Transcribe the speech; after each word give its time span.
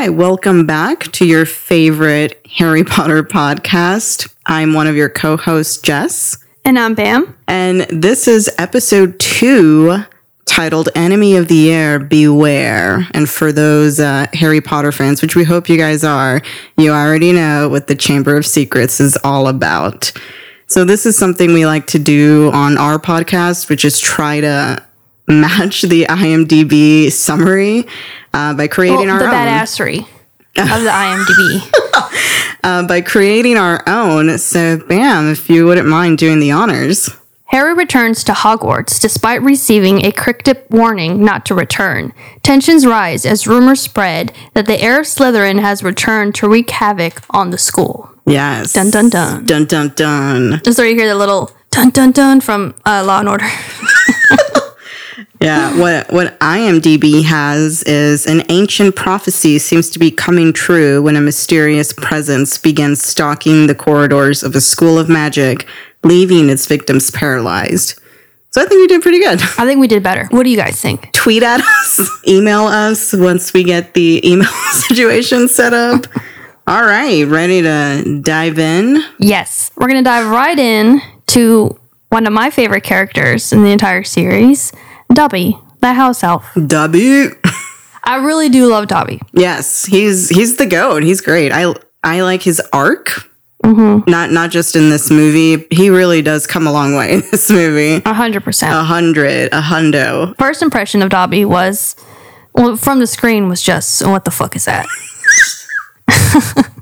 Hi, 0.00 0.08
welcome 0.08 0.64
back 0.64 1.12
to 1.12 1.26
your 1.26 1.44
favorite 1.44 2.40
Harry 2.56 2.84
Potter 2.84 3.22
podcast. 3.22 4.32
I'm 4.46 4.72
one 4.72 4.86
of 4.86 4.96
your 4.96 5.10
co 5.10 5.36
hosts, 5.36 5.76
Jess. 5.76 6.38
And 6.64 6.78
I'm 6.78 6.94
Bam. 6.94 7.36
And 7.46 7.82
this 7.90 8.26
is 8.26 8.50
episode 8.56 9.20
two 9.20 9.98
titled 10.46 10.88
Enemy 10.94 11.36
of 11.36 11.48
the 11.48 11.70
Heir 11.70 11.98
Beware. 11.98 13.08
And 13.12 13.28
for 13.28 13.52
those 13.52 14.00
uh, 14.00 14.26
Harry 14.32 14.62
Potter 14.62 14.90
fans, 14.90 15.20
which 15.20 15.36
we 15.36 15.44
hope 15.44 15.68
you 15.68 15.76
guys 15.76 16.02
are, 16.02 16.40
you 16.78 16.92
already 16.92 17.32
know 17.32 17.68
what 17.68 17.86
the 17.86 17.94
Chamber 17.94 18.38
of 18.38 18.46
Secrets 18.46 19.00
is 19.00 19.18
all 19.22 19.48
about. 19.48 20.12
So, 20.66 20.86
this 20.86 21.04
is 21.04 21.18
something 21.18 21.52
we 21.52 21.66
like 21.66 21.86
to 21.88 21.98
do 21.98 22.50
on 22.54 22.78
our 22.78 22.98
podcast, 22.98 23.68
which 23.68 23.84
is 23.84 24.00
try 24.00 24.40
to 24.40 24.82
match 25.30 25.82
the 25.82 26.04
IMDb 26.04 27.10
summary 27.10 27.86
uh, 28.34 28.54
by 28.54 28.66
creating 28.68 29.06
Well, 29.06 29.14
our 29.16 29.18
the 29.20 29.26
own. 29.26 29.32
badassery 29.32 29.98
of 30.56 30.82
the 30.82 30.90
IMDb. 30.90 31.76
Uh, 32.62 32.86
by 32.86 33.00
creating 33.00 33.56
our 33.56 33.82
own. 33.88 34.36
So, 34.36 34.76
bam, 34.86 35.30
if 35.30 35.48
you 35.48 35.64
wouldn't 35.64 35.88
mind 35.88 36.18
doing 36.18 36.40
the 36.40 36.50
honors. 36.50 37.08
Harry 37.46 37.72
returns 37.72 38.22
to 38.24 38.32
Hogwarts 38.32 39.00
despite 39.00 39.40
receiving 39.40 40.04
a 40.04 40.12
cryptic 40.12 40.66
warning 40.68 41.24
not 41.24 41.46
to 41.46 41.54
return. 41.54 42.12
Tensions 42.42 42.84
rise 42.86 43.24
as 43.24 43.46
rumors 43.46 43.80
spread 43.80 44.34
that 44.52 44.66
the 44.66 44.78
heir 44.78 45.00
of 45.00 45.06
Slytherin 45.06 45.60
has 45.60 45.82
returned 45.82 46.34
to 46.34 46.50
wreak 46.50 46.68
havoc 46.68 47.22
on 47.30 47.48
the 47.48 47.56
school. 47.56 48.10
Yes. 48.26 48.74
Dun 48.74 48.90
dun 48.90 49.08
dun. 49.08 49.46
Dun 49.46 49.64
dun 49.64 49.92
dun. 49.96 50.60
And 50.66 50.76
so 50.76 50.82
you 50.82 50.94
hear 50.94 51.08
the 51.08 51.14
little 51.14 51.50
dun 51.70 51.88
dun 51.88 52.12
dun 52.12 52.42
from 52.42 52.74
uh, 52.84 53.02
Law 53.06 53.20
and 53.20 53.28
Order. 53.30 53.46
Yeah, 55.40 55.78
what 55.78 56.10
what 56.12 56.38
IMDb 56.40 57.24
has 57.24 57.82
is 57.84 58.26
an 58.26 58.42
ancient 58.48 58.96
prophecy 58.96 59.58
seems 59.58 59.90
to 59.90 59.98
be 59.98 60.10
coming 60.10 60.52
true 60.52 61.02
when 61.02 61.16
a 61.16 61.20
mysterious 61.20 61.92
presence 61.92 62.58
begins 62.58 63.02
stalking 63.02 63.66
the 63.66 63.74
corridors 63.74 64.42
of 64.42 64.54
a 64.54 64.60
school 64.60 64.98
of 64.98 65.08
magic, 65.08 65.66
leaving 66.04 66.48
its 66.48 66.66
victims 66.66 67.10
paralyzed. 67.10 68.00
So 68.50 68.60
I 68.60 68.66
think 68.66 68.80
we 68.80 68.86
did 68.88 69.02
pretty 69.02 69.20
good. 69.20 69.40
I 69.40 69.64
think 69.64 69.80
we 69.80 69.86
did 69.86 70.02
better. 70.02 70.26
What 70.30 70.42
do 70.42 70.50
you 70.50 70.56
guys 70.56 70.80
think? 70.80 71.12
Tweet 71.12 71.44
at 71.44 71.60
us, 71.60 72.00
email 72.26 72.66
us 72.66 73.12
once 73.12 73.52
we 73.52 73.62
get 73.62 73.94
the 73.94 74.20
email 74.28 74.48
situation 74.72 75.46
set 75.48 75.72
up. 75.72 76.06
All 76.66 76.84
right, 76.84 77.26
ready 77.26 77.62
to 77.62 78.20
dive 78.22 78.58
in? 78.58 79.02
Yes. 79.18 79.70
We're 79.76 79.88
going 79.88 80.02
to 80.02 80.08
dive 80.08 80.28
right 80.28 80.58
in 80.58 81.00
to 81.28 81.78
one 82.10 82.26
of 82.26 82.32
my 82.32 82.50
favorite 82.50 82.82
characters 82.82 83.52
in 83.52 83.62
the 83.62 83.70
entire 83.70 84.02
series, 84.02 84.72
Dobby, 85.12 85.58
the 85.80 85.92
house 85.92 86.22
elf. 86.22 86.46
Dobby. 86.66 87.28
I 88.04 88.16
really 88.16 88.48
do 88.48 88.66
love 88.66 88.88
Dobby. 88.88 89.20
Yes, 89.32 89.84
he's 89.84 90.28
he's 90.28 90.56
the 90.56 90.66
goat. 90.66 91.02
He's 91.02 91.20
great. 91.20 91.52
I 91.52 91.74
I 92.02 92.22
like 92.22 92.42
his 92.42 92.60
arc. 92.72 93.28
Mm-hmm. 93.64 94.10
Not 94.10 94.30
not 94.30 94.50
just 94.50 94.74
in 94.74 94.88
this 94.88 95.10
movie. 95.10 95.66
He 95.70 95.90
really 95.90 96.22
does 96.22 96.46
come 96.46 96.66
a 96.66 96.72
long 96.72 96.94
way 96.94 97.12
in 97.14 97.20
this 97.30 97.50
movie. 97.50 98.02
A 98.04 98.14
hundred 98.14 98.42
percent. 98.42 98.72
A 98.74 98.82
hundred, 98.82 99.52
a 99.52 99.60
hundo. 99.60 100.36
First 100.38 100.62
impression 100.62 101.02
of 101.02 101.10
Dobby 101.10 101.44
was, 101.44 101.94
well, 102.54 102.76
from 102.76 103.00
the 103.00 103.06
screen 103.06 103.48
was 103.48 103.62
just, 103.62 104.04
what 104.06 104.24
the 104.24 104.30
fuck 104.30 104.56
is 104.56 104.64
that? 104.64 104.86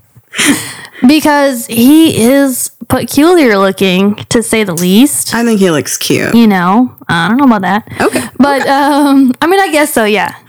because 1.09 1.67
he 1.67 2.23
is 2.23 2.71
peculiar 2.89 3.59
looking, 3.59 4.17
to 4.31 4.43
say 4.43 4.65
the 4.65 4.75
least. 4.75 5.35
I 5.35 5.45
think 5.45 5.61
he 5.61 5.71
looks 5.71 5.97
cute. 5.97 6.35
You 6.35 6.47
know, 6.47 6.97
I 7.09 7.29
don't 7.29 7.37
know 7.37 7.45
about 7.45 7.63
that. 7.63 8.01
Okay. 8.01 8.27
But 8.39 8.67
um, 8.67 9.33
I 9.41 9.47
mean, 9.47 9.61
I 9.61 9.71
guess 9.71 9.93
so. 9.93 10.05
Yeah. 10.05 10.35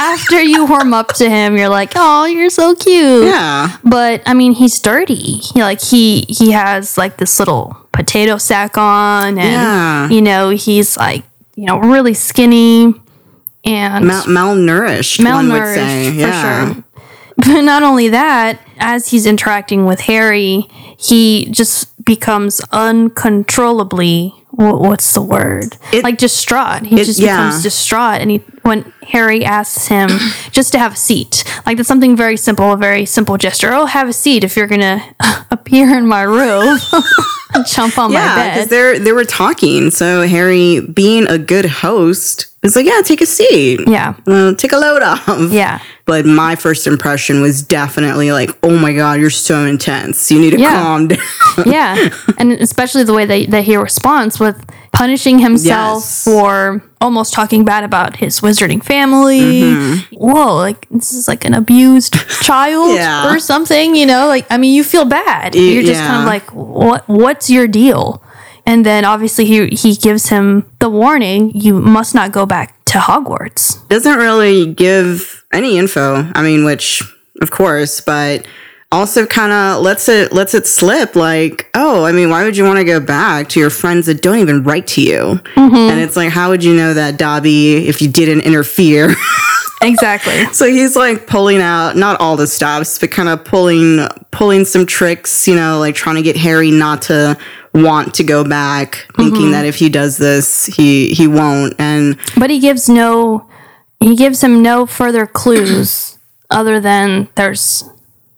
After 0.00 0.40
you 0.42 0.66
warm 0.66 0.94
up 0.94 1.08
to 1.14 1.28
him, 1.28 1.56
you're 1.56 1.68
like, 1.68 1.92
"Oh, 1.96 2.24
you're 2.26 2.50
so 2.50 2.74
cute." 2.74 3.24
Yeah. 3.26 3.76
But 3.84 4.22
I 4.26 4.34
mean, 4.34 4.52
he's 4.52 4.78
dirty. 4.78 5.14
He 5.38 5.62
like 5.62 5.80
he 5.82 6.24
he 6.28 6.52
has 6.52 6.96
like 6.98 7.16
this 7.18 7.38
little 7.38 7.76
potato 7.92 8.38
sack 8.38 8.76
on, 8.78 9.38
and 9.38 9.52
Yeah. 9.52 10.08
you 10.08 10.22
know 10.22 10.50
he's 10.50 10.96
like 10.96 11.24
you 11.56 11.66
know 11.66 11.78
really 11.78 12.14
skinny 12.14 12.94
and 13.64 14.06
Mal- 14.06 14.24
malnourished, 14.24 15.22
one 15.24 15.48
would 15.52 15.58
say. 15.74 16.10
malnourished 16.10 16.14
Yeah. 16.18 16.66
for 16.68 16.74
sure. 16.74 16.84
But 17.36 17.62
not 17.62 17.82
only 17.82 18.08
that, 18.08 18.60
as 18.78 19.08
he's 19.08 19.26
interacting 19.26 19.84
with 19.86 20.00
Harry, 20.00 20.68
he 20.98 21.46
just 21.50 22.04
becomes 22.04 22.60
uncontrollably. 22.72 24.34
What's 24.54 25.14
the 25.14 25.22
word? 25.22 25.78
It- 25.94 26.04
like 26.04 26.18
distraught. 26.18 26.84
He 26.84 27.00
it- 27.00 27.04
just 27.04 27.18
yeah. 27.18 27.36
becomes 27.36 27.62
distraught, 27.62 28.20
and 28.20 28.30
he 28.30 28.38
when 28.62 28.92
Harry 29.08 29.44
asks 29.44 29.86
him 29.86 30.10
just 30.52 30.72
to 30.72 30.78
have 30.78 30.92
a 30.92 30.96
seat, 30.96 31.42
like 31.64 31.78
that's 31.78 31.88
something 31.88 32.14
very 32.16 32.36
simple, 32.36 32.70
a 32.72 32.76
very 32.76 33.06
simple 33.06 33.38
gesture. 33.38 33.72
Oh, 33.72 33.86
have 33.86 34.08
a 34.08 34.12
seat 34.12 34.44
if 34.44 34.54
you're 34.56 34.66
gonna 34.66 35.02
appear 35.50 35.96
in 35.96 36.06
my 36.06 36.22
room, 36.22 36.78
jump 37.66 37.96
on 37.98 38.12
my 38.12 38.18
Yeah, 38.20 38.54
because 38.54 38.68
they're 38.68 38.98
they 38.98 39.12
were 39.12 39.24
talking. 39.24 39.90
So 39.90 40.26
Harry, 40.26 40.80
being 40.80 41.26
a 41.28 41.38
good 41.38 41.64
host, 41.64 42.48
is 42.62 42.76
like, 42.76 42.84
yeah, 42.84 43.00
take 43.02 43.22
a 43.22 43.26
seat. 43.26 43.80
Yeah, 43.88 44.14
Well, 44.26 44.54
take 44.54 44.72
a 44.72 44.78
load 44.78 45.02
off. 45.02 45.50
yeah. 45.50 45.80
But 46.04 46.26
my 46.26 46.56
first 46.56 46.86
impression 46.86 47.40
was 47.42 47.62
definitely 47.62 48.32
like, 48.32 48.50
oh 48.62 48.76
my 48.76 48.92
god, 48.92 49.20
you're 49.20 49.30
so 49.30 49.64
intense. 49.64 50.30
You 50.30 50.40
need 50.40 50.50
to 50.50 50.58
Yeah. 50.60 50.74
calm 50.82 51.08
down. 51.08 51.18
yeah 51.66 52.08
and 52.38 52.52
especially 52.52 53.04
the 53.04 53.12
way 53.12 53.26
that, 53.26 53.50
that 53.50 53.64
he 53.64 53.76
responds 53.76 54.40
with 54.40 54.64
punishing 54.92 55.38
himself 55.38 56.02
Yes. 56.02 56.24
for 56.24 56.82
almost 57.00 57.34
talking 57.34 57.64
bad 57.64 57.84
about 57.84 58.16
his 58.16 58.40
wizarding 58.40 58.82
family 58.82 59.40
mm-hmm. 59.40 60.16
whoa 60.16 60.56
like 60.56 60.88
this 60.90 61.12
is 61.12 61.28
like 61.28 61.44
an 61.44 61.52
abused 61.52 62.14
child 62.42 62.94
Yeah. 62.96 63.30
or 63.34 63.38
something 63.38 63.94
you 63.94 64.06
know 64.06 64.28
like 64.28 64.46
i 64.50 64.56
mean 64.56 64.74
you 64.74 64.82
feel 64.82 65.04
bad 65.04 65.54
you're 65.54 65.82
just 65.82 66.00
kind 66.00 66.22
of 66.22 66.26
like 66.26 66.48
what 66.54 67.06
what's 67.06 67.50
your 67.50 67.66
deal 67.66 68.22
and 68.64 68.86
then 68.86 69.04
obviously 69.04 69.44
he 69.44 69.66
he 69.68 69.94
gives 69.94 70.28
him 70.30 70.70
the 70.78 70.88
warning 70.88 71.50
you 71.54 71.74
must 71.74 72.14
not 72.14 72.32
go 72.32 72.46
back 72.46 72.82
to 72.86 72.98
hogwarts 72.98 73.86
doesn't 73.88 74.16
really 74.18 74.72
give 74.72 75.41
any 75.52 75.78
info. 75.78 76.30
I 76.34 76.42
mean, 76.42 76.64
which 76.64 77.02
of 77.40 77.50
course, 77.50 78.00
but 78.00 78.46
also 78.92 79.24
kind 79.24 79.52
of 79.52 79.82
lets 79.82 80.08
it 80.08 80.32
lets 80.32 80.54
it 80.54 80.66
slip. 80.66 81.16
Like, 81.16 81.70
oh, 81.74 82.04
I 82.04 82.12
mean, 82.12 82.30
why 82.30 82.44
would 82.44 82.56
you 82.56 82.64
want 82.64 82.78
to 82.78 82.84
go 82.84 83.00
back 83.00 83.48
to 83.50 83.60
your 83.60 83.70
friends 83.70 84.06
that 84.06 84.22
don't 84.22 84.38
even 84.38 84.62
write 84.62 84.86
to 84.88 85.02
you? 85.02 85.40
Mm-hmm. 85.54 85.74
And 85.74 86.00
it's 86.00 86.16
like, 86.16 86.30
how 86.30 86.50
would 86.50 86.62
you 86.62 86.74
know 86.74 86.94
that, 86.94 87.18
Dobby, 87.18 87.88
if 87.88 88.02
you 88.02 88.08
didn't 88.08 88.42
interfere? 88.42 89.14
exactly 89.82 90.44
so 90.52 90.64
he's 90.64 90.94
like 90.94 91.26
pulling 91.26 91.60
out 91.60 91.96
not 91.96 92.20
all 92.20 92.36
the 92.36 92.46
stops, 92.46 93.00
but 93.00 93.10
kind 93.10 93.28
of 93.28 93.44
pulling 93.44 94.06
pulling 94.30 94.64
some 94.64 94.86
tricks. 94.86 95.48
You 95.48 95.56
know, 95.56 95.78
like 95.78 95.94
trying 95.94 96.16
to 96.16 96.22
get 96.22 96.36
Harry 96.36 96.70
not 96.70 97.02
to 97.02 97.36
want 97.74 98.14
to 98.14 98.24
go 98.24 98.44
back, 98.44 99.06
thinking 99.16 99.40
mm-hmm. 99.40 99.50
that 99.52 99.64
if 99.64 99.76
he 99.76 99.88
does 99.88 100.18
this, 100.18 100.66
he 100.66 101.14
he 101.14 101.26
won't. 101.26 101.74
And 101.78 102.18
But 102.36 102.50
he 102.50 102.60
gives 102.60 102.88
no 102.88 103.48
he 104.02 104.16
gives 104.16 104.42
him 104.42 104.62
no 104.62 104.86
further 104.86 105.26
clues 105.26 106.18
other 106.50 106.80
than 106.80 107.28
there's 107.34 107.84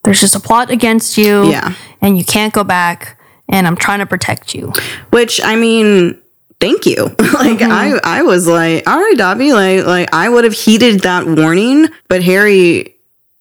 there's 0.05 0.20
just 0.20 0.34
a 0.34 0.40
plot 0.40 0.70
against 0.70 1.16
you 1.16 1.50
Yeah. 1.50 1.75
and 2.00 2.19
you 2.19 2.25
can't 2.25 2.52
go 2.52 2.62
back 2.62 3.19
and 3.49 3.66
I'm 3.66 3.76
trying 3.76 4.00
to 4.00 4.06
protect 4.06 4.55
you. 4.55 4.72
Which 5.11 5.40
I 5.43 5.56
mean, 5.56 6.20
thank 6.61 6.87
you. 6.87 7.05
like 7.19 7.58
mm-hmm. 7.58 7.70
I, 7.72 8.00
I 8.05 8.22
was 8.22 8.46
like, 8.46 8.87
all 8.88 8.99
right, 8.99 9.16
Dobby, 9.16 9.52
like, 9.52 9.87
like 9.87 10.12
I 10.12 10.28
would 10.28 10.44
have 10.44 10.52
heeded 10.52 11.00
that 11.00 11.26
warning, 11.26 11.88
but 12.08 12.22
Harry 12.22 12.96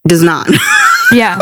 does 0.07 0.23
not. 0.23 0.49
Yeah. 1.11 1.39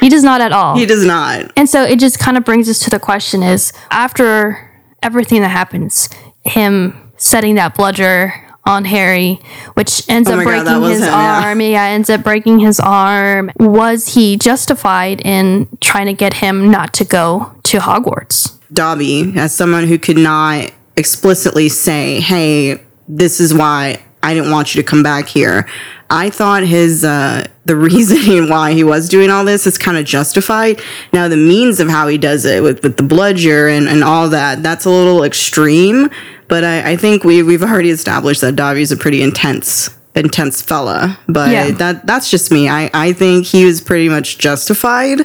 he 0.00 0.08
does 0.08 0.22
not 0.22 0.40
at 0.40 0.52
all. 0.52 0.76
he 0.76 0.86
does 0.86 1.04
not. 1.04 1.50
And 1.56 1.68
so 1.68 1.82
it 1.82 1.98
just 1.98 2.20
kind 2.20 2.36
of 2.36 2.44
brings 2.44 2.68
us 2.68 2.78
to 2.80 2.90
the 2.90 3.00
question 3.00 3.42
is 3.42 3.72
after 3.90 4.70
everything 5.02 5.40
that 5.40 5.48
happens, 5.48 6.08
him 6.44 7.10
setting 7.16 7.56
that 7.56 7.74
bludger 7.74 8.32
on 8.64 8.84
Harry, 8.84 9.40
which 9.74 10.08
ends 10.08 10.28
Oh 10.28 10.32
up 10.32 10.38
my 10.38 10.44
God, 10.44 10.64
breaking 10.64 10.82
his 10.90 11.00
him, 11.00 11.06
yeah. 11.08 11.40
arm. 11.44 11.60
Yeah. 11.60 11.84
ends 11.84 12.10
up 12.10 12.22
breaking 12.22 12.60
his 12.60 12.78
arm. 12.80 13.50
Was 13.58 14.14
he 14.14 14.36
justified 14.36 15.20
in 15.24 15.68
trying 15.80 16.06
to 16.06 16.12
get 16.12 16.34
him 16.34 16.70
not 16.70 16.92
to 16.94 17.04
go 17.04 17.52
to 17.64 17.78
Hogwarts? 17.78 18.58
Dobby, 18.72 19.32
as 19.36 19.54
someone 19.54 19.86
who 19.86 19.98
could 19.98 20.16
not 20.18 20.70
explicitly 20.96 21.68
say, 21.68 22.20
"Hey, 22.20 22.80
this 23.08 23.40
is 23.40 23.52
why 23.52 24.00
I 24.22 24.34
didn't 24.34 24.50
want 24.50 24.74
you 24.74 24.82
to 24.82 24.86
come 24.88 25.02
back 25.02 25.28
here." 25.28 25.66
I 26.12 26.28
thought 26.30 26.62
his 26.62 27.04
uh, 27.04 27.46
the 27.64 27.74
reasoning 27.90 28.48
why 28.48 28.72
he 28.74 28.84
was 28.84 29.08
doing 29.08 29.30
all 29.30 29.44
this 29.44 29.66
is 29.66 29.78
kind 29.78 29.96
of 29.96 30.04
justified. 30.04 30.80
Now 31.12 31.26
the 31.28 31.36
means 31.36 31.80
of 31.80 31.88
how 31.88 32.06
he 32.06 32.18
does 32.18 32.44
it 32.44 32.62
with, 32.62 32.82
with 32.82 32.96
the 32.98 33.02
bludger 33.02 33.66
and, 33.68 33.88
and 33.88 34.04
all 34.04 34.28
that 34.28 34.62
that's 34.62 34.84
a 34.84 34.90
little 34.90 35.24
extreme. 35.24 36.10
But 36.48 36.64
I, 36.64 36.92
I 36.92 36.96
think 36.96 37.24
we 37.24 37.42
we've 37.42 37.62
already 37.62 37.90
established 37.90 38.42
that 38.42 38.56
Dobby's 38.56 38.92
a 38.92 38.96
pretty 38.96 39.22
intense 39.22 39.90
intense 40.14 40.60
fella. 40.60 41.18
But 41.26 41.50
Yeah. 41.50 41.70
that 41.70 42.06
that's 42.06 42.30
just 42.30 42.52
me. 42.52 42.68
I, 42.68 42.90
I 42.92 43.14
think 43.14 43.46
he 43.46 43.64
was 43.64 43.80
pretty 43.80 44.10
much 44.10 44.36
justified. 44.36 45.20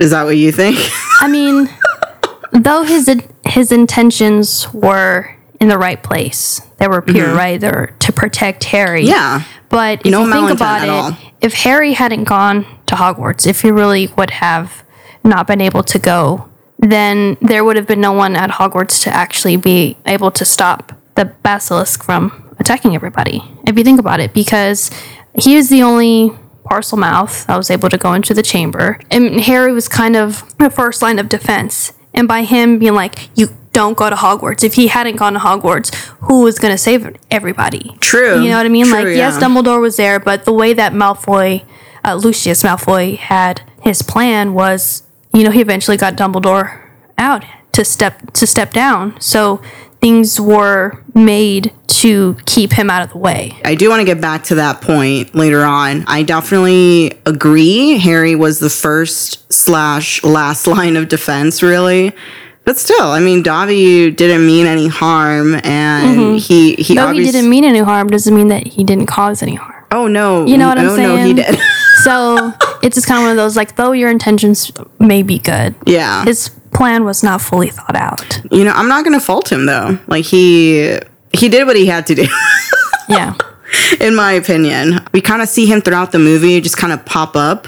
Is 0.00 0.10
that 0.10 0.24
what 0.24 0.36
you 0.36 0.50
think? 0.50 0.76
I 1.20 1.28
mean, 1.28 1.68
though 2.52 2.82
his 2.82 3.08
his 3.44 3.70
intentions 3.70 4.66
were 4.74 5.32
in 5.60 5.68
the 5.68 5.78
right 5.78 6.02
place, 6.02 6.60
they 6.78 6.86
were 6.88 7.02
pure, 7.02 7.34
right? 7.34 7.60
They 7.60 7.68
were 7.70 7.92
to 7.98 8.12
protect 8.12 8.64
Harry. 8.64 9.04
yeah. 9.04 9.42
But 9.68 10.00
if 10.06 10.10
No 10.12 10.24
you 10.24 10.32
think 10.32 10.50
about 10.50 10.88
all. 10.88 11.08
it, 11.10 11.14
if 11.42 11.52
Harry 11.54 11.92
hadn't 11.92 12.24
gone 12.24 12.64
to 12.86 12.94
Hogwarts, 12.94 13.46
if 13.46 13.60
he 13.62 13.70
really 13.70 14.06
would 14.16 14.30
have 14.30 14.82
not 15.24 15.46
been 15.46 15.60
able 15.60 15.82
to 15.82 15.98
go, 15.98 16.48
then 16.78 17.36
there 17.42 17.64
would 17.64 17.76
have 17.76 17.86
been 17.86 18.00
no 18.00 18.12
one 18.12 18.34
at 18.36 18.50
Hogwarts 18.50 19.02
to 19.02 19.10
actually 19.14 19.56
be 19.56 19.96
able 20.06 20.30
to 20.30 20.44
stop 20.44 20.92
the 21.16 21.26
basilisk 21.26 22.02
from 22.02 22.54
attacking 22.58 22.94
everybody. 22.94 23.42
If 23.66 23.76
you 23.76 23.84
think 23.84 24.00
about 24.00 24.20
it, 24.20 24.32
because 24.32 24.90
he 25.34 25.56
is 25.56 25.68
the 25.68 25.82
only 25.82 26.30
Parselmouth 26.64 27.46
that 27.46 27.56
was 27.56 27.70
able 27.70 27.88
to 27.90 27.98
go 27.98 28.12
into 28.14 28.32
the 28.34 28.42
chamber, 28.42 28.98
and 29.10 29.40
Harry 29.40 29.72
was 29.72 29.88
kind 29.88 30.16
of 30.16 30.56
the 30.58 30.70
first 30.70 31.02
line 31.02 31.18
of 31.18 31.28
defense. 31.28 31.92
And 32.14 32.26
by 32.26 32.42
him 32.44 32.78
being 32.78 32.94
like, 32.94 33.28
you 33.38 33.48
don't 33.72 33.96
go 33.96 34.10
to 34.10 34.16
Hogwarts. 34.16 34.64
If 34.64 34.74
he 34.74 34.88
hadn't 34.88 35.16
gone 35.16 35.34
to 35.34 35.38
Hogwarts, 35.38 35.94
who 36.26 36.42
was 36.42 36.58
going 36.58 36.72
to 36.72 36.78
save 36.78 37.16
everybody? 37.30 37.96
True. 38.00 38.42
You 38.42 38.50
know 38.50 38.56
what 38.56 38.66
I 38.66 38.68
mean? 38.68 38.86
True, 38.86 38.94
like, 38.94 39.16
yes. 39.16 39.38
Dumbledore 39.38 39.80
was 39.80 39.96
there, 39.96 40.18
but 40.18 40.44
the 40.44 40.52
way 40.52 40.72
that 40.72 40.92
Malfoy, 40.92 41.64
uh, 42.04 42.14
Lucius 42.14 42.62
Malfoy, 42.62 43.16
had 43.16 43.62
his 43.82 44.02
plan 44.02 44.54
was, 44.54 45.02
you 45.32 45.44
know, 45.44 45.50
he 45.50 45.60
eventually 45.60 45.96
got 45.96 46.14
Dumbledore 46.16 46.88
out 47.16 47.44
to 47.72 47.84
step 47.84 48.32
to 48.32 48.46
step 48.46 48.72
down. 48.72 49.20
So 49.20 49.62
things 50.00 50.40
were 50.40 51.02
made 51.14 51.72
to 51.88 52.36
keep 52.46 52.72
him 52.72 52.90
out 52.90 53.02
of 53.02 53.10
the 53.10 53.18
way. 53.18 53.58
I 53.64 53.74
do 53.74 53.88
want 53.88 54.00
to 54.00 54.04
get 54.04 54.20
back 54.20 54.44
to 54.44 54.56
that 54.56 54.80
point 54.80 55.34
later 55.34 55.64
on. 55.64 56.04
I 56.06 56.22
definitely 56.22 57.12
agree. 57.26 57.98
Harry 57.98 58.36
was 58.36 58.60
the 58.60 58.70
first 58.70 59.52
slash 59.52 60.22
last 60.22 60.66
line 60.68 60.96
of 60.96 61.08
defense, 61.08 61.62
really. 61.62 62.12
But 62.68 62.76
still, 62.76 63.12
I 63.12 63.18
mean, 63.18 63.42
Dobby 63.42 64.10
didn't 64.10 64.46
mean 64.46 64.66
any 64.66 64.88
harm, 64.88 65.54
and 65.54 66.18
mm-hmm. 66.18 66.36
he 66.36 66.74
he 66.74 66.94
Though 66.94 67.12
he 67.12 67.24
didn't 67.24 67.48
mean 67.48 67.64
any 67.64 67.78
harm, 67.78 68.08
doesn't 68.08 68.34
mean 68.34 68.48
that 68.48 68.66
he 68.66 68.84
didn't 68.84 69.06
cause 69.06 69.42
any 69.42 69.54
harm. 69.54 69.86
Oh 69.90 70.06
no, 70.06 70.44
You 70.44 70.58
know 70.58 70.68
what 70.68 70.76
I'm 70.76 70.90
saying? 70.90 71.16
No, 71.16 71.24
he 71.24 71.32
did. 71.32 71.58
So 72.04 72.52
it's 72.82 72.94
just 72.94 73.06
kind 73.06 73.20
of 73.20 73.22
one 73.22 73.30
of 73.30 73.36
those 73.38 73.56
like, 73.56 73.76
though 73.76 73.92
your 73.92 74.10
intentions 74.10 74.70
may 74.98 75.22
be 75.22 75.38
good, 75.38 75.76
yeah, 75.86 76.26
his 76.26 76.50
plan 76.74 77.04
was 77.06 77.22
not 77.22 77.40
fully 77.40 77.70
thought 77.70 77.96
out. 77.96 78.42
you 78.52 78.64
know, 78.64 78.72
I'm 78.72 78.86
not 78.86 79.02
gonna 79.02 79.18
fault 79.18 79.50
him 79.50 79.64
though. 79.64 79.98
Like 80.06 80.26
he 80.26 80.98
he 81.32 81.48
did 81.48 81.66
what 81.66 81.74
he 81.74 81.86
had 81.86 82.06
to 82.08 82.14
do. 82.14 82.26
Yeah. 83.08 83.34
in 84.00 84.14
my 84.14 84.32
opinion. 84.32 85.00
We 85.14 85.22
kind 85.22 85.40
of 85.40 85.48
see 85.48 85.64
him 85.64 85.80
throughout 85.80 86.12
the 86.12 86.18
movie 86.18 86.60
just 86.60 86.76
kind 86.76 86.92
of 86.92 87.02
pop 87.06 87.34
up. 87.34 87.66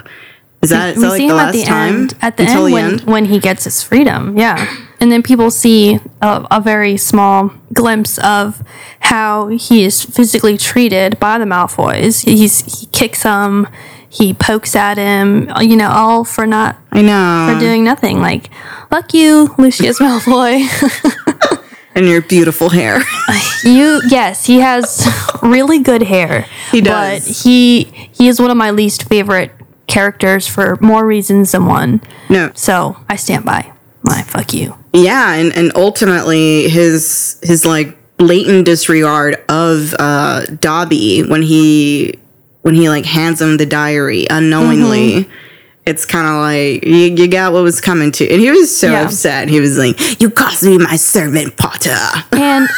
Is 0.62 0.70
that, 0.70 0.96
is 0.96 0.96
we 0.98 1.02
that 1.02 1.08
like 1.08 1.16
see 1.18 1.26
the 1.28 1.32
him 1.32 1.36
last 1.36 1.48
at 1.48 1.52
the 1.58 1.64
time? 1.64 1.94
end 1.94 2.14
at 2.20 2.36
the 2.36 2.42
Until 2.42 2.66
end 2.66 2.68
the 2.68 2.72
when, 2.74 2.84
end? 2.84 3.00
when 3.02 3.24
he 3.26 3.38
gets 3.38 3.64
his 3.64 3.82
freedom 3.82 4.36
yeah 4.36 4.76
and 5.00 5.10
then 5.10 5.22
people 5.22 5.50
see 5.50 5.98
a, 6.20 6.46
a 6.50 6.60
very 6.60 6.96
small 6.98 7.50
glimpse 7.72 8.18
of 8.18 8.62
how 9.00 9.48
he 9.48 9.84
is 9.84 10.02
physically 10.04 10.58
treated 10.58 11.18
by 11.18 11.38
the 11.38 11.46
malfoys 11.46 12.24
he's 12.24 12.60
he 12.80 12.86
kicks 12.88 13.22
him 13.22 13.66
he 14.08 14.34
pokes 14.34 14.76
at 14.76 14.98
him 14.98 15.50
you 15.60 15.76
know 15.76 15.88
all 15.88 16.24
for 16.24 16.46
not 16.46 16.76
I 16.92 17.00
know. 17.02 17.54
for 17.54 17.58
doing 17.60 17.82
nothing 17.82 18.20
like 18.20 18.50
fuck 18.90 19.14
you 19.14 19.54
lucius 19.56 19.98
malfoy 19.98 20.66
and 21.94 22.06
your 22.06 22.20
beautiful 22.22 22.68
hair. 22.68 22.98
you 23.64 24.00
yes 24.08 24.44
he 24.46 24.60
has 24.60 25.08
really 25.42 25.78
good 25.78 26.02
hair 26.02 26.44
He 26.70 26.80
does. 26.82 27.24
but 27.26 27.36
he 27.44 27.84
he 28.12 28.28
is 28.28 28.38
one 28.40 28.50
of 28.50 28.56
my 28.58 28.70
least 28.70 29.04
favorite 29.08 29.52
characters 29.90 30.46
for 30.46 30.76
more 30.80 31.04
reasons 31.04 31.52
than 31.52 31.66
one 31.66 32.00
no. 32.28 32.50
So 32.54 32.96
I 33.08 33.16
stand 33.16 33.44
by 33.44 33.72
my 34.02 34.22
fuck 34.22 34.54
you. 34.54 34.76
Yeah, 34.92 35.34
and, 35.34 35.52
and 35.54 35.72
ultimately 35.74 36.68
his 36.68 37.38
his 37.42 37.64
like 37.66 37.96
blatant 38.16 38.64
disregard 38.66 39.36
of 39.48 39.94
uh 39.98 40.46
Dobby 40.60 41.22
when 41.22 41.42
he 41.42 42.18
when 42.62 42.74
he 42.74 42.88
like 42.88 43.04
hands 43.04 43.40
him 43.42 43.56
the 43.56 43.66
diary 43.66 44.26
unknowingly. 44.30 45.24
Mm-hmm. 45.24 45.32
It's 45.86 46.04
kind 46.04 46.26
of 46.26 46.34
like 46.40 46.84
you, 46.84 47.14
you 47.16 47.26
got 47.28 47.52
what 47.52 47.62
was 47.62 47.80
coming 47.80 48.12
to, 48.12 48.30
and 48.30 48.40
he 48.40 48.50
was 48.50 48.74
so 48.74 48.92
Yeah. 48.92 49.04
upset. 49.06 49.48
He 49.48 49.60
was 49.60 49.76
like, 49.78 50.20
"You 50.20 50.30
cost 50.30 50.62
me 50.62 50.78
my 50.78 50.96
servant, 50.96 51.56
Potter." 51.56 51.96
And 52.32 52.68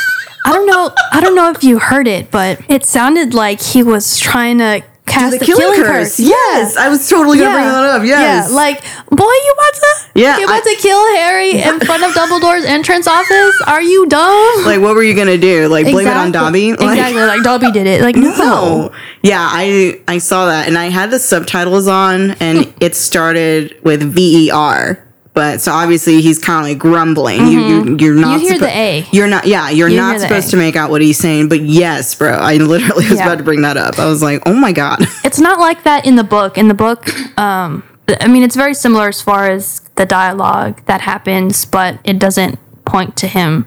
I 0.47 0.53
don't 0.53 0.67
know 0.67 0.91
I 1.12 1.20
don't 1.20 1.35
know 1.35 1.50
if 1.50 1.62
you 1.62 1.79
heard 1.79 2.06
it, 2.08 2.31
but 2.31 2.61
it 2.69 2.85
sounded 2.85 3.35
like 3.35 3.61
he 3.61 3.82
was 3.82 4.19
trying 4.19 4.58
to 4.58 4.82
cast 5.12 5.32
the 5.32 5.38
the, 5.38 5.44
killing, 5.44 5.62
killing, 5.75 5.82
curse. 5.82 6.17
curse. 6.17 6.20
Yes, 6.20 6.76
I 6.76 6.88
was 6.88 7.09
totally 7.09 7.38
gonna 7.38 7.53
bring 7.53 7.64
that 7.67 7.85
up. 7.85 8.05
Yes, 8.05 8.49
Yeah, 8.50 8.55
like, 8.55 8.82
boy, 9.11 9.25
you 9.44 9.55
about 9.56 9.75
to 9.75 9.88
Yeah, 10.14 10.38
you 10.38 10.44
about 10.44 10.67
I- 10.67 10.75
to 10.75 10.81
kill 10.81 11.17
Harry 11.17 11.50
in 11.62 11.81
front 11.81 12.03
of 12.03 12.12
Dumbledore's 12.12 12.64
entrance 12.64 13.06
office? 13.06 13.55
Are 13.67 13.82
you 13.82 14.06
dumb? 14.06 14.64
like 14.64 14.81
what 14.81 14.94
were 14.94 15.03
you 15.03 15.14
gonna 15.14 15.38
do? 15.38 15.69
Like 15.69 15.87
blame 15.87 16.06
it 16.09 16.17
on 16.17 16.32
Dobby? 16.32 16.73
Like, 16.73 16.81
exactly. 16.99 17.23
Like 17.23 17.43
Dobby 17.43 17.70
did 17.70 17.87
it. 17.87 18.00
Like 18.03 18.17
no. 18.26 18.32
No. 18.37 18.93
Yeah, 19.23 19.47
I 19.50 20.00
I 20.09 20.19
saw 20.19 20.47
that 20.47 20.67
and 20.69 20.76
I 20.76 20.87
had 20.87 21.11
the 21.11 21.19
subtitles 21.19 21.87
on 21.88 22.32
and 22.41 22.73
it 22.81 22.94
started 22.97 23.76
with 23.85 24.03
V 24.03 24.47
E 24.47 24.50
R. 24.50 25.05
But 25.34 25.62
so 25.62 25.73
obviously 25.73 26.20
he's 26.20 26.38
kind 26.38 26.61
of 26.61 26.69
like 26.70 26.79
grumbling. 26.79 27.46
You, 27.46 27.61
you 27.61 27.96
you're 27.99 28.14
not 28.14 28.38
Mm-hmm. 28.40 28.46
hear 28.49 28.58
the 28.58 28.69
A. 28.69 29.06
You're 29.12 29.29
not 29.29 29.46
yeah, 29.46 29.70
you're 29.70 29.88
You 29.88 29.96
not 29.96 30.20
supposed 30.20 30.50
to 30.50 30.56
make 30.58 30.76
out 30.76 30.90
what 30.90 31.00
he's 31.00 31.17
saying, 31.19 31.49
but 31.49 31.61
yes, 31.62 32.14
bro. 32.14 32.32
I 32.32 32.56
literally 32.58 33.08
was 33.08 33.19
Yeah. 33.19 33.26
about 33.26 33.38
to 33.38 33.44
bring 33.44 33.62
that 33.62 33.79
up. 33.79 33.99
I 33.99 34.06
was 34.06 34.23
like, 34.23 34.43
"Oh 34.44 34.52
my 34.52 34.73
god." 34.73 35.06
It's 35.25 35.40
not 35.40 35.58
like 35.58 35.84
that 35.84 36.05
in 36.06 36.17
the 36.17 36.25
book. 36.25 36.58
In 36.58 36.69
the 36.69 36.75
book, 36.75 37.08
um, 37.38 37.82
I 38.20 38.29
mean, 38.29 38.43
it's 38.43 38.56
very 38.56 38.75
similar 38.75 39.08
as 39.08 39.23
far 39.23 39.49
as 39.50 39.81
the 39.94 40.05
dialogue 40.05 40.82
that 40.84 41.00
happens, 41.00 41.64
but 41.64 41.99
it 42.05 42.19
doesn't 42.19 42.58
point 42.84 43.17
to 43.17 43.26
him 43.26 43.67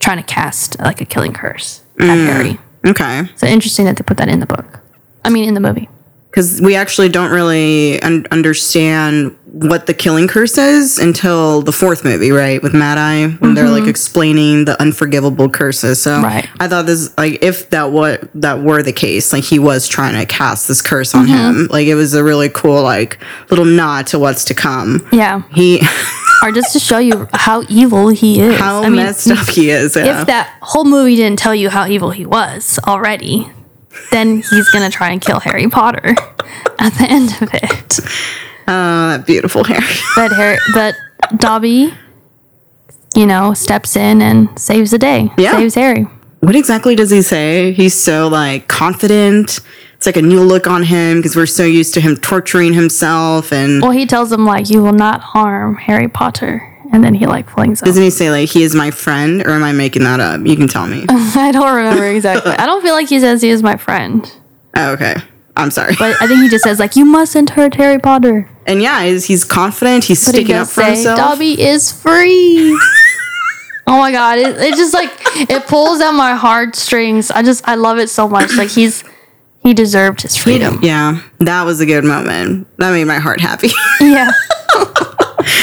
trying 0.00 0.18
to 0.18 0.22
cast 0.24 0.78
like 0.80 1.00
a 1.00 1.06
killing 1.06 1.32
curse 1.32 1.80
at 1.98 2.04
Mm. 2.04 2.26
Harry. 2.26 2.58
okay. 2.86 3.22
So 3.36 3.46
interesting 3.46 3.86
that 3.86 3.96
they 3.96 4.02
put 4.02 4.18
that 4.18 4.28
in 4.28 4.40
the 4.40 4.46
book. 4.46 4.80
I 5.24 5.30
mean, 5.30 5.48
in 5.48 5.54
the 5.54 5.60
movie. 5.60 5.88
Cuz 6.32 6.60
we 6.60 6.74
actually 6.76 7.08
don't 7.08 7.30
really 7.30 8.02
un- 8.02 8.26
understand 8.30 9.34
what 9.58 9.86
the 9.86 9.94
killing 9.94 10.28
curse 10.28 10.58
is 10.58 10.98
until 10.98 11.62
the 11.62 11.72
fourth 11.72 12.04
movie, 12.04 12.30
right? 12.30 12.62
With 12.62 12.74
Mad 12.74 12.98
Eye 12.98 13.28
when 13.38 13.54
they're 13.54 13.70
like 13.70 13.86
explaining 13.86 14.66
the 14.66 14.78
unforgivable 14.80 15.48
curses. 15.48 16.02
So 16.02 16.16
Mm-hmm. 16.16 16.24
Right. 16.24 16.48
I 16.60 16.68
thought 16.68 16.86
this 16.86 17.16
like 17.16 17.42
if 17.42 17.70
that 17.70 17.90
what 17.90 18.28
that 18.34 18.60
were 18.62 18.82
the 18.82 18.92
case, 18.92 19.32
like 19.32 19.44
he 19.44 19.58
was 19.58 19.88
trying 19.88 20.14
to 20.14 20.26
cast 20.26 20.68
this 20.68 20.82
curse 20.82 21.14
on 21.14 21.26
Mm-hmm. 21.26 21.60
him. 21.60 21.66
Like 21.70 21.86
it 21.86 21.94
was 21.94 22.12
a 22.14 22.22
really 22.22 22.48
cool 22.50 22.82
like 22.82 23.18
little 23.50 23.64
nod 23.64 24.06
to 24.08 24.18
what's 24.18 24.44
to 24.46 24.54
come. 24.54 25.06
Yeah, 25.12 25.42
He 25.54 25.80
or 26.42 26.52
just 26.52 26.72
to 26.74 26.78
show 26.78 26.98
you 26.98 27.26
how 27.32 27.64
evil 27.70 28.08
he 28.08 28.40
is. 28.40 28.58
how 28.58 28.82
I 28.82 28.88
mean, 28.88 28.96
messed 28.96 29.30
up 29.30 29.48
he 29.48 29.70
is. 29.70 29.96
Yeah. 29.96 30.20
if 30.20 30.26
that 30.26 30.58
whole 30.60 30.84
movie 30.84 31.16
didn't 31.16 31.38
tell 31.38 31.54
you 31.54 31.70
how 31.70 31.86
evil 31.86 32.10
he 32.10 32.26
was 32.26 32.78
already, 32.86 33.48
then 34.10 34.36
he's 34.42 34.68
gonna 34.70 34.90
try 34.90 35.10
and 35.12 35.20
kill 35.22 35.40
Harry 35.40 35.68
Potter 35.68 36.10
at 36.78 36.90
the 36.98 37.06
end 37.08 37.30
of 37.40 37.48
it. 37.54 37.98
oh, 38.68 38.72
that 39.16 39.26
beautiful 39.26 39.64
hair. 39.64 39.80
But 40.16 40.32
Harry, 40.32 40.58
but 40.74 40.94
Dobby, 41.36 41.92
you 43.14 43.26
know, 43.26 43.54
steps 43.54 43.96
in 43.96 44.22
and 44.22 44.58
saves 44.58 44.90
the 44.90 44.98
day. 44.98 45.30
Yeah. 45.38 45.52
Saves 45.58 45.74
Harry. 45.74 46.02
what 46.40 46.56
exactly 46.56 46.94
does 46.94 47.10
he 47.10 47.22
say? 47.22 47.72
He's 47.72 47.94
so 47.94 48.28
like 48.28 48.68
confident. 48.68 49.60
It's 49.94 50.04
like 50.06 50.16
a 50.18 50.22
new 50.22 50.42
look 50.42 50.66
on 50.66 50.82
him 50.82 51.18
because 51.18 51.34
we're 51.36 51.46
so 51.46 51.64
used 51.64 51.94
to 51.94 52.00
him 52.00 52.16
torturing 52.16 52.74
himself 52.74 53.50
and 53.52 53.80
Well, 53.82 53.92
he 53.92 54.04
tells 54.06 54.30
him 54.30 54.44
like, 54.44 54.68
"You 54.68 54.82
will 54.82 54.92
not 54.92 55.20
harm 55.22 55.76
Harry 55.76 56.06
Potter," 56.08 56.60
and 56.92 57.02
then 57.02 57.14
he 57.14 57.26
like 57.26 57.48
flings 57.48 57.80
him. 57.80 57.86
Doesn't 57.86 58.02
he 58.02 58.10
say 58.10 58.30
like 58.30 58.50
he 58.50 58.62
is 58.62 58.74
my 58.74 58.90
friend, 58.90 59.40
or 59.46 59.50
am 59.52 59.62
I 59.64 59.72
making 59.72 60.04
that 60.04 60.20
up? 60.20 60.44
You 60.46 60.54
can 60.54 60.68
tell 60.68 60.86
me. 60.86 61.06
I 61.10 61.50
don't 61.50 61.74
remember 61.74 62.04
exactly. 62.06 62.52
I 62.52 62.66
don't 62.66 62.82
feel 62.82 62.92
like 62.94 63.08
he 63.08 63.18
says 63.20 63.40
he 63.40 63.48
is 63.48 63.62
my 63.62 63.76
friend, 63.76 64.30
oh, 64.76 64.92
okay, 64.92 65.14
I'm 65.56 65.70
sorry. 65.70 65.94
but 65.98 66.14
I 66.20 66.26
think 66.26 66.42
he 66.42 66.48
just 66.50 66.64
says 66.64 66.78
like, 66.78 66.94
"You 66.94 67.06
mustn't 67.06 67.50
hurt 67.50 67.74
Harry 67.76 67.98
Potter." 67.98 68.50
And 68.66 68.82
yeah, 68.82 69.04
he's, 69.04 69.24
he's 69.24 69.44
confident. 69.44 70.04
He's 70.04 70.20
sticking 70.20 70.54
up 70.56 70.68
for 70.68 70.82
say, 70.82 70.94
himself. 70.94 71.16
"Dobby 71.18 71.60
is 71.60 71.92
free." 71.92 72.70
oh 73.86 73.98
my 73.98 74.12
god! 74.12 74.38
It, 74.38 74.56
it 74.58 74.74
just 74.76 74.92
like 74.94 75.10
it 75.50 75.66
pulls 75.66 76.00
at 76.00 76.12
my 76.12 76.34
heartstrings. 76.34 77.30
I 77.30 77.42
just 77.42 77.66
I 77.68 77.74
love 77.76 77.98
it 77.98 78.08
so 78.10 78.28
much. 78.28 78.54
Like 78.56 78.70
he's 78.70 79.04
he 79.60 79.74
deserved 79.74 80.22
his 80.22 80.36
freedom. 80.36 80.78
Yeah, 80.82 81.20
that 81.38 81.64
was 81.64 81.80
a 81.80 81.86
good 81.86 82.04
moment. 82.04 82.66
That 82.78 82.90
made 82.92 83.04
my 83.04 83.18
heart 83.18 83.40
happy. 83.40 83.70
yeah. 84.00 84.30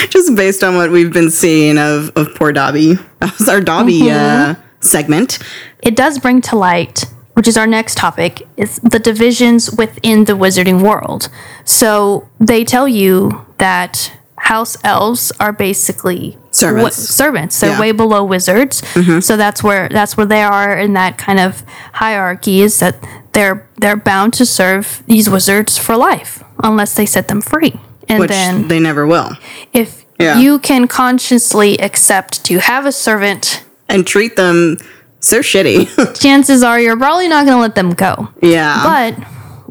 Just 0.10 0.36
based 0.36 0.64
on 0.64 0.76
what 0.76 0.92
we've 0.92 1.12
been 1.12 1.30
seeing 1.30 1.78
of 1.78 2.10
of 2.16 2.34
poor 2.36 2.52
Dobby. 2.54 2.96
That 3.20 3.38
was 3.38 3.50
our 3.50 3.60
Dobby 3.62 4.02
Mm-hmm. 4.04 4.52
uh, 4.52 4.64
segment. 4.80 5.40
it 5.82 5.96
does 5.96 6.20
bring 6.20 6.42
to 6.42 6.56
light, 6.56 7.06
which 7.34 7.48
is 7.48 7.58
our 7.58 7.68
next 7.68 7.98
topic, 7.98 8.48
is 8.58 8.78
the 8.84 9.00
divisions 9.00 9.72
within 9.72 10.26
the 10.26 10.34
wizarding 10.34 10.82
world. 10.82 11.30
So 11.66 12.30
they 12.40 12.64
tell 12.64 12.88
you 12.88 13.46
that 13.58 14.14
house 14.38 14.78
elves 14.84 15.32
are 15.40 15.54
basically 15.54 16.38
Servants. 16.52 16.84
wa- 16.84 16.90
servants. 17.06 17.60
They're 17.60 17.72
Yeah. 17.72 17.80
way 17.80 17.92
below 17.94 18.24
wizards. 18.24 18.82
Mm-hmm. 18.94 19.20
So 19.22 19.38
that's 19.38 19.64
where 19.64 19.88
that's 19.90 20.18
where 20.18 20.26
they 20.28 20.44
are 20.44 20.78
in 20.78 20.94
that 20.94 21.18
kind 21.18 21.40
of 21.40 21.64
hierarchy. 21.94 22.62
Is 22.62 22.80
that 22.80 22.96
they're 23.32 23.66
they're 23.80 23.96
bound 23.96 24.34
to 24.34 24.46
serve 24.46 25.02
these 25.08 25.30
wizards 25.30 25.78
for 25.78 25.96
life 25.96 26.44
unless 26.62 26.94
they 26.96 27.06
set 27.06 27.28
them 27.30 27.42
free. 27.42 27.74
And 28.10 28.20
Which 28.20 28.30
then 28.32 28.68
they 28.68 28.80
never 28.80 29.08
will. 29.08 29.38
if 29.72 30.04
Yeah. 30.20 30.38
you 30.38 30.60
can 30.60 30.88
consciously 30.88 31.80
accept 31.80 32.44
to 32.46 32.60
have 32.60 32.86
a 32.86 32.92
servant, 32.92 33.64
And 33.90 34.06
treat 34.06 34.36
them 34.36 34.78
so 35.24 35.40
shitty. 35.40 35.88
chances 36.22 36.64
are 36.64 36.80
you're 36.80 36.98
probably 36.98 37.28
not 37.28 37.46
going 37.46 37.58
to 37.58 37.62
let 37.62 37.76
them 37.76 37.92
go. 37.92 38.30
yeah. 38.42 38.82
But 38.84 39.24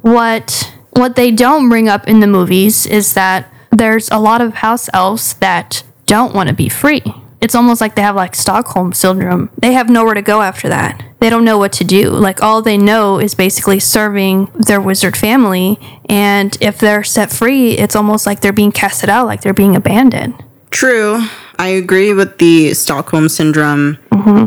what 0.02 0.72
What 0.96 1.16
they 1.16 1.30
don't 1.30 1.68
bring 1.68 1.88
up 1.88 2.06
in 2.08 2.20
the 2.20 2.26
movies 2.26 2.86
is 2.86 3.14
that 3.14 3.50
there's 3.70 4.10
a 4.10 4.18
lot 4.18 4.40
of 4.40 4.54
house 4.54 4.88
elves 4.92 5.34
that 5.34 5.82
don't 6.06 6.34
want 6.34 6.48
to 6.48 6.54
be 6.54 6.68
free. 6.68 7.02
It's 7.40 7.54
almost 7.56 7.80
like 7.80 7.94
they 7.96 8.02
have 8.02 8.14
like 8.14 8.34
Stockholm 8.36 8.92
syndrome. 8.92 9.50
They 9.58 9.72
have 9.72 9.88
nowhere 9.90 10.14
to 10.14 10.22
go 10.22 10.42
after 10.42 10.68
that. 10.68 11.02
They 11.18 11.28
don't 11.30 11.44
know 11.44 11.58
what 11.58 11.72
to 11.74 11.84
do. 11.84 12.10
Like 12.10 12.42
all 12.42 12.62
they 12.62 12.76
know 12.78 13.18
is 13.18 13.34
basically 13.34 13.80
serving 13.80 14.48
their 14.54 14.80
wizard 14.80 15.16
family. 15.16 15.78
And 16.08 16.56
if 16.60 16.78
they're 16.78 17.02
set 17.02 17.32
free, 17.32 17.72
it's 17.72 17.96
almost 17.96 18.26
like 18.26 18.40
they're 18.42 18.52
being 18.52 18.70
casted 18.70 19.08
out, 19.08 19.26
like 19.26 19.40
they're 19.40 19.54
being 19.54 19.74
abandoned. 19.74 20.34
True. 20.70 21.20
I 21.58 21.68
agree 21.68 22.12
with 22.12 22.38
the 22.38 22.74
Stockholm 22.74 23.28
syndrome. 23.28 23.98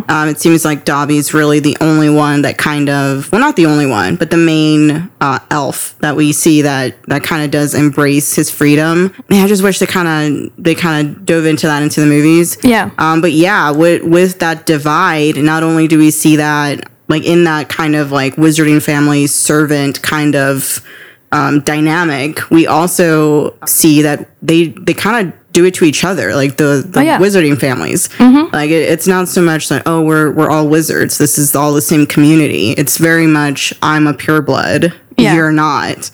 Um, 0.08 0.30
it 0.30 0.40
seems 0.40 0.66
like 0.66 0.86
Dobby's 0.86 1.34
really 1.34 1.60
the 1.60 1.78
only 1.82 2.10
one 2.10 2.44
that 2.44 2.58
kind 2.58 2.90
of, 2.90 3.32
well, 3.32 3.42
not 3.42 3.56
the 3.56 3.66
only 3.66 3.86
one, 3.86 4.16
but 4.16 4.32
the 4.32 4.38
main 4.38 5.10
uh, 5.22 5.40
elf 5.52 5.96
that 6.00 6.16
we 6.16 6.32
see 6.32 6.62
that 6.62 7.02
that 7.04 7.24
kind 7.24 7.44
of 7.44 7.52
does 7.52 7.74
embrace 7.74 8.36
his 8.36 8.50
freedom. 8.50 9.14
Man, 9.30 9.44
I 9.44 9.48
just 9.48 9.64
wish 9.64 9.80
they 9.80 9.86
kind 9.86 10.08
of 10.08 10.52
they 10.58 10.76
kind 10.76 11.08
of 11.08 11.26
dove 11.26 11.46
into 11.46 11.68
that 11.68 11.84
into 11.84 12.02
the 12.02 12.08
movies. 12.08 12.58
Yeah. 12.64 12.92
Um, 12.98 13.22
but 13.22 13.32
yeah, 13.32 13.72
with 13.72 14.04
with 14.04 14.40
that 14.40 14.66
divide, 14.66 15.38
not 15.38 15.64
only 15.64 15.88
do 15.88 15.98
we 15.98 16.12
see 16.12 16.38
that 16.38 16.90
like 17.08 17.24
in 17.24 17.44
that 17.44 17.70
kind 17.70 17.96
of 17.96 18.12
like 18.12 18.36
wizarding 18.36 18.82
family 18.82 19.28
servant 19.28 20.02
kind 20.02 20.36
of 20.36 20.86
um, 21.32 21.60
dynamic, 21.62 22.50
we 22.50 22.66
also 22.68 23.58
see 23.66 24.02
that 24.02 24.30
they 24.42 24.68
they 24.68 24.94
kind 24.94 25.28
of 25.28 25.45
do 25.56 25.66
it 25.66 25.74
to 25.76 25.86
each 25.86 26.04
other, 26.04 26.36
like 26.36 26.58
the, 26.58 26.86
the 26.88 27.00
Oh, 27.00 27.04
yeah. 27.04 27.18
wizarding 27.20 27.58
families. 27.60 28.10
Like 28.20 28.70
it, 28.70 28.84
it's 28.94 29.08
not 29.08 29.28
so 29.28 29.42
much 29.42 29.72
like 29.72 29.84
oh 29.88 30.02
we're 30.04 30.30
we're 30.32 30.50
all 30.52 30.68
wizards. 30.68 31.18
This 31.18 31.38
is 31.38 31.56
all 31.56 31.74
the 31.74 31.82
same 31.82 32.06
community. 32.06 32.72
It's 32.72 32.98
very 32.98 33.26
much 33.28 33.74
I'm 33.82 34.06
a 34.08 34.14
pureblood. 34.14 34.94
Yeah. 35.18 35.34
You're 35.36 35.52
not. 35.52 36.12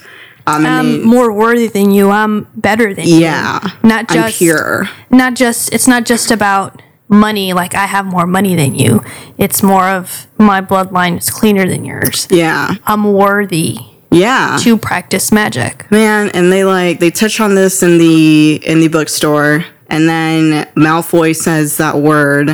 Um, 0.48 0.66
I'm 0.66 0.92
they- 1.02 1.06
more 1.06 1.32
worthy 1.34 1.68
than 1.68 1.92
you. 1.92 2.10
I'm 2.12 2.48
better 2.56 2.94
than 2.94 3.08
you. 3.08 3.18
yeah, 3.18 3.60
Not 3.84 4.06
I'm 4.10 4.18
just 4.30 4.38
pure. 4.40 4.88
not 5.10 5.34
just 5.36 5.74
it's 5.74 5.88
not 5.88 6.06
just 6.06 6.32
about 6.32 6.82
money 7.08 7.52
like 7.52 7.76
i 7.76 7.86
have 7.88 8.06
more 8.06 8.26
money 8.26 8.56
than 8.56 8.74
you 8.74 9.04
it's 9.38 9.62
more 9.62 9.90
of 9.90 10.28
my 10.40 10.62
bloodline 10.62 11.18
is 11.18 11.30
cleaner 11.30 11.68
than 11.68 11.84
yours 11.84 12.26
Yeah, 12.32 12.76
i'm 12.86 13.04
worthy 13.12 13.76
yeah. 14.12 14.58
to 14.62 14.78
practice 14.78 15.32
magic 15.32 15.90
Man, 15.92 16.30
and 16.30 16.52
they 16.52 16.64
like 16.64 17.00
they 17.00 17.12
touch 17.12 17.40
on 17.40 17.56
this 17.56 17.82
in 17.84 17.98
the 17.98 18.56
in 18.66 18.80
the 18.80 18.88
bookstore, 18.88 19.66
and 19.88 20.08
then 20.08 20.68
Malfoy 20.76 21.36
says 21.36 21.78
that 21.78 21.98
word, 21.98 22.50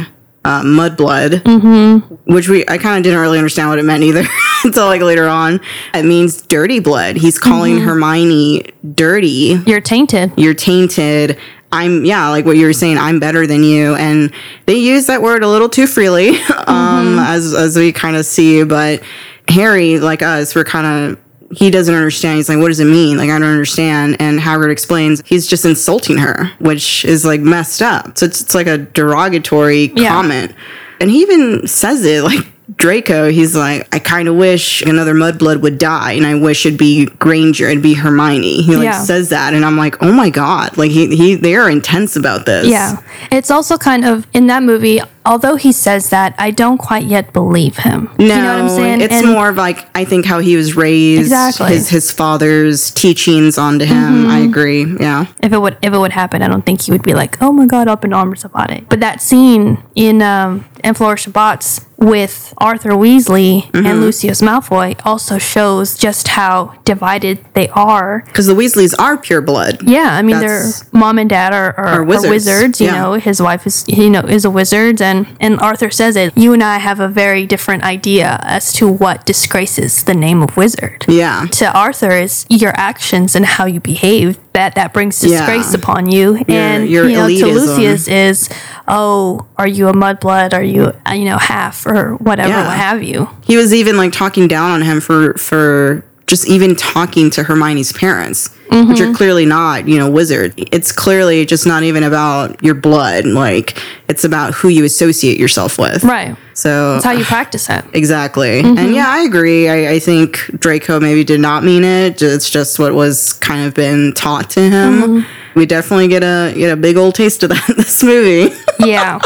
uh, 0.46 0.62
mudblood, 0.62 1.42
mm-hmm. 1.44 2.34
which 2.34 2.48
we 2.48 2.64
I 2.68 2.78
kind 2.78 2.98
of 2.98 3.04
didn't 3.04 3.20
really 3.20 3.38
understand 3.38 3.70
what 3.70 3.80
it 3.80 3.84
meant 3.84 4.04
either 4.04 4.24
until 4.64 4.86
like 4.86 5.02
later 5.02 5.28
on. 5.28 5.60
It 5.94 6.04
means 6.04 6.42
dirty 6.42 6.80
blood. 6.80 7.18
He's 7.18 7.38
calling 7.38 7.80
Hermione 7.80 8.72
dirty. 8.94 9.62
you're 9.66 9.82
tainted 9.82 10.32
You're 10.38 10.54
tainted. 10.54 11.38
I'm 11.72 12.06
yeah, 12.06 12.30
like 12.30 12.46
what 12.46 12.56
you 12.56 12.66
were 12.66 12.74
saying. 12.74 12.98
I'm 12.98 13.20
better 13.20 13.46
than 13.46 13.64
you, 13.64 13.96
and 13.96 14.32
they 14.68 14.76
use 14.76 15.08
that 15.08 15.22
word 15.22 15.44
a 15.44 15.50
little 15.50 15.68
too 15.68 15.86
freely, 15.86 16.30
um, 16.68 17.20
as 17.20 17.54
as 17.54 17.76
we 17.76 17.92
kind 17.92 18.16
of 18.16 18.26
see. 18.26 18.64
But 18.64 19.04
Harry, 19.50 20.00
like 20.00 20.22
us, 20.22 20.56
we're 20.56 20.64
kind 20.64 21.12
of 21.12 21.20
he 21.52 21.70
doesn't 21.70 21.94
understand. 21.94 22.38
He's 22.38 22.50
like, 22.50 22.58
what 22.60 22.68
does 22.68 22.80
it 22.80 22.86
mean? 22.86 23.18
Like 23.18 23.30
I 23.30 23.40
don't 23.40 23.44
understand. 23.50 24.18
And 24.20 24.40
Hagrid 24.40 24.72
explains 24.72 25.22
he's 25.26 25.48
just 25.48 25.66
insulting 25.66 26.18
her, 26.18 26.52
which 26.60 27.06
is 27.06 27.26
like 27.26 27.42
messed 27.42 27.82
up. 27.82 28.18
So 28.18 28.26
it's, 28.26 28.42
it's 28.42 28.54
like 28.56 28.68
a 28.68 28.78
derogatory 28.78 29.92
Yeah. 29.96 30.10
comment, 30.10 30.54
and 31.00 31.10
he 31.10 31.22
even 31.22 31.68
says 31.68 32.04
it 32.06 32.24
like. 32.24 32.46
Draco, 32.76 33.30
he's 33.32 33.56
like, 33.56 33.88
I 33.96 34.00
kind 34.00 34.28
of 34.28 34.36
wish 34.36 34.82
another 34.82 35.14
mudblood 35.16 35.62
would 35.62 35.78
die, 35.78 36.12
and 36.12 36.26
I 36.28 36.36
wish 36.36 36.66
it'd 36.66 36.78
be 36.78 37.06
Granger, 37.06 37.70
it'd 37.70 37.82
be 37.82 37.94
Hermione. 37.94 38.62
He 38.62 38.76
like 38.76 38.84
Yeah. 38.84 39.02
says 39.04 39.30
that, 39.30 39.54
and 39.54 39.64
I'm 39.64 39.78
like, 39.78 40.04
oh 40.04 40.12
my 40.12 40.30
god, 40.30 40.76
like 40.78 40.92
he 40.92 41.16
he 41.16 41.36
they 41.36 41.56
are 41.56 41.70
intense 41.70 42.18
about 42.18 42.46
this. 42.46 42.68
yeah 42.68 42.98
it's 43.32 43.50
also 43.52 43.78
kind 43.78 44.04
of 44.04 44.28
in 44.34 44.48
that 44.48 44.64
movie 44.64 45.00
although 45.28 45.56
he 45.56 45.72
says 45.72 46.10
that 46.10 46.34
i 46.40 46.50
don't 46.50 46.78
quite 46.80 47.06
yet 47.06 47.32
believe 47.34 47.78
him 47.78 48.10
No, 48.18 48.26
you 48.26 48.30
know 48.42 48.54
what 48.54 48.62
i'm 48.64 48.70
saying 48.70 49.02
it's 49.02 49.14
And- 49.14 49.28
more 49.28 49.50
of 49.50 49.58
like 49.58 49.80
I 49.96 50.06
think 50.06 50.26
how 50.26 50.40
he 50.40 50.56
was 50.56 50.76
raised, 50.76 51.22
Exactly. 51.22 51.66
Mm-hmm. 51.66 51.74
his 51.74 51.90
his 51.90 52.12
father's 52.12 52.92
teachings 52.92 53.58
onto 53.58 53.86
him. 53.86 54.28
I 54.30 54.40
agree. 54.40 54.86
Yeah, 55.00 55.26
if 55.42 55.52
it 55.54 55.58
would 55.60 55.76
if 55.82 55.92
it 55.92 55.98
would 55.98 56.12
happen, 56.12 56.42
I 56.44 56.48
don't 56.48 56.64
think 56.66 56.82
he 56.82 56.92
would 56.92 57.02
be 57.02 57.16
like, 57.16 57.42
"Oh 57.42 57.52
my 57.52 57.66
god, 57.66 57.88
up 57.88 58.06
in 58.06 58.14
arms 58.14 58.46
about 58.46 58.70
it." 58.70 58.88
But 58.90 59.00
that 59.00 59.22
scene 59.22 59.82
in 59.96 60.22
um, 60.22 60.66
in 60.84 60.94
Flourish 60.94 61.26
and 61.26 61.34
Blotts 61.34 61.82
with 61.98 62.54
Arthur 62.60 62.92
Weasley 62.92 63.64
Mm-hmm. 63.72 63.86
and 63.86 64.02
Lucius 64.02 64.42
Malfoy 64.42 65.00
also 65.06 65.38
shows 65.38 65.98
just 65.98 66.28
how 66.30 66.76
divided 66.86 67.44
they 67.54 67.68
are. 67.70 68.24
because 68.28 68.46
the 68.46 68.54
Weasleys 68.54 68.94
are 69.00 69.18
pure 69.18 69.42
blood. 69.42 69.82
Yeah, 69.88 70.10
I 70.14 70.22
mean, 70.22 70.40
That's- 70.40 70.82
their 70.84 70.90
mom 71.00 71.18
and 71.18 71.30
dad 71.30 71.54
are, 71.54 71.74
are, 71.78 71.88
are 71.88 72.04
wizards, 72.04 72.30
wizards. 72.46 72.82
you 72.82 72.88
yeah. 72.88 73.02
know, 73.02 73.14
his 73.14 73.42
wife 73.42 73.66
is 73.68 73.84
you 73.88 74.10
know 74.10 74.22
is 74.22 74.46
a 74.46 74.50
wizard, 74.50 75.02
and 75.02 75.26
and 75.40 75.60
Arthur 75.60 75.90
says 75.90 76.16
it. 76.16 76.38
You 76.38 76.54
and 76.54 76.64
I 76.64 76.78
have 76.78 77.00
a 77.00 77.08
very 77.08 77.46
different 77.46 77.84
idea 77.84 78.40
as 78.44 78.72
to 78.74 78.88
what 78.88 79.26
disgraces 79.26 80.04
the 80.04 80.14
name 80.14 80.42
of 80.44 80.56
wizard 80.56 81.06
Yeah, 81.08 81.46
to 81.54 81.72
Arthur 81.78 82.12
is 82.12 82.46
your 82.50 82.74
actions 82.78 83.36
and 83.36 83.46
how 83.46 83.66
you 83.66 83.80
behave 83.80 84.38
that 84.54 84.76
that 84.76 84.94
brings 84.94 85.24
Yeah. 85.24 85.38
disgrace 85.40 85.74
upon 85.74 86.10
you, 86.12 86.38
and 86.48 86.88
your 86.90 87.08
you 87.10 87.16
know 87.16 87.28
to. 87.28 87.46
Lucius 87.54 88.08
is, 88.08 88.50
oh, 88.88 89.46
are 89.58 89.68
you 89.68 89.88
a 89.90 89.94
mudblood? 89.94 90.54
Are 90.54 90.64
you 90.64 90.94
you 91.14 91.26
know 91.26 91.38
half 91.38 91.86
or 91.86 92.16
whatever, 92.18 92.50
Yeah. 92.50 92.68
what 92.68 92.78
have 92.78 93.04
you? 93.04 93.30
he 93.44 93.58
was 93.58 93.74
even 93.74 93.98
like 93.98 94.12
talking 94.12 94.48
down 94.48 94.72
on 94.72 94.82
him 94.82 95.00
for 95.02 95.34
for 95.36 96.04
just 96.28 96.48
even 96.50 96.76
talking 96.76 97.30
to 97.30 97.42
Hermione's 97.44 97.94
parents, 97.94 98.50
which 98.50 98.58
Mm-hmm. 98.70 99.12
are 99.12 99.16
clearly 99.16 99.46
not 99.46 99.88
you 99.88 99.98
know 99.98 100.10
wizard. 100.10 100.54
It's 100.58 100.92
clearly 100.92 101.46
just 101.46 101.66
not 101.66 101.84
even 101.84 102.04
about 102.04 102.62
your 102.64 102.76
blood. 102.76 103.26
Like 103.26 103.82
it's 104.10 104.24
about 104.26 104.54
who 104.54 104.68
you 104.68 104.84
associate 104.84 105.40
yourself 105.40 105.78
with. 105.80 106.04
Right. 106.04 106.36
So 106.54 106.94
That's 106.94 107.06
how 107.06 107.12
you 107.12 107.24
practice 107.24 107.70
it. 107.70 107.86
Exactly. 107.94 108.62
Mm-hmm. 108.62 108.78
And 108.78 108.94
yeah, 108.96 109.06
I 109.08 109.20
agree. 109.20 109.70
I, 109.70 109.94
I 109.94 110.00
think 110.00 110.40
Draco 110.60 111.00
maybe 111.00 111.24
did 111.24 111.40
not 111.40 111.64
mean 111.64 111.84
it. 111.86 112.22
It's 112.22 112.50
just 112.50 112.78
what 112.78 112.94
was 112.94 113.34
kind 113.34 113.66
of 113.66 113.74
been 113.74 114.12
taught 114.14 114.50
to 114.52 114.60
him. 114.62 115.02
Mm-hmm. 115.02 115.47
We 115.58 115.66
definitely 115.66 116.08
get 116.08 116.24
a 116.24 116.54
get 116.56 116.72
a 116.72 116.76
big 116.78 116.96
old 116.98 117.16
taste 117.16 117.42
of 117.44 117.50
that 117.50 117.68
in 117.70 117.76
this 117.78 118.04
movie. 118.04 118.56
Yeah, 118.80 119.20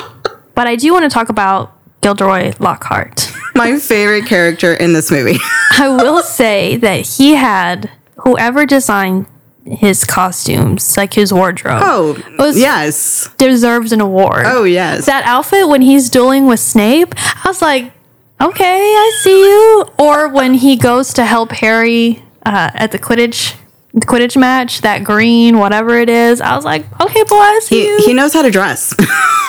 but 0.55 0.65
I 0.67 0.77
do 0.77 0.93
want 0.93 1.03
to 1.03 1.09
talk 1.09 1.27
about 1.27 1.73
Gilderoy 2.01 2.53
Lockhart. 2.59 3.29
My 3.55 3.77
favorite 3.79 4.25
character 4.25 4.73
in 4.73 4.93
this 4.93 5.11
movie. 5.11 5.37
I 5.77 5.89
will 5.89 6.23
say 6.23 6.77
that 6.77 7.05
he 7.05 7.35
had 7.35 7.91
whoever 8.15 8.65
designed 8.65 9.25
his 9.65 10.05
costumes, 10.05 10.95
like 10.95 11.13
his 11.13 11.33
wardrobe, 11.33 11.81
Oh, 11.83 12.17
Was- 12.39 12.57
yes. 12.57 13.29
deserves 13.37 13.91
an 13.91 13.99
award. 13.99 14.45
Oh, 14.47 14.63
yes. 14.63 15.05
that 15.05 15.25
outfit 15.25 15.67
when 15.67 15.81
he's 15.81 16.09
dueling 16.09 16.45
with 16.47 16.61
Snape, 16.61 17.13
I 17.17 17.41
was 17.49 17.61
like, 17.61 17.91
okay, 18.39 18.79
I 18.95 19.19
see 19.21 19.37
you. 19.49 19.85
Or 19.99 20.29
when 20.29 20.53
he 20.55 20.77
goes 20.77 21.13
to 21.15 21.25
help 21.25 21.51
Harry 21.51 22.23
uh, 22.45 22.71
at 22.73 22.91
the 22.93 22.97
Quidditch 22.99 23.55
Quidditch 23.95 24.37
match, 24.37 24.81
that 24.81 25.03
green, 25.03 25.57
whatever 25.57 25.97
it 25.97 26.09
is, 26.09 26.39
I 26.41 26.55
was 26.55 26.63
like, 26.65 26.85
okay, 27.01 27.23
boy, 27.23 27.35
I 27.35 27.59
see 27.63 27.97
he, 27.97 28.05
he 28.07 28.13
knows 28.13 28.33
how 28.33 28.41
to 28.41 28.51
dress. 28.51 28.93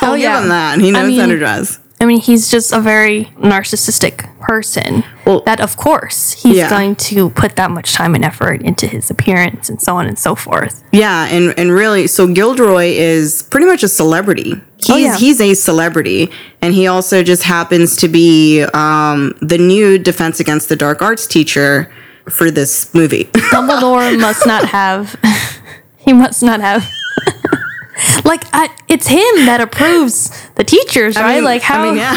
I'll 0.02 0.12
Oh, 0.12 0.14
yeah. 0.14 0.34
give 0.37 0.42
him 0.44 0.49
that. 0.49 0.80
He 0.80 0.88
I 0.88 0.90
knows 0.90 1.16
how 1.16 1.22
to 1.22 1.28
mean- 1.28 1.38
dress. 1.38 1.78
I 2.00 2.04
mean, 2.04 2.18
he's 2.18 2.50
just 2.50 2.72
a 2.72 2.80
very 2.80 3.26
narcissistic 3.38 4.28
person. 4.40 5.04
Well- 5.25 5.42
that, 5.46 5.61
of 5.61 5.76
course, 5.76 6.32
he's 6.32 6.56
Yeah. 6.56 6.68
going 6.68 6.96
to 6.96 7.30
put 7.30 7.54
that 7.54 7.70
much 7.70 7.92
time 7.92 8.16
and 8.16 8.25
effort 8.25 8.61
into 8.62 8.88
his 8.88 9.08
appearance 9.08 9.68
and 9.68 9.80
so 9.80 9.94
on 9.96 10.08
and 10.08 10.18
so 10.18 10.34
forth. 10.34 10.82
Yeah, 10.90 11.26
and 11.26 11.54
and 11.56 11.70
really, 11.70 12.08
so 12.08 12.26
Gilderoy 12.26 12.87
is 12.96 13.42
pretty 13.44 13.66
much 13.68 13.84
a 13.84 13.88
celebrity. 13.88 14.61
He's 14.78 14.90
Oh, 14.90 14.96
yeah. 14.96 15.16
he's 15.16 15.40
a 15.40 15.54
celebrity, 15.54 16.28
and 16.61 16.75
he 16.75 16.88
also 16.88 17.22
just 17.22 17.44
happens 17.44 17.94
to 17.99 18.08
be 18.08 18.64
um, 18.75 19.32
the 19.40 19.58
new 19.58 19.96
Defense 19.96 20.40
Against 20.40 20.68
the 20.68 20.75
Dark 20.76 21.02
Arts 21.02 21.28
teacher 21.28 21.88
for 22.31 22.50
this 22.50 22.93
movie. 22.95 23.25
Dumbledore 23.52 24.19
must 24.21 24.47
not 24.47 24.69
have. 24.69 25.17
he 25.99 26.12
must 26.12 26.43
not 26.43 26.61
have. 26.61 26.88
like 28.25 28.45
I, 28.52 28.69
it's 28.88 29.07
him 29.09 29.47
that 29.47 29.61
approves 29.61 30.31
the 30.55 30.64
teachers, 30.64 31.17
right? 31.17 31.37
mean- 31.37 31.45
like 31.45 31.62
how 31.62 31.83
I 31.83 31.87
mean, 31.87 31.97
yeah. 31.97 32.14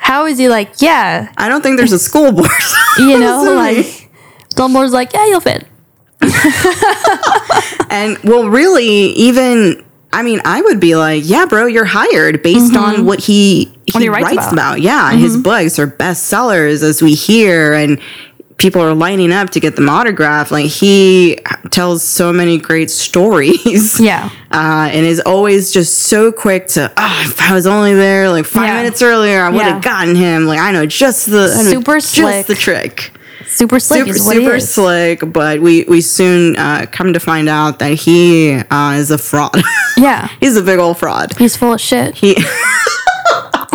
how 0.00 0.26
is 0.26 0.38
he 0.38 0.48
like 0.48 0.80
yeah, 0.80 1.32
I 1.36 1.48
don't 1.48 1.62
think 1.62 1.76
there's 1.76 1.92
a 1.92 1.98
school 1.98 2.32
board. 2.32 2.50
you 2.98 3.18
know, 3.18 3.52
like 3.54 4.10
Dumbledore's 4.54 4.92
like 4.92 5.12
yeah, 5.12 5.26
you'll 5.26 5.40
fit. 5.40 5.66
and 7.90 8.18
well, 8.24 8.48
really, 8.48 8.86
even 8.86 9.84
I 10.12 10.22
mean, 10.22 10.40
I 10.44 10.62
would 10.62 10.80
be 10.80 10.96
like, 10.96 11.22
yeah, 11.26 11.46
bro, 11.46 11.66
you're 11.66 11.84
hired 11.84 12.42
based 12.42 12.74
on 12.76 13.04
what 13.04 13.20
he 13.20 13.64
he, 13.64 13.92
Mm-hmm. 13.92 14.00
he 14.00 14.08
writes 14.08 14.24
writes, 14.24 14.32
about. 14.34 14.46
Mm-hmm. 14.46 14.54
about. 14.58 14.80
Yeah, 14.80 15.10
and 15.12 15.20
his 15.20 15.36
books 15.36 15.78
are 15.78 15.86
bestsellers, 15.86 16.82
as 16.82 17.02
we 17.02 17.14
hear, 17.14 17.72
and 17.74 18.00
people 18.58 18.82
are 18.82 18.94
lining 18.94 19.32
up 19.32 19.50
to 19.50 19.60
get 19.60 19.76
them 19.76 19.88
autographed. 19.88 20.50
Like 20.50 20.66
he 20.66 21.38
tells 21.70 22.02
so 22.02 22.32
many 22.32 22.58
great 22.58 22.90
stories. 22.90 23.98
Yeah. 24.08 24.30
uh, 24.52 24.88
and 24.92 25.04
is 25.06 25.20
always 25.20 25.70
just 25.72 25.98
so 25.98 26.30
quick 26.32 26.66
to. 26.68 26.92
Oh, 26.96 27.22
if 27.26 27.40
I 27.40 27.54
was 27.54 27.66
only 27.66 27.94
there 27.94 28.28
like 28.30 28.44
five 28.44 28.66
Yeah. 28.68 28.76
minutes 28.82 29.00
earlier, 29.02 29.42
I 29.42 29.48
would 29.50 29.62
have 29.62 29.76
Yeah. 29.76 29.80
gotten 29.80 30.14
him. 30.16 30.46
Like 30.46 30.58
I 30.60 30.72
know 30.72 30.86
just 30.86 31.30
the 31.30 31.48
Super 31.48 31.96
just 32.00 32.12
slick. 32.14 32.46
the 32.46 32.54
trick. 32.54 33.12
Super 33.46 33.80
slick 33.80 34.00
super, 34.00 34.10
is 34.16 34.24
what 34.26 34.36
he 34.36 34.42
super 34.44 34.60
slick, 34.60 35.32
but 35.32 35.60
we 35.60 35.84
we 35.84 36.00
soon 36.00 36.56
uh, 36.56 36.86
come 36.92 37.12
to 37.14 37.20
find 37.20 37.48
out 37.48 37.78
that 37.78 37.92
he 37.94 38.54
uh, 38.70 38.92
is 38.92 39.10
a 39.10 39.18
fraud. 39.18 39.62
Yeah. 39.96 40.28
He's 40.38 40.56
a 40.56 40.62
big 40.62 40.78
old 40.78 40.96
fraud. 40.98 41.36
He's 41.38 41.56
full 41.56 41.72
of 41.72 41.80
shit. 41.80 42.14
He 42.14 42.36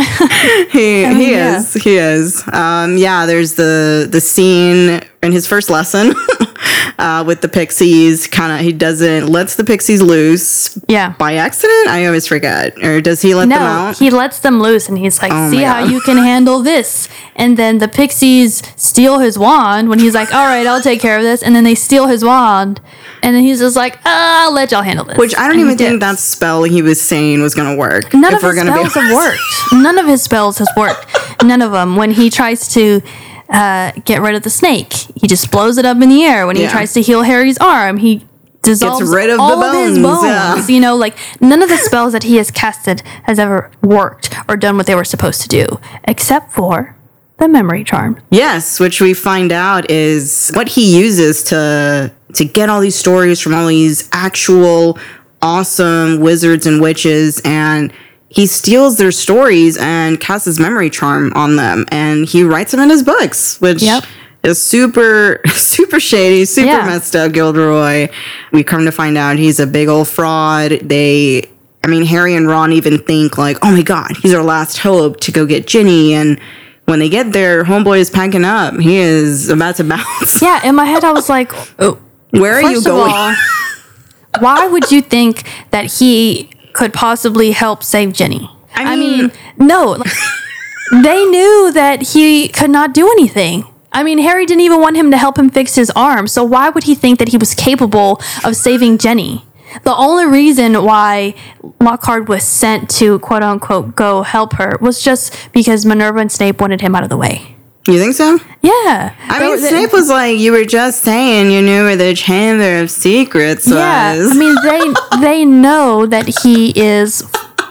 he 0.71 1.05
he 1.05 1.31
yeah. 1.31 1.57
is 1.57 1.73
he 1.73 1.97
is. 1.97 2.43
Um, 2.51 2.97
yeah, 2.97 3.25
there's 3.25 3.53
the 3.55 4.07
the 4.09 4.21
scene 4.21 5.01
in 5.21 5.31
his 5.31 5.47
first 5.47 5.69
lesson 5.69 6.13
uh, 6.99 7.23
with 7.25 7.41
the 7.41 7.47
pixies. 7.49 8.27
Kind 8.27 8.51
of 8.53 8.59
he 8.59 8.73
doesn't 8.73 9.27
lets 9.27 9.55
the 9.55 9.63
pixies 9.63 10.01
loose 10.01 10.77
Yeah. 10.87 11.13
by 11.17 11.35
accident. 11.35 11.87
I 11.89 12.05
always 12.05 12.27
forget. 12.27 12.77
Or 12.83 13.01
does 13.01 13.21
he 13.21 13.33
let 13.35 13.49
them 13.49 13.59
No, 13.59 13.65
out? 13.65 13.97
he 13.97 14.09
lets 14.09 14.39
them 14.39 14.61
loose 14.61 14.89
and 14.89 14.97
he's 14.97 15.21
like, 15.21 15.31
Oh 15.33 15.49
see 15.51 15.61
how 15.61 15.83
you 15.83 16.01
can 16.01 16.17
handle 16.17 16.61
this. 16.61 17.07
And 17.35 17.57
then 17.57 17.77
the 17.79 17.87
pixies 17.87 18.61
steal 18.75 19.19
his 19.19 19.39
wand 19.39 19.89
when 19.89 19.99
he's 19.99 20.13
like, 20.13 20.33
all 20.33 20.45
right, 20.45 20.67
I'll 20.67 20.81
take 20.81 20.99
care 21.01 21.17
of 21.17 21.23
this. 21.23 21.41
And 21.41 21.55
then 21.55 21.63
they 21.63 21.75
steal 21.75 22.07
his 22.07 22.23
wand. 22.23 22.79
And 23.23 23.35
then 23.35 23.41
he's 23.43 23.59
just 23.59 23.75
like, 23.75 23.97
ah, 24.05 24.45
I'll 24.45 24.53
let 24.53 24.71
y'all 24.71 24.81
handle 24.83 25.05
this. 25.05 25.17
Which 25.17 25.33
I 25.35 25.43
don't 25.47 25.51
And 25.53 25.61
even 25.61 25.77
think 25.77 25.99
that 26.01 26.19
spell 26.19 26.63
he 26.63 26.81
was 26.81 26.99
saying 27.01 27.41
was 27.41 27.55
gonna 27.55 27.75
work. 27.77 28.13
None 28.13 28.33
if 28.33 28.37
of 28.37 28.43
we're 28.43 28.53
his 28.53 28.63
spells 28.63 28.93
be 28.93 28.99
have 28.99 29.13
worked. 29.13 29.39
None 29.71 29.97
of 29.97 30.05
his 30.05 30.21
spells 30.21 30.57
has 30.59 30.69
worked. 30.77 31.07
None 31.43 31.61
of 31.61 31.71
them. 31.71 31.95
When 31.95 32.11
he 32.11 32.29
tries 32.29 32.67
to 32.73 33.01
uh, 33.49 33.91
get 34.05 34.21
rid 34.21 34.35
of 34.35 34.43
the 34.43 34.49
snake, 34.49 34.93
he 34.93 35.27
just 35.27 35.51
blows 35.51 35.77
it 35.77 35.85
up 35.85 35.99
in 36.01 36.09
the 36.09 36.23
air. 36.23 36.45
When 36.45 36.55
he 36.57 36.63
Yeah. 36.63 36.71
tries 36.71 36.93
to 36.93 37.01
heal 37.01 37.23
Harry's 37.23 37.57
arm, 37.59 37.97
he 37.97 38.25
dissolves 38.61 39.09
rid 39.09 39.29
of 39.29 39.37
the 39.37 39.41
all 39.43 39.61
of 39.63 39.73
his 39.73 39.99
bones, 39.99 40.21
bones. 40.21 40.69
yeah. 40.69 40.75
You 40.75 40.81
know, 40.81 40.95
like 40.95 41.17
none 41.41 41.61
of 41.61 41.69
the 41.69 41.77
spells 41.77 42.13
that 42.13 42.23
he 42.23 42.37
has 42.37 42.49
casted 42.51 43.01
has 43.23 43.39
ever 43.39 43.69
worked 43.81 44.33
or 44.47 44.55
done 44.57 44.77
what 44.77 44.85
they 44.85 44.95
were 44.95 45.03
supposed 45.03 45.41
to 45.41 45.47
do, 45.49 45.79
except 46.05 46.51
for 46.51 46.95
the 47.37 47.47
memory 47.49 47.83
charm. 47.83 48.21
Yes, 48.29 48.79
which 48.79 49.01
we 49.01 49.13
find 49.13 49.51
out 49.51 49.89
is 49.91 50.51
what 50.55 50.69
he 50.69 50.97
uses 50.97 51.43
to 51.43 52.11
to 52.33 52.45
get 52.45 52.69
all 52.69 52.81
these 52.81 52.95
stories 52.95 53.39
from 53.39 53.53
all 53.53 53.67
these 53.67 54.07
actual 54.11 54.97
awesome 55.41 56.19
wizards 56.19 56.65
and 56.65 56.81
witches 56.81 57.41
and 57.43 57.91
he 58.29 58.45
steals 58.47 58.97
their 58.97 59.11
stories 59.11 59.77
and 59.77 60.19
casts 60.19 60.45
his 60.45 60.59
memory 60.59 60.89
charm 60.89 61.31
on 61.35 61.55
them 61.55 61.85
and 61.89 62.25
he 62.25 62.43
writes 62.43 62.71
them 62.71 62.79
in 62.79 62.89
his 62.89 63.03
books, 63.03 63.59
which 63.61 63.83
Yep. 63.83 64.05
is 64.43 64.61
super 64.61 65.41
super 65.53 65.99
shady, 65.99 66.45
super 66.45 66.67
Yeah. 66.67 66.85
messed 66.85 67.15
up 67.15 67.31
Gilderoy. 67.33 68.09
We 68.51 68.63
come 68.63 68.85
to 68.85 68.91
find 68.91 69.17
out 69.17 69.37
he's 69.37 69.59
a 69.59 69.67
big 69.67 69.87
old 69.87 70.07
fraud. 70.07 70.71
They 70.81 71.43
I 71.83 71.87
mean 71.87 72.05
Harry 72.05 72.33
and 72.33 72.47
Ron 72.47 72.71
even 72.71 72.97
think 72.97 73.37
like, 73.37 73.57
"Oh 73.61 73.69
my 73.71 73.81
god, 73.83 74.15
he's 74.21 74.33
our 74.33 74.41
last 74.43 74.77
hope 74.77 75.19
to 75.19 75.31
go 75.33 75.45
get 75.45 75.67
Ginny." 75.67 76.13
And 76.13 76.39
when 76.85 76.99
they 76.99 77.09
get 77.09 77.33
there, 77.33 77.65
homeboy 77.65 77.99
is 77.99 78.09
packing 78.09 78.45
up. 78.45 78.79
He 78.79 78.95
is 78.95 79.49
about 79.49 79.75
to 79.75 79.83
bounce. 79.93 80.41
Yeah, 80.41 80.65
in 80.67 80.75
my 80.75 80.85
head, 80.85 81.03
I 81.03 81.11
was 81.11 81.27
like, 81.29 81.51
oh, 81.79 81.99
Where 82.41 82.55
are 82.55 82.61
you 82.61 82.75
First 82.75 82.85
going? 82.87 83.11
all, 83.13 83.35
why 84.39 84.67
would 84.67 84.91
you 84.91 85.01
think 85.01 85.43
that 85.71 85.85
he 85.99 86.49
could 86.73 86.93
possibly 86.93 87.51
help 87.51 87.83
save 87.83 88.13
Ginny? 88.13 88.49
I 88.75 88.93
I 88.93 88.95
mean- 88.95 89.17
mean, 89.27 89.31
no. 89.57 89.91
like, 89.91 90.11
they 91.03 91.25
knew 91.25 91.71
that 91.73 92.01
he 92.13 92.47
could 92.49 92.69
not 92.71 92.93
do 92.93 93.09
anything. 93.11 93.65
I 93.91 94.01
mean, 94.01 94.17
Harry 94.17 94.45
didn't 94.47 94.61
even 94.61 94.81
want 94.81 94.97
him 94.97 95.11
to 95.11 95.17
help 95.17 95.37
him 95.37 95.49
fix 95.51 95.75
his 95.75 95.91
arm, 95.95 96.27
so 96.27 96.43
why 96.43 96.69
would 96.69 96.83
he 96.85 96.95
think 96.95 97.19
that 97.19 97.27
he 97.29 97.37
was 97.37 97.53
capable 97.53 98.19
of 98.43 98.55
saving 98.55 98.97
Ginny? 98.97 99.45
The 99.83 99.95
only 99.95 100.25
reason 100.25 100.83
why 100.83 101.35
Lockhart 101.79 102.27
was 102.27 102.43
sent 102.43 102.89
to 102.91 103.19
quote 103.19 103.43
unquote 103.43 103.95
go 103.95 104.23
help 104.23 104.53
her 104.53 104.77
was 104.81 105.01
just 105.01 105.35
because 105.51 105.85
Minerva 105.85 106.19
and 106.19 106.31
Snape 106.31 106.59
wanted 106.61 106.81
him 106.81 106.95
out 106.95 107.03
of 107.03 107.09
the 107.09 107.17
way. 107.17 107.52
You 107.87 107.99
think 107.99 108.13
so? 108.15 108.39
Yeah. 108.61 109.13
I 109.27 109.39
mean, 109.39 109.61
they- 109.61 109.67
Snape 109.69 109.91
was 109.93 110.09
like, 110.09 110.37
"You 110.39 110.51
were 110.53 110.63
just 110.65 111.01
saying 111.01 111.51
you 111.51 111.61
knew 111.61 111.83
where 111.83 111.95
the 111.97 112.13
Chamber 112.13 112.79
of 112.81 112.89
Secrets 112.89 113.67
Yeah, 113.67 114.15
was." 114.17 114.31
I 114.31 114.35
mean 114.35 114.55
they 114.63 114.93
they 115.21 115.45
know 115.45 116.05
that 116.05 116.27
he 116.43 116.71
is, 116.79 117.23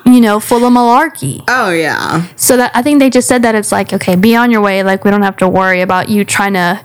you 0.05 0.21
know, 0.21 0.39
full 0.41 0.65
of 0.65 0.73
malarkey. 0.73 1.43
oh 1.49 1.71
yeah, 1.71 2.27
So 2.37 2.57
that 2.59 2.73
I 2.75 2.83
think 2.83 2.99
they 3.01 3.09
just 3.11 3.27
said 3.29 3.43
that 3.43 3.55
it's 3.55 3.73
like, 3.73 3.93
okay, 3.95 4.15
be 4.17 4.37
on 4.37 4.51
your 4.51 4.61
way. 4.61 4.83
Like 4.83 5.05
we 5.05 5.11
don't 5.11 5.23
have 5.23 5.37
to 5.39 5.49
worry 5.49 5.81
about 5.81 6.09
you 6.11 6.25
trying 6.25 6.55
to, 6.55 6.81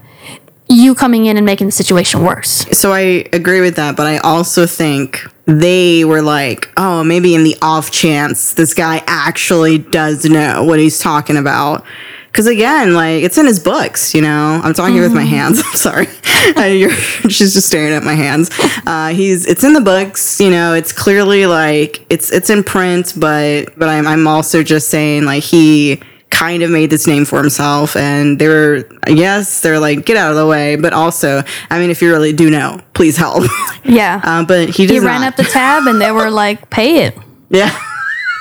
you 0.70 0.96
coming 0.96 1.26
in 1.26 1.36
and 1.38 1.46
making 1.46 1.68
the 1.68 1.72
situation 1.74 2.24
worse. 2.24 2.66
so 2.72 2.92
I 2.94 3.26
agree 3.34 3.62
with 3.62 3.76
that, 3.76 3.96
but 3.98 4.06
I 4.06 4.18
also 4.20 4.66
think 4.66 5.22
they 5.46 6.04
were 6.06 6.22
like, 6.22 6.70
"Oh, 6.78 7.04
maybe 7.04 7.36
in 7.36 7.44
the 7.44 7.56
off 7.62 7.92
chance 7.92 8.54
this 8.54 8.74
guy 8.74 9.02
actually 9.08 9.78
does 9.80 10.24
know 10.26 10.64
what 10.64 10.80
he's 10.80 11.00
talking 11.00 11.36
about." 11.38 11.84
Because 12.28 12.48
again, 12.48 12.94
like 12.94 13.24
it's 13.24 13.38
in 13.38 13.46
his 13.48 13.60
books, 13.60 14.14
you 14.14 14.22
know. 14.22 14.62
I'm 14.64 14.74
talking 14.74 15.00
with 15.00 15.14
my 15.14 15.24
hands. 15.24 15.60
I'm 15.66 15.76
sorry. 15.76 16.08
You're, 16.78 16.92
she's 16.92 17.54
just 17.54 17.68
staring 17.68 17.94
at 17.94 18.04
my 18.04 18.14
hands. 18.14 18.50
Uh, 18.86 19.10
he's 19.10 19.46
it's 19.46 19.64
in 19.64 19.74
the 19.74 19.82
books, 19.82 20.40
you 20.40 20.50
know. 20.52 20.74
It's 20.74 20.92
clearly 20.92 21.46
like 21.48 22.06
it's 22.12 22.32
it's 22.32 22.50
in 22.50 22.64
print, 22.64 23.14
but 23.18 23.78
but 23.78 23.90
I'm 23.90 24.06
I'm 24.08 24.28
also 24.28 24.62
just 24.64 24.90
saying 24.90 25.26
like 25.26 25.44
he 25.44 26.00
kind 26.30 26.62
of 26.62 26.70
made 26.70 26.90
this 26.92 27.08
name 27.08 27.26
for 27.26 27.40
himself, 27.40 27.96
and 27.96 28.38
they 28.38 28.48
were 28.48 28.88
yes, 29.08 29.62
they're 29.62 29.80
like 29.80 30.06
get 30.06 30.18
out 30.18 30.30
of 30.30 30.38
the 30.38 30.46
way, 30.46 30.76
but 30.76 30.94
also 30.94 31.42
I 31.72 31.80
mean 31.80 31.90
if 31.90 32.02
you 32.02 32.12
really 32.12 32.34
do 32.34 32.50
know, 32.52 32.80
please 32.94 33.18
help. 33.18 33.44
Yeah. 33.84 34.20
uh, 34.22 34.44
but 34.46 34.70
he 34.70 34.86
he 34.86 35.00
ran 35.00 35.22
not. 35.22 35.30
up 35.30 35.36
the 35.38 35.44
tab 35.44 35.88
and 35.88 36.02
they 36.02 36.12
were 36.12 36.30
like, 36.30 36.70
pay 36.70 37.06
it. 37.06 37.18
yeah. 37.50 37.74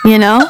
You 0.05 0.18
know? 0.18 0.40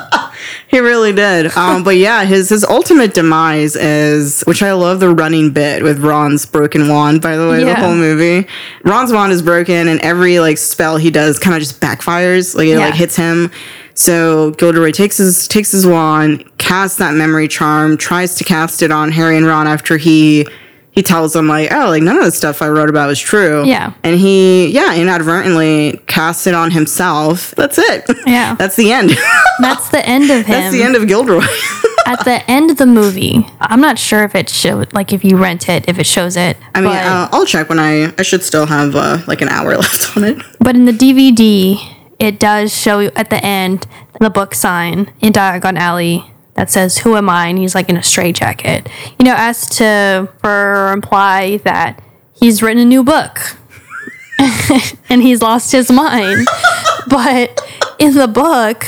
He 0.76 0.80
really 0.80 1.12
did. 1.12 1.56
Um, 1.56 1.84
but 1.84 1.96
yeah, 1.96 2.24
his 2.24 2.48
his 2.50 2.64
ultimate 2.64 3.14
demise 3.14 3.76
is, 3.76 4.42
which 4.42 4.62
I 4.62 4.72
love 4.72 4.98
the 5.00 5.08
running 5.10 5.50
bit 5.52 5.82
with 5.82 6.00
Ron's 6.00 6.44
broken 6.44 6.88
wand. 6.88 7.22
By 7.22 7.36
the 7.36 7.48
way, 7.48 7.62
the 7.64 7.74
whole 7.76 7.94
movie, 7.94 8.46
Ron's 8.82 9.12
wand 9.12 9.32
is 9.32 9.42
broken, 9.42 9.86
and 9.88 10.00
every 10.00 10.40
like 10.40 10.58
spell 10.58 10.96
he 10.96 11.10
does 11.10 11.38
kind 11.38 11.54
of 11.54 11.60
just 11.62 11.80
backfires. 11.80 12.54
Like 12.56 12.66
it 12.66 12.72
Yeah. 12.72 12.86
like 12.86 12.94
hits 12.94 13.14
him. 13.16 13.50
So 13.94 14.50
Gilderoy 14.58 14.92
takes 14.92 15.16
his 15.18 15.46
takes 15.48 15.70
his 15.70 15.86
wand, 15.86 16.44
casts 16.58 16.98
that 16.98 17.14
memory 17.14 17.48
charm, 17.48 17.96
tries 17.96 18.34
to 18.34 18.44
cast 18.44 18.82
it 18.82 18.90
on 18.90 19.12
Harry 19.12 19.36
and 19.36 19.46
Ron 19.46 19.66
after 19.68 19.96
he. 19.96 20.46
He 20.96 21.02
tells 21.02 21.34
them 21.34 21.46
like, 21.46 21.70
oh, 21.72 21.90
like 21.90 22.02
none 22.02 22.16
of 22.16 22.24
the 22.24 22.32
stuff 22.32 22.62
I 22.62 22.68
wrote 22.68 22.88
about 22.88 23.08
was 23.08 23.20
true. 23.20 23.66
Yeah. 23.66 23.92
and 24.02 24.18
he, 24.18 24.68
yeah, 24.68 24.96
inadvertently 24.96 26.00
casts 26.06 26.46
it 26.46 26.54
on 26.54 26.70
himself. 26.70 27.50
That's 27.54 27.76
it. 27.78 28.06
Yeah. 28.26 28.54
that's 28.58 28.76
the 28.76 28.92
end. 28.92 29.10
That's 29.60 29.88
the 29.90 30.06
end 30.06 30.24
of 30.24 30.44
him. 30.44 30.52
That's 30.52 30.74
the 30.74 30.82
end 30.82 30.96
of 30.96 31.02
Gilderoy. 31.02 31.40
At 32.06 32.24
the 32.24 32.48
end 32.50 32.70
of 32.70 32.76
the 32.76 32.86
movie, 32.86 33.46
I'm 33.58 33.80
not 33.80 33.98
sure 33.98 34.22
if 34.22 34.34
it 34.34 34.48
showed, 34.48 34.92
like 34.92 35.12
if 35.12 35.24
you 35.24 35.36
rent 35.38 35.68
it, 35.68 35.88
if 35.88 35.98
it 35.98 36.06
shows 36.06 36.36
it. 36.36 36.56
I 36.74 36.80
mean, 36.80 36.92
uh, 36.92 37.28
I'll 37.32 37.46
check 37.46 37.68
when 37.68 37.78
I. 37.78 38.12
I 38.18 38.22
should 38.22 38.42
still 38.42 38.66
have 38.66 38.94
uh, 38.94 39.18
like 39.26 39.40
an 39.40 39.48
hour 39.48 39.76
left 39.76 40.16
on 40.16 40.24
it. 40.24 40.42
But 40.60 40.76
in 40.76 40.84
the 40.84 40.92
DVD, 40.92 41.78
it 42.18 42.38
does 42.38 42.74
show 42.74 43.00
you 43.00 43.10
at 43.16 43.30
the 43.30 43.44
end 43.44 43.86
the 44.20 44.30
book 44.30 44.54
sign 44.54 45.12
in 45.20 45.32
Diagon 45.32 45.76
Alley 45.76 46.30
that 46.56 46.70
says 46.70 46.98
"Who 46.98 47.16
am 47.16 47.28
I?" 47.28 47.46
and 47.48 47.58
he's 47.58 47.74
like 47.74 47.88
in 47.88 47.96
a 47.96 48.02
straitjacket. 48.02 48.88
You 49.18 49.24
know, 49.26 49.34
as 49.36 49.68
to 49.76 50.28
for 50.42 50.92
imply 50.92 51.58
that 51.64 52.02
he's 52.34 52.62
written 52.62 52.82
a 52.82 52.84
new 52.86 53.02
book 53.04 53.38
and 55.08 55.22
he's 55.22 55.42
lost 55.42 55.72
his 55.72 55.90
mind. 55.90 56.46
but 57.08 57.60
in 57.98 58.14
the 58.14 58.28
book, 58.28 58.84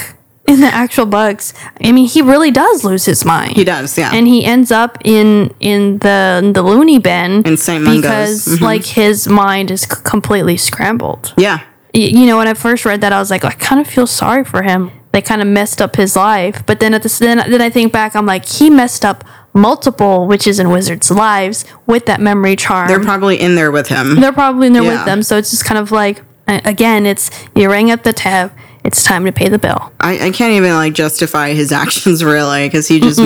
in 0.46 0.60
the 0.60 0.66
actual 0.66 1.06
books, 1.06 1.52
I 1.82 1.92
mean, 1.92 2.06
he 2.06 2.22
really 2.22 2.50
does 2.50 2.84
lose 2.84 3.04
his 3.04 3.24
mind. 3.24 3.52
He 3.56 3.64
does, 3.64 3.96
yeah. 3.98 4.10
and 4.12 4.26
he 4.26 4.44
ends 4.44 4.70
up 4.70 4.98
in 5.04 5.54
in 5.60 5.98
the 5.98 6.40
in 6.42 6.52
the 6.54 6.62
loony 6.62 6.98
bin 6.98 7.42
In 7.46 7.56
St. 7.56 7.82
Mungo's. 7.84 8.02
because 8.02 8.46
Mhm. 8.58 8.60
like 8.62 8.84
his 8.84 9.28
mind 9.28 9.70
is 9.70 9.82
c- 9.82 9.88
completely 10.04 10.56
scrambled 10.56 11.32
yeah, 11.36 11.58
y- 11.94 12.00
you 12.00 12.26
know, 12.26 12.36
when 12.38 12.48
I 12.48 12.54
first 12.54 12.84
read 12.84 13.00
that, 13.02 13.12
I 13.12 13.18
was 13.18 13.30
like, 13.30 13.44
I 13.44 13.52
kind 13.52 13.80
of 13.80 13.86
feel 13.86 14.06
sorry 14.06 14.44
for 14.44 14.62
him. 14.62 14.90
They 15.18 15.22
kind 15.22 15.42
of 15.42 15.48
messed 15.48 15.82
up 15.82 15.96
his 15.96 16.14
life. 16.14 16.64
But 16.64 16.78
then 16.78 16.94
at 16.94 17.02
the 17.02 17.08
then, 17.18 17.38
then 17.50 17.60
I 17.60 17.70
think 17.70 17.92
back, 17.92 18.14
I'm 18.14 18.24
like, 18.24 18.46
he 18.46 18.70
messed 18.70 19.04
up 19.04 19.24
multiple 19.52 20.28
witches 20.28 20.60
and 20.60 20.70
wizards' 20.70 21.10
lives 21.10 21.64
with 21.88 22.06
that 22.06 22.20
memory 22.20 22.54
charm. 22.54 22.86
they're 22.86 23.02
probably 23.02 23.40
in 23.40 23.56
there 23.56 23.72
with 23.72 23.88
him. 23.88 24.20
They're 24.20 24.32
probably 24.32 24.68
in 24.68 24.74
there 24.74 24.84
Yeah. 24.84 24.98
with 24.98 25.06
them. 25.06 25.24
So 25.24 25.36
it's 25.36 25.50
just 25.50 25.64
kind 25.64 25.76
of 25.76 25.90
like, 25.90 26.22
again, 26.46 27.04
it's 27.04 27.32
you 27.56 27.68
rang 27.68 27.90
up 27.90 28.04
the 28.04 28.12
tab. 28.12 28.52
It's 28.84 29.02
time 29.02 29.24
to 29.24 29.32
pay 29.32 29.48
the 29.48 29.58
bill. 29.58 29.92
I, 29.98 30.28
I 30.28 30.30
can't 30.30 30.52
even 30.52 30.70
like 30.74 30.92
justify 30.94 31.52
his 31.52 31.72
actions 31.82 32.22
really 32.22 32.68
because 32.68 32.86
he 32.86 33.00
just 33.00 33.20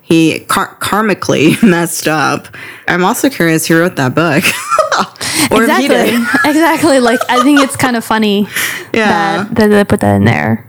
he 0.00 0.40
car- 0.46 0.78
karmically 0.80 1.62
messed 1.68 2.08
up. 2.08 2.48
I'm 2.88 3.04
also 3.04 3.28
curious 3.28 3.66
who 3.66 3.78
wrote 3.78 3.96
that 3.96 4.14
book. 4.14 4.44
or 5.52 5.62
if 5.64 5.76
he 5.76 5.84
exactly. 5.84 5.88
did. 5.88 6.26
exactly. 6.46 7.00
Like 7.00 7.20
I 7.28 7.42
think 7.42 7.60
it's 7.60 7.76
kind 7.76 7.96
of 7.96 8.04
funny 8.04 8.48
Yeah. 8.94 9.44
that, 9.44 9.54
that 9.56 9.68
they 9.68 9.84
put 9.84 10.00
that 10.00 10.14
in 10.16 10.24
there. 10.24 10.66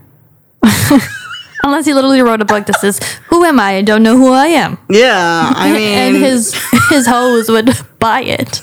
Unless 1.64 1.86
he 1.88 1.94
literally 1.94 2.22
wrote 2.22 2.42
a 2.42 2.46
book 2.46 2.66
that 2.68 2.80
says, 2.80 3.00
"Who 3.30 3.44
am 3.44 3.60
I? 3.60 3.78
I 3.78 3.82
don't 3.82 4.04
know 4.04 4.18
who 4.18 4.32
I 4.32 4.48
am." 4.48 4.78
Yeah, 4.90 5.52
I 5.56 5.72
mean, 5.74 5.98
and 5.98 6.16
his 6.16 6.54
his 6.90 7.08
hose 7.08 7.50
would 7.50 7.72
buy 8.00 8.22
it. 8.22 8.62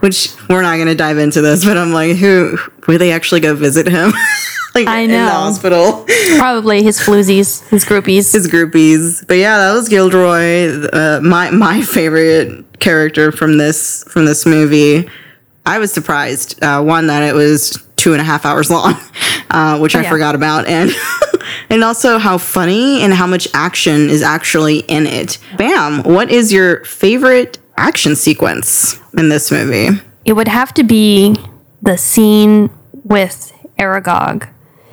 which 0.00 0.30
we're 0.48 0.62
not 0.62 0.76
going 0.76 0.88
to 0.88 0.94
dive 0.94 1.18
into 1.18 1.40
this, 1.42 1.64
but 1.64 1.76
I'm 1.76 1.92
like, 1.92 2.16
who 2.16 2.58
would 2.88 3.00
they 3.00 3.12
actually 3.12 3.40
go 3.40 3.54
visit 3.54 3.86
him? 3.86 4.12
like 4.74 4.86
I 4.88 5.00
in 5.00 5.10
the 5.10 5.18
hospital. 5.18 6.06
Probably 6.36 6.82
his 6.82 6.98
floozies, 6.98 7.66
his 7.68 7.84
groupies. 7.84 8.32
His 8.32 8.46
groupies. 8.48 9.26
But 9.26 9.34
yeah, 9.38 9.58
that 9.58 9.72
was 9.72 9.88
Gilderoy. 9.88 10.88
Uh, 10.92 11.20
my 11.22 11.50
my 11.50 11.82
favorite 11.82 12.78
character 12.80 13.32
from 13.32 13.58
this 13.58 14.04
from 14.04 14.26
this 14.26 14.44
movie. 14.46 15.08
I 15.66 15.78
was 15.78 15.92
surprised. 15.92 16.62
Uh, 16.62 16.82
one 16.82 17.06
that 17.08 17.22
it 17.22 17.34
was 17.34 17.78
two 18.00 18.12
and 18.12 18.20
a 18.20 18.24
half 18.24 18.46
hours 18.46 18.70
long, 18.70 18.94
uh, 19.50 19.78
which 19.78 19.94
I 19.94 20.02
yeah. 20.02 20.10
forgot 20.10 20.34
about, 20.34 20.66
and 20.66 20.90
and 21.70 21.84
also 21.84 22.18
how 22.18 22.38
funny 22.38 23.02
and 23.02 23.12
how 23.12 23.26
much 23.26 23.46
action 23.54 24.08
is 24.08 24.22
actually 24.22 24.78
in 24.80 25.06
it. 25.06 25.38
Bam! 25.56 26.02
What 26.02 26.30
is 26.30 26.52
your 26.52 26.84
favorite 26.84 27.58
action 27.76 28.16
sequence 28.16 28.98
in 29.16 29.28
this 29.28 29.50
movie? 29.50 30.00
It 30.24 30.32
would 30.32 30.48
have 30.48 30.72
to 30.74 30.82
be 30.82 31.36
the 31.82 31.96
scene 31.96 32.70
with 33.04 33.52
Aragog 33.78 34.48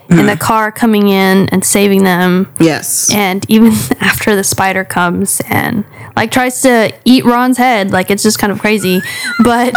in 0.10 0.26
the 0.26 0.38
car 0.38 0.72
coming 0.72 1.10
in 1.10 1.50
and 1.50 1.64
saving 1.66 2.04
them. 2.04 2.52
Yes. 2.60 3.14
And 3.14 3.46
even 3.50 3.72
after 4.00 4.36
the 4.36 4.44
spider 4.44 4.84
comes 4.84 5.42
and 5.50 5.84
like 6.16 6.32
tries 6.32 6.62
to 6.62 6.94
eat 7.06 7.26
Ron's 7.26 7.58
head, 7.58 7.92
like 7.92 8.10
it's 8.10 8.24
just 8.24 8.40
kind 8.40 8.52
of 8.52 8.60
crazy. 8.60 9.02
But 9.44 9.76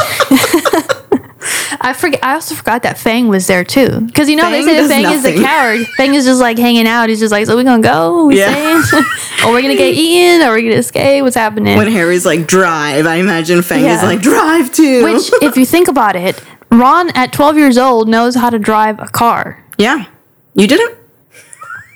I 1.81 1.94
forget. 1.94 2.22
I 2.22 2.35
also 2.35 2.55
forgot 2.55 2.83
that 2.83 2.98
Fang 2.98 3.29
was 3.29 3.46
there 3.46 3.64
too, 3.64 4.00
because 4.03 4.29
you 4.29 4.37
know 4.37 4.42
Fang 4.42 4.66
they 4.66 4.87
say 4.87 4.88
Fang 5.03 5.12
is 5.14 5.24
a 5.24 5.42
coward. 5.42 5.87
Fang 5.96 6.14
is 6.14 6.24
just 6.24 6.40
like 6.40 6.59
hanging 6.59 6.87
out. 6.87 7.09
He's 7.09 7.18
just 7.20 7.33
like, 7.33 7.46
so 7.46 7.57
we 7.57 7.64
gonna 7.64 7.83
go? 7.83 8.26
We 8.26 8.38
Yeah. 8.38 8.83
or 9.46 9.55
we 9.55 9.62
gonna 9.62 9.76
get 9.76 9.94
eaten? 9.94 10.46
Or 10.46 10.55
we 10.55 10.62
gonna 10.62 10.74
escape? 10.76 11.22
What's 11.22 11.37
happening? 11.37 11.76
when 11.79 11.90
Harry's 11.90 12.26
like 12.26 12.46
drive, 12.46 13.07
I 13.07 13.16
imagine 13.16 13.62
Fang 13.62 13.85
is 13.85 14.03
like 14.03 14.20
drive 14.20 14.72
too. 14.72 15.03
Which, 15.05 15.31
if 15.42 15.57
you 15.57 15.64
think 15.64 15.88
about 15.88 16.16
it, 16.16 16.42
Ron 16.70 17.11
at 17.11 17.33
12 17.33 17.57
years 17.57 17.79
old 17.79 18.09
knows 18.09 18.35
how 18.35 18.50
to 18.50 18.59
drive 18.59 18.98
a 19.00 19.07
car. 19.09 19.64
yeah, 19.79 20.07
you 20.55 20.66
didn't. 20.66 20.98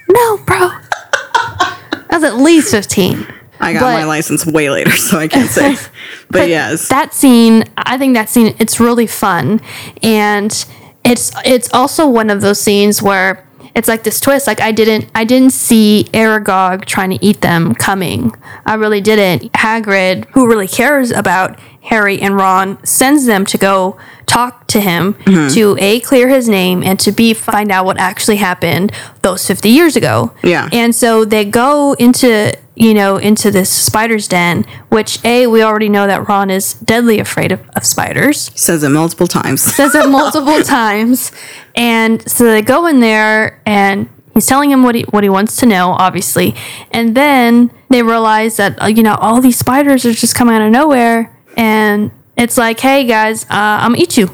No, 0.08 0.36
bro. 0.38 0.56
I 0.60 2.08
was 2.12 2.24
at 2.24 2.36
least 2.36 2.70
15. 2.70 3.26
I 3.60 3.72
got 3.72 3.80
But- 3.80 3.92
my 3.94 4.04
license 4.04 4.44
way 4.46 4.70
later, 4.70 4.90
so 4.96 5.18
I 5.18 5.28
can't 5.28 5.50
say. 5.50 5.76
but, 6.30 6.48
yes, 6.48 6.88
That 6.88 7.14
scene, 7.14 7.64
I 7.76 7.98
think 7.98 8.14
that 8.14 8.28
scene, 8.28 8.54
it's 8.58 8.80
really 8.80 9.06
fun. 9.06 9.60
And 10.02 10.64
it's 11.04 11.32
it's 11.44 11.72
also 11.72 12.08
one 12.08 12.30
of 12.30 12.40
those 12.40 12.60
scenes 12.60 13.02
where 13.02 13.44
it's 13.74 13.88
like 13.88 14.04
this 14.04 14.20
twist. 14.20 14.46
Like 14.46 14.60
I 14.60 14.72
didn't 14.72 15.10
I 15.14 15.24
didn't 15.24 15.50
see 15.50 16.08
Aragog 16.12 16.84
trying 16.84 17.10
to 17.10 17.24
eat 17.24 17.40
them 17.40 17.74
coming. 17.74 18.32
I 18.64 18.74
really 18.74 19.00
didn't. 19.00 19.52
Hagrid, 19.52 20.26
who 20.30 20.46
really 20.48 20.68
cares 20.68 21.10
about 21.10 21.58
Harry 21.82 22.20
and 22.20 22.36
Ron, 22.36 22.82
sends 22.84 23.26
them 23.26 23.44
to 23.46 23.58
go 23.58 23.98
talk 24.26 24.66
to 24.68 24.80
him 24.80 25.14
mm-hmm. 25.14 25.52
to 25.54 25.76
a 25.78 26.00
clear 26.00 26.28
his 26.28 26.48
name 26.48 26.82
and 26.82 26.98
to 27.00 27.12
b 27.12 27.34
find 27.34 27.70
out 27.70 27.84
what 27.84 27.98
actually 27.98 28.36
happened 28.36 28.92
those 29.22 29.46
50 29.46 29.68
years 29.68 29.96
ago. 29.96 30.32
Yeah. 30.42 30.68
And 30.72 30.94
so 30.94 31.24
they 31.24 31.44
go 31.44 31.92
into 31.94 32.56
you 32.76 32.94
know 32.94 33.16
into 33.16 33.50
this 33.50 33.70
spider's 33.70 34.28
den, 34.28 34.64
which 34.88 35.24
a 35.24 35.46
we 35.46 35.62
already 35.62 35.88
know 35.88 36.06
that 36.06 36.28
Ron 36.28 36.50
is 36.50 36.74
deadly 36.74 37.18
afraid 37.18 37.52
of, 37.52 37.68
of 37.76 37.84
spiders 37.84 38.50
says 38.54 38.82
it 38.82 38.90
multiple 38.90 39.26
times. 39.26 39.62
says 39.62 39.94
it 39.94 40.08
multiple 40.08 40.62
times. 40.64 41.32
And 41.74 42.28
so 42.28 42.44
they 42.44 42.62
go 42.62 42.86
in 42.86 43.00
there 43.00 43.60
and 43.66 44.08
he's 44.34 44.46
telling 44.46 44.70
him 44.70 44.82
what 44.82 44.94
he 44.94 45.02
what 45.02 45.22
he 45.22 45.30
wants 45.30 45.56
to 45.56 45.66
know, 45.66 45.90
obviously. 45.92 46.54
And 46.90 47.16
then 47.16 47.70
they 47.90 48.02
realize 48.02 48.56
that 48.56 48.80
uh, 48.82 48.86
you 48.86 49.02
know 49.02 49.14
all 49.14 49.40
these 49.40 49.58
spiders 49.58 50.04
are 50.04 50.12
just 50.12 50.34
coming 50.34 50.54
out 50.54 50.62
of 50.62 50.72
nowhere, 50.72 51.36
and 51.56 52.10
it's 52.36 52.58
like, 52.58 52.80
hey 52.80 53.04
guys, 53.04 53.44
uh, 53.44 53.46
I'm 53.50 53.92
gonna 53.92 54.02
eat 54.02 54.16
you. 54.16 54.30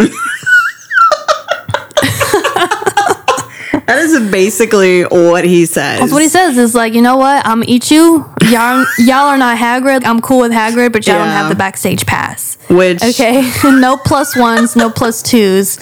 That 3.86 3.98
is 3.98 4.30
basically 4.30 5.02
what 5.02 5.44
he 5.44 5.66
says. 5.66 6.00
That's 6.00 6.12
what 6.12 6.22
he 6.22 6.28
says. 6.28 6.56
Is 6.56 6.74
like, 6.74 6.94
you 6.94 7.02
know 7.02 7.16
what? 7.16 7.44
I'm 7.46 7.64
eat 7.64 7.90
you. 7.90 8.24
Y'all, 8.42 8.84
y'all 8.98 9.28
are 9.28 9.38
not 9.38 9.58
Hagrid. 9.58 10.04
I'm 10.04 10.20
cool 10.20 10.40
with 10.40 10.52
Hagrid, 10.52 10.92
but 10.92 11.06
y'all 11.06 11.18
don't 11.18 11.28
have 11.28 11.48
the 11.48 11.54
backstage 11.54 12.06
pass. 12.06 12.56
Which 12.68 13.02
Okay, 13.02 13.50
no 13.64 13.96
plus 13.96 14.36
ones, 14.36 14.76
no 14.76 14.90
plus 14.90 15.22
twos. 15.22 15.78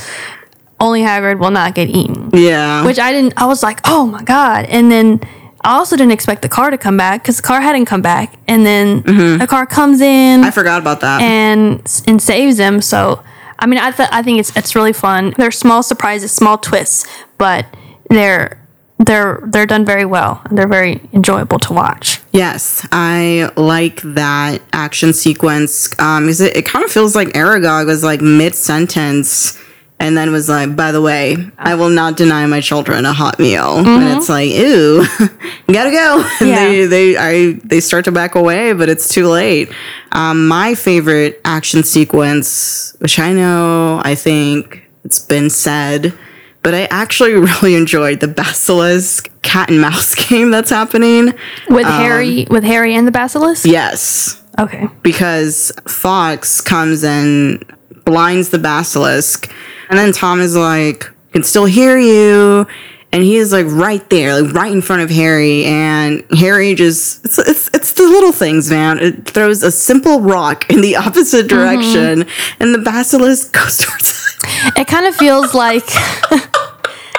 Only 0.79 1.03
Hagrid 1.03 1.39
will 1.39 1.51
not 1.51 1.75
get 1.75 1.91
eaten. 1.91 2.31
yeah, 2.33 2.85
which 2.87 2.99
I 2.99 3.13
didn't. 3.13 3.35
I 3.37 3.47
was 3.47 3.63
like, 3.63 3.81
oh 3.85 4.07
my 4.07 4.23
god! 4.23 4.65
And 4.67 4.91
then 4.91 5.21
I 5.63 5.77
also 5.77 5.97
didn't 5.97 6.13
expect 6.13 6.43
the 6.43 6.49
car 6.49 6.71
to 6.71 6.79
come 6.79 6.97
back 6.97 7.23
because 7.23 7.37
the 7.37 7.43
car 7.43 7.61
hadn't 7.61 7.85
come 7.85 8.01
back. 8.01 8.35
And 8.49 8.65
then 8.65 9.03
mm-hmm. 9.03 9.39
the 9.39 9.47
car 9.47 9.67
comes 9.67 10.01
in 10.01 10.43
I 10.43 10.51
forgot 10.51 10.81
about 10.81 11.01
that. 11.01 11.21
and 11.21 11.81
and 12.07 12.21
saves 12.23 12.59
him. 12.59 12.81
So 12.81 13.23
I 13.59 13.67
mean, 13.67 13.79
I 13.79 13.91
th- 13.91 14.09
I 14.11 14.23
think 14.23 14.41
it's 14.41 14.57
it's 14.57 14.75
really 14.75 14.95
fun. 14.95 15.35
They're 15.37 15.51
small 15.51 15.83
surprises, 15.83 16.33
small 16.33 16.57
twists, 16.57 17.07
but 17.37 17.67
they're 18.11 18.57
they're 18.99 19.41
they're 19.47 19.67
done 19.67 19.85
very 19.87 20.05
well. 20.05 20.43
and 20.45 20.59
They're 20.59 20.69
very 20.69 21.01
enjoyable 21.15 21.59
to 21.61 21.73
watch. 21.73 22.21
yes, 22.33 22.87
I 22.93 23.51
like 23.57 24.03
that 24.03 24.61
action 24.75 25.15
sequence. 25.15 25.99
Um, 25.99 26.29
is 26.29 26.41
it? 26.43 26.55
It 26.57 26.67
kind 26.67 26.85
of 26.85 26.93
feels 26.93 27.17
like 27.17 27.29
Aragog 27.29 27.87
was 27.87 28.05
like 28.05 28.21
mid 28.21 28.55
sentence. 28.55 29.59
And 30.03 30.17
then 30.17 30.33
was 30.33 30.49
like, 30.49 30.75
by 30.77 30.93
the 30.93 31.03
way, 31.03 31.37
I 31.59 31.75
will 31.75 31.91
not 31.91 32.17
deny 32.17 32.47
my 32.47 32.63
children 32.63 33.05
a 33.05 33.13
hot 33.13 33.39
meal. 33.39 33.87
And 33.87 34.17
it's 34.17 34.31
like, 34.31 34.49
ooh, 34.53 35.05
gotta 35.71 35.91
go. 35.91 36.27
And 36.41 36.49
Yeah. 36.49 36.65
they 36.69 36.87
they 36.87 37.17
I 37.19 37.53
they 37.65 37.81
start 37.81 38.07
to 38.07 38.13
back 38.13 38.35
away, 38.35 38.73
but 38.73 38.89
it's 38.89 39.09
too 39.13 39.29
late. 39.29 39.71
Um, 40.13 40.49
my 40.49 40.75
favorite 40.75 41.39
action 41.45 41.83
sequence, 41.85 42.97
which 43.01 43.19
I 43.19 43.35
know, 43.35 44.01
I 44.03 44.15
think 44.15 44.85
it's 45.05 45.19
been 45.19 45.51
said, 45.51 46.15
but 46.63 46.75
I 46.75 46.85
actually 46.91 47.33
really 47.35 47.75
enjoyed 47.75 48.21
the 48.21 48.29
basilisk 48.29 49.31
cat 49.43 49.71
and 49.71 49.81
mouse 49.81 50.15
game 50.29 50.51
that's 50.51 50.71
happening. 50.71 51.35
With 51.69 51.87
um, 51.87 51.93
Harry, 51.93 52.47
with 52.51 52.65
Harry 52.65 52.95
and 52.95 53.07
the 53.07 53.13
basilisk. 53.13 53.67
Yes, 53.67 54.43
Okay. 54.59 54.89
because 55.03 55.73
Fawkes 55.87 56.61
comes 56.61 57.05
and 57.05 57.65
blinds 58.05 58.51
the 58.51 58.59
basilisk, 58.59 59.53
and 59.89 59.99
then 59.99 60.13
Tom 60.13 60.41
is 60.41 60.57
like, 60.57 61.11
"Can 61.33 61.43
still 61.43 61.67
hear 61.67 61.99
you." 61.99 62.67
And 63.13 63.25
he 63.25 63.39
is 63.39 63.51
like 63.51 63.67
right 63.67 64.09
there, 64.09 64.41
like 64.41 64.55
right 64.55 64.71
in 64.71 64.83
front 64.83 65.03
of 65.03 65.11
Harry, 65.11 65.65
and 65.65 66.25
Harry 66.39 66.77
just 66.77 67.25
it's 67.25 67.39
it's, 67.39 67.71
it's 67.75 67.93
the 67.95 68.05
little 68.05 68.31
things, 68.31 68.71
man. 68.71 69.01
It 69.01 69.29
throws 69.29 69.65
a 69.65 69.73
simple 69.73 70.21
rock 70.21 70.71
in 70.71 70.81
the 70.81 70.95
opposite 71.05 71.47
mm-hmm. 71.47 71.57
direction, 71.57 72.27
and 72.61 72.73
the 72.73 72.79
basilisk 72.79 73.53
goes 73.53 73.79
towards 73.79 74.11
it. 74.11 74.79
It 74.79 74.87
kind 74.87 75.07
of 75.07 75.17
feels 75.17 75.55
like 75.55 75.85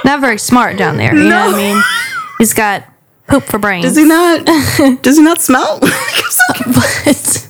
not 0.06 0.22
very 0.22 0.38
smart 0.38 0.78
down 0.78 0.98
there. 0.98 1.16
You 1.16 1.30
know 1.30 1.46
what 1.48 1.56
I 1.56 1.58
mean? 1.58 1.82
He's 2.40 2.54
got 2.54 2.84
poop 3.28 3.44
for 3.44 3.60
brains. 3.60 3.86
Does 3.86 3.98
he 3.98 4.06
not? 4.06 4.46
does 5.02 5.18
he 5.18 5.24
not 5.24 5.42
smell? 5.42 5.80
But 6.74 7.48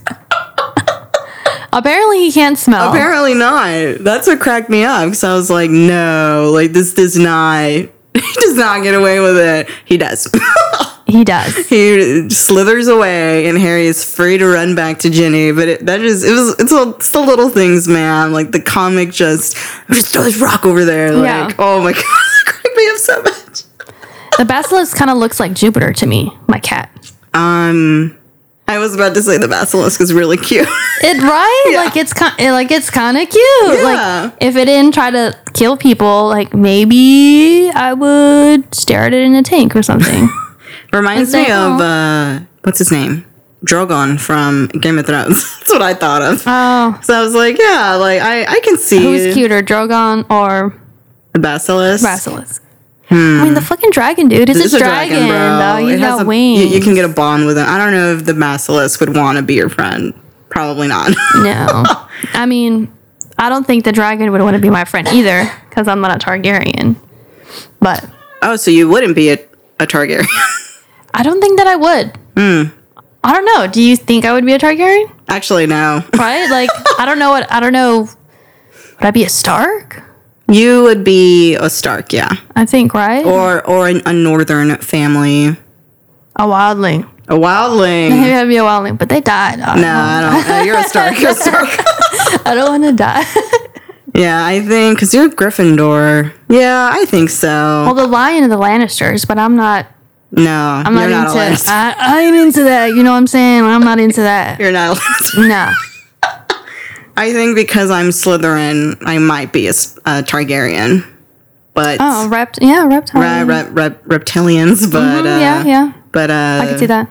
apparently 1.73 2.19
he 2.25 2.31
can't 2.31 2.57
smell. 2.57 2.89
Apparently 2.91 3.33
not. 3.33 3.97
That's 4.03 4.27
what 4.27 4.39
cracked 4.39 4.69
me 4.69 4.83
up 4.83 5.05
because 5.05 5.23
I 5.23 5.33
was 5.33 5.49
like, 5.49 5.69
no, 5.69 6.51
like 6.53 6.71
this 6.73 6.93
does 6.93 7.17
not. 7.17 7.89
He 8.13 8.33
does 8.41 8.55
not 8.57 8.83
get 8.83 8.93
away 8.93 9.19
with 9.21 9.37
it. 9.37 9.69
He 9.85 9.97
does. 9.97 10.27
he 11.07 11.23
does. 11.23 11.55
he 11.67 12.29
slithers 12.29 12.87
away, 12.89 13.47
and 13.47 13.57
Harry 13.57 13.85
is 13.87 14.03
free 14.03 14.37
to 14.37 14.45
run 14.47 14.75
back 14.75 14.99
to 14.99 15.09
Ginny. 15.09 15.51
But 15.53 15.67
it, 15.69 15.85
that 15.85 16.01
is, 16.01 16.23
it 16.25 16.31
was, 16.31 16.55
it's, 16.59 16.71
a, 16.73 16.89
it's 16.91 17.11
the 17.11 17.21
little 17.21 17.49
things, 17.49 17.87
man. 17.87 18.33
Like 18.33 18.51
the 18.51 18.61
comic 18.61 19.11
just, 19.11 19.55
just 19.89 20.11
throw 20.13 20.23
this 20.23 20.37
rock 20.39 20.65
over 20.65 20.83
there. 20.85 21.13
Like, 21.13 21.51
Yeah. 21.51 21.55
oh 21.59 21.81
my 21.81 21.93
god, 21.93 22.03
me 22.81 22.89
up 22.91 22.97
so 22.97 23.21
much. 23.21 23.63
The 24.37 24.45
basilisk 24.45 24.95
kind 24.97 25.11
of 25.11 25.17
looks 25.17 25.39
like 25.39 25.53
Jupiter 25.53 25.93
to 25.93 26.05
me, 26.05 26.31
my 26.47 26.59
cat. 26.59 26.89
Um, 27.33 28.17
I 28.67 28.77
was 28.77 28.95
about 28.95 29.13
to 29.15 29.21
say 29.21 29.37
the 29.37 29.47
basilisk 29.47 30.01
is 30.01 30.13
really 30.13 30.37
cute. 30.37 30.67
It 31.03 31.17
right? 31.23 31.67
Yeah. 31.71 31.83
Like 31.83 31.95
it's 31.97 32.13
kind 32.13 32.37
like 32.53 32.69
it's 32.69 32.91
kind 32.91 33.17
of 33.17 33.27
cute. 33.27 33.43
Yeah. 33.65 33.83
Like 34.29 34.33
if 34.39 34.55
it 34.55 34.65
didn't 34.65 34.93
try 34.93 35.09
to 35.09 35.35
kill 35.53 35.75
people, 35.75 36.27
like 36.27 36.53
maybe 36.53 37.71
I 37.73 37.93
would 37.93 38.73
stare 38.75 39.05
at 39.05 39.13
it 39.15 39.23
in 39.23 39.33
a 39.33 39.41
tank 39.41 39.75
or 39.75 39.81
something. 39.81 40.29
Reminds 40.93 41.33
me 41.33 41.45
that- 41.45 41.71
of 41.71 41.81
uh, 41.81 42.45
what's 42.61 42.77
his 42.77 42.91
name, 42.91 43.25
Drogon 43.65 44.19
from 44.19 44.67
Game 44.79 44.99
of 44.99 45.07
Thrones. 45.07 45.41
That's 45.59 45.69
what 45.73 45.81
I 45.81 45.95
thought 45.95 46.21
of. 46.21 46.43
oh, 46.45 46.99
So 47.01 47.15
I 47.15 47.23
was 47.23 47.33
like, 47.33 47.57
yeah, 47.59 47.95
like 47.95 48.21
I, 48.21 48.43
I 48.45 48.59
can 48.63 48.77
see 48.77 49.01
who's 49.01 49.33
cuter, 49.33 49.63
Drogon 49.63 50.29
or 50.29 50.79
the 51.33 51.39
basilisk. 51.39 52.03
basilisk? 52.03 52.60
I 53.11 53.43
mean, 53.43 53.53
the 53.53 53.61
fucking 53.61 53.89
dragon, 53.91 54.29
dude. 54.29 54.49
It's, 54.49 54.59
It's 54.59 54.73
a 54.73 54.79
dragon, 54.79 55.27
though. 55.27 55.77
He's 55.85 55.95
It 55.95 55.99
has 55.99 56.09
got 56.17 56.21
a- 56.23 56.25
wings. 56.25 56.61
You, 56.61 56.67
you 56.67 56.81
can 56.81 56.95
get 56.95 57.03
a 57.05 57.09
bond 57.13 57.45
with 57.45 57.57
him. 57.57 57.65
I 57.67 57.77
don't 57.77 57.91
know 57.91 58.13
if 58.13 58.25
the 58.25 58.33
basilisk 58.33 58.99
would 59.01 59.15
want 59.15 59.37
to 59.37 59.43
be 59.43 59.55
your 59.55 59.69
friend. 59.69 60.13
Probably 60.49 60.87
not. 60.87 61.11
No. 61.35 61.83
I 62.33 62.45
mean, 62.45 62.91
I 63.37 63.49
don't 63.49 63.65
think 63.65 63.83
the 63.85 63.91
dragon 63.91 64.31
would 64.31 64.41
want 64.41 64.55
to 64.55 64.61
be 64.61 64.69
my 64.69 64.85
friend 64.85 65.07
either 65.09 65.49
because 65.69 65.87
I'm 65.87 65.99
not 66.01 66.15
a 66.21 66.25
Targaryen. 66.25 66.95
But 67.79 68.05
oh, 68.41 68.55
so 68.55 68.69
you 68.71 68.87
wouldn't 68.89 69.15
be 69.15 69.29
a, 69.31 69.33
a 69.79 69.87
Targaryen? 69.87 70.25
I 71.13 71.23
don't 71.23 71.41
think 71.41 71.57
that 71.57 71.67
I 71.67 71.75
would. 71.75 72.17
Hmm. 72.37 72.77
I 73.23 73.33
don't 73.33 73.45
know. 73.45 73.67
Do 73.71 73.81
you 73.81 73.95
think 73.97 74.25
I 74.25 74.33
would 74.33 74.45
be 74.45 74.53
a 74.53 74.59
Targaryen? 74.59 75.11
Actually, 75.27 75.67
no. 75.67 76.03
Right? 76.17 76.49
Like, 76.49 76.69
I 76.99 77.05
don't 77.05 77.19
know 77.19 77.29
what, 77.31 77.51
I 77.51 77.59
don't 77.59 77.73
know. 77.73 78.01
Would 78.01 79.07
I 79.07 79.11
be 79.11 79.23
a 79.23 79.29
Stark? 79.29 80.03
You 80.51 80.83
would 80.83 81.03
be 81.03 81.55
a 81.55 81.69
Stark, 81.69 82.11
yeah, 82.11 82.35
I 82.55 82.65
think, 82.65 82.93
right? 82.93 83.25
or 83.25 83.65
or 83.65 83.87
an, 83.87 84.01
a 84.05 84.11
Northern 84.13 84.75
family, 84.77 85.47
a 86.35 86.45
wildling. 86.45 87.09
a 87.29 87.35
Wildling. 87.35 88.09
Maybe 88.21 88.33
I'd 88.33 88.47
be 88.47 88.57
a 88.57 88.63
wildling, 88.63 88.97
but 88.97 89.07
they 89.07 89.21
died. 89.21 89.59
Don't 89.59 89.79
No, 89.81 89.93
I 89.95 90.21
don't. 90.21 90.59
Uh, 90.59 90.63
you're 90.63 90.77
a 90.77 90.83
Stark. 90.83 91.19
You're 91.19 91.31
a 91.31 91.33
Stark. 91.47 91.69
I 92.45 92.53
don't 92.55 92.69
want 92.69 92.83
to 92.83 92.91
die. 92.91 93.23
yeah, 94.13 94.45
I 94.45 94.59
think 94.59 94.97
because 94.97 95.13
you're 95.13 95.27
a 95.27 95.29
Gryffindor. 95.29 96.33
Yeah, 96.49 96.89
I 96.91 97.05
think 97.05 97.29
so. 97.29 97.47
well, 97.85 97.93
the 97.93 98.07
lion 98.07 98.43
of 98.43 98.49
the 98.49 98.57
Lannisters, 98.57 99.25
but 99.25 99.37
I'm 99.37 99.55
not. 99.55 99.87
no, 100.31 100.43
I'm 100.85 100.97
you're 100.97 101.09
not, 101.09 101.27
not, 101.27 101.37
a 101.37 101.45
into. 101.51 101.63
Lannister. 101.63 101.69
I, 101.69 101.95
I 101.97 102.21
ain't 102.23 102.35
into 102.35 102.63
that. 102.63 102.87
You 102.87 103.03
know 103.03 103.11
what 103.11 103.17
I'm 103.17 103.27
saying? 103.27 103.63
I'm 103.63 103.83
not 103.83 103.99
into 103.99 104.21
that. 104.21 104.59
You're 104.59 104.73
not. 104.73 104.97
A 104.97 104.99
Lannister. 104.99 105.47
No. 105.47 105.71
I 107.17 107.33
think 107.33 107.55
because 107.55 107.91
I'm 107.91 108.09
Slytherin, 108.09 108.97
I 109.05 109.17
might 109.19 109.51
be 109.53 109.67
a 109.67 109.71
Targaryen, 109.71 111.05
but 111.73 111.97
Oh, 111.99 112.27
rept. 112.29 112.59
Yeah, 112.61 112.85
reptile. 112.87 113.21
re- 113.21 113.63
re- 113.63 113.69
re- 113.69 113.95
reptilians. 114.19 114.91
But 114.91 115.25
uh, 115.25 115.29
Mm-hmm, 115.29 115.39
yeah, 115.41 115.63
yeah. 115.65 115.93
But 116.11 116.29
uh, 116.31 116.59
I 116.63 116.67
could 116.69 116.79
see 116.79 116.85
that. 116.87 117.09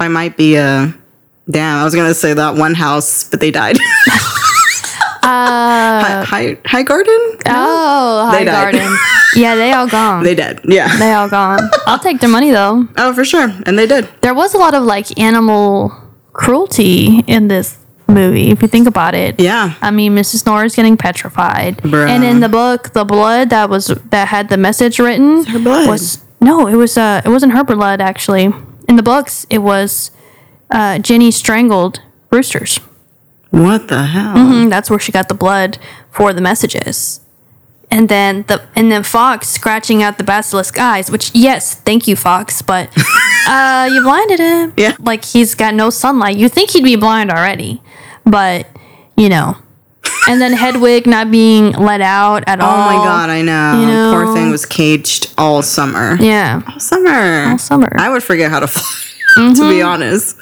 I 0.00 0.08
might 0.08 0.36
be 0.36 0.56
a. 0.56 0.92
Damn, 1.50 1.78
I 1.80 1.84
was 1.84 1.94
gonna 1.94 2.14
say 2.14 2.32
that 2.34 2.54
one 2.56 2.74
house, 2.74 3.24
but 3.24 3.40
they 3.40 3.50
died. 3.50 3.76
Uh, 5.26 6.22
High, 6.22 6.22
high, 6.24 6.58
high 6.66 6.82
Garden? 6.82 7.18
oh, 7.46 8.28
They 8.30 8.44
High. 8.44 8.72
Garden. 8.72 8.94
yeah, 9.34 9.54
they 9.54 9.72
all 9.72 9.88
gone. 9.88 10.22
They 10.22 10.34
did. 10.34 10.60
Yeah. 10.64 10.94
they 10.98 11.14
all 11.14 11.30
gone. 11.30 11.60
I'll 11.86 11.98
take 11.98 12.20
their 12.20 12.28
money 12.28 12.50
though. 12.50 12.86
oh, 12.98 13.14
for 13.14 13.24
sure. 13.24 13.50
And 13.64 13.78
they 13.78 13.86
did. 13.86 14.06
There 14.20 14.34
was 14.34 14.52
a 14.52 14.58
lot 14.58 14.74
of 14.74 14.82
like 14.82 15.18
animal 15.18 15.92
cruelty 16.34 17.20
in 17.26 17.48
this 17.48 17.78
movie, 18.06 18.50
if 18.50 18.62
you 18.62 18.68
think 18.68 18.86
about 18.86 19.14
it. 19.14 19.40
Yeah. 19.40 19.74
I 19.80 19.90
mean, 19.90 20.14
Mrs. 20.14 20.46
Norris 20.46 20.76
getting 20.76 20.96
petrified, 20.96 21.78
Bruh. 21.78 22.08
and 22.08 22.22
in 22.24 22.40
the 22.40 22.48
book, 22.48 22.92
the 22.92 23.04
blood 23.04 23.50
that 23.50 23.68
was 23.70 23.86
that 23.86 24.28
had 24.28 24.48
the 24.48 24.56
message 24.56 24.98
written 24.98 25.44
her 25.44 25.58
blood. 25.58 25.88
was 25.88 26.22
no, 26.40 26.66
it 26.66 26.74
was 26.76 26.96
uh, 26.98 27.22
it 27.24 27.28
wasn't 27.28 27.52
her 27.52 27.64
blood 27.64 28.00
actually. 28.00 28.52
In 28.88 28.96
the 28.96 29.02
books, 29.02 29.46
it 29.48 29.58
was 29.58 30.10
uh, 30.70 30.98
Ginny 30.98 31.30
strangled 31.30 32.00
roosters. 32.30 32.78
What 33.50 33.88
the 33.88 34.02
hell? 34.02 34.34
Mm, 34.36 34.68
that's 34.68 34.90
where 34.90 34.98
she 34.98 35.12
got 35.12 35.28
the 35.28 35.34
blood 35.34 35.78
for 36.10 36.32
the 36.32 36.40
messages. 36.40 37.20
And 37.90 38.08
then 38.08 38.42
the 38.48 38.66
and 38.74 38.90
then 38.90 39.04
Fawkes 39.04 39.48
scratching 39.48 40.02
out 40.02 40.18
the 40.18 40.24
basilisk 40.24 40.78
eyes, 40.78 41.10
which 41.10 41.30
yes, 41.34 41.76
thank 41.76 42.08
you, 42.08 42.16
Fawkes, 42.16 42.60
but 42.60 42.90
uh 43.48 43.88
you 43.92 44.02
blinded 44.02 44.40
him. 44.40 44.72
Yeah. 44.76 44.96
Like 44.98 45.24
he's 45.24 45.54
got 45.54 45.74
no 45.74 45.90
sunlight. 45.90 46.36
You 46.36 46.48
think 46.48 46.70
he'd 46.70 46.82
be 46.82 46.96
blind 46.96 47.30
already. 47.30 47.80
But, 48.24 48.66
you 49.16 49.28
know. 49.28 49.56
And 50.26 50.40
then 50.40 50.52
Hedwig 50.52 51.06
not 51.06 51.30
being 51.30 51.72
let 51.72 52.00
out 52.00 52.44
at 52.46 52.60
Oh 52.60 52.64
all. 52.64 52.74
Oh 52.74 52.98
my 52.98 53.04
god, 53.04 53.30
I 53.30 53.42
know. 53.42 53.80
You 53.80 53.86
know. 53.86 54.12
Poor 54.12 54.34
thing 54.34 54.50
was 54.50 54.64
caged 54.64 55.32
all 55.36 55.62
summer. 55.62 56.16
Yeah. 56.16 56.62
All 56.66 56.80
summer. 56.80 57.50
All 57.50 57.58
summer. 57.58 57.86
Mm-hmm. 57.88 58.00
I 58.00 58.08
would 58.08 58.22
forget 58.22 58.50
how 58.50 58.60
to 58.60 58.66
fly, 58.66 59.54
to 59.54 59.68
be 59.68 59.82
honest. 59.82 60.36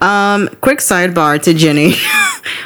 Um, 0.00 0.48
quick 0.60 0.78
sidebar 0.80 1.40
to 1.42 1.54
Ginny. 1.54 1.94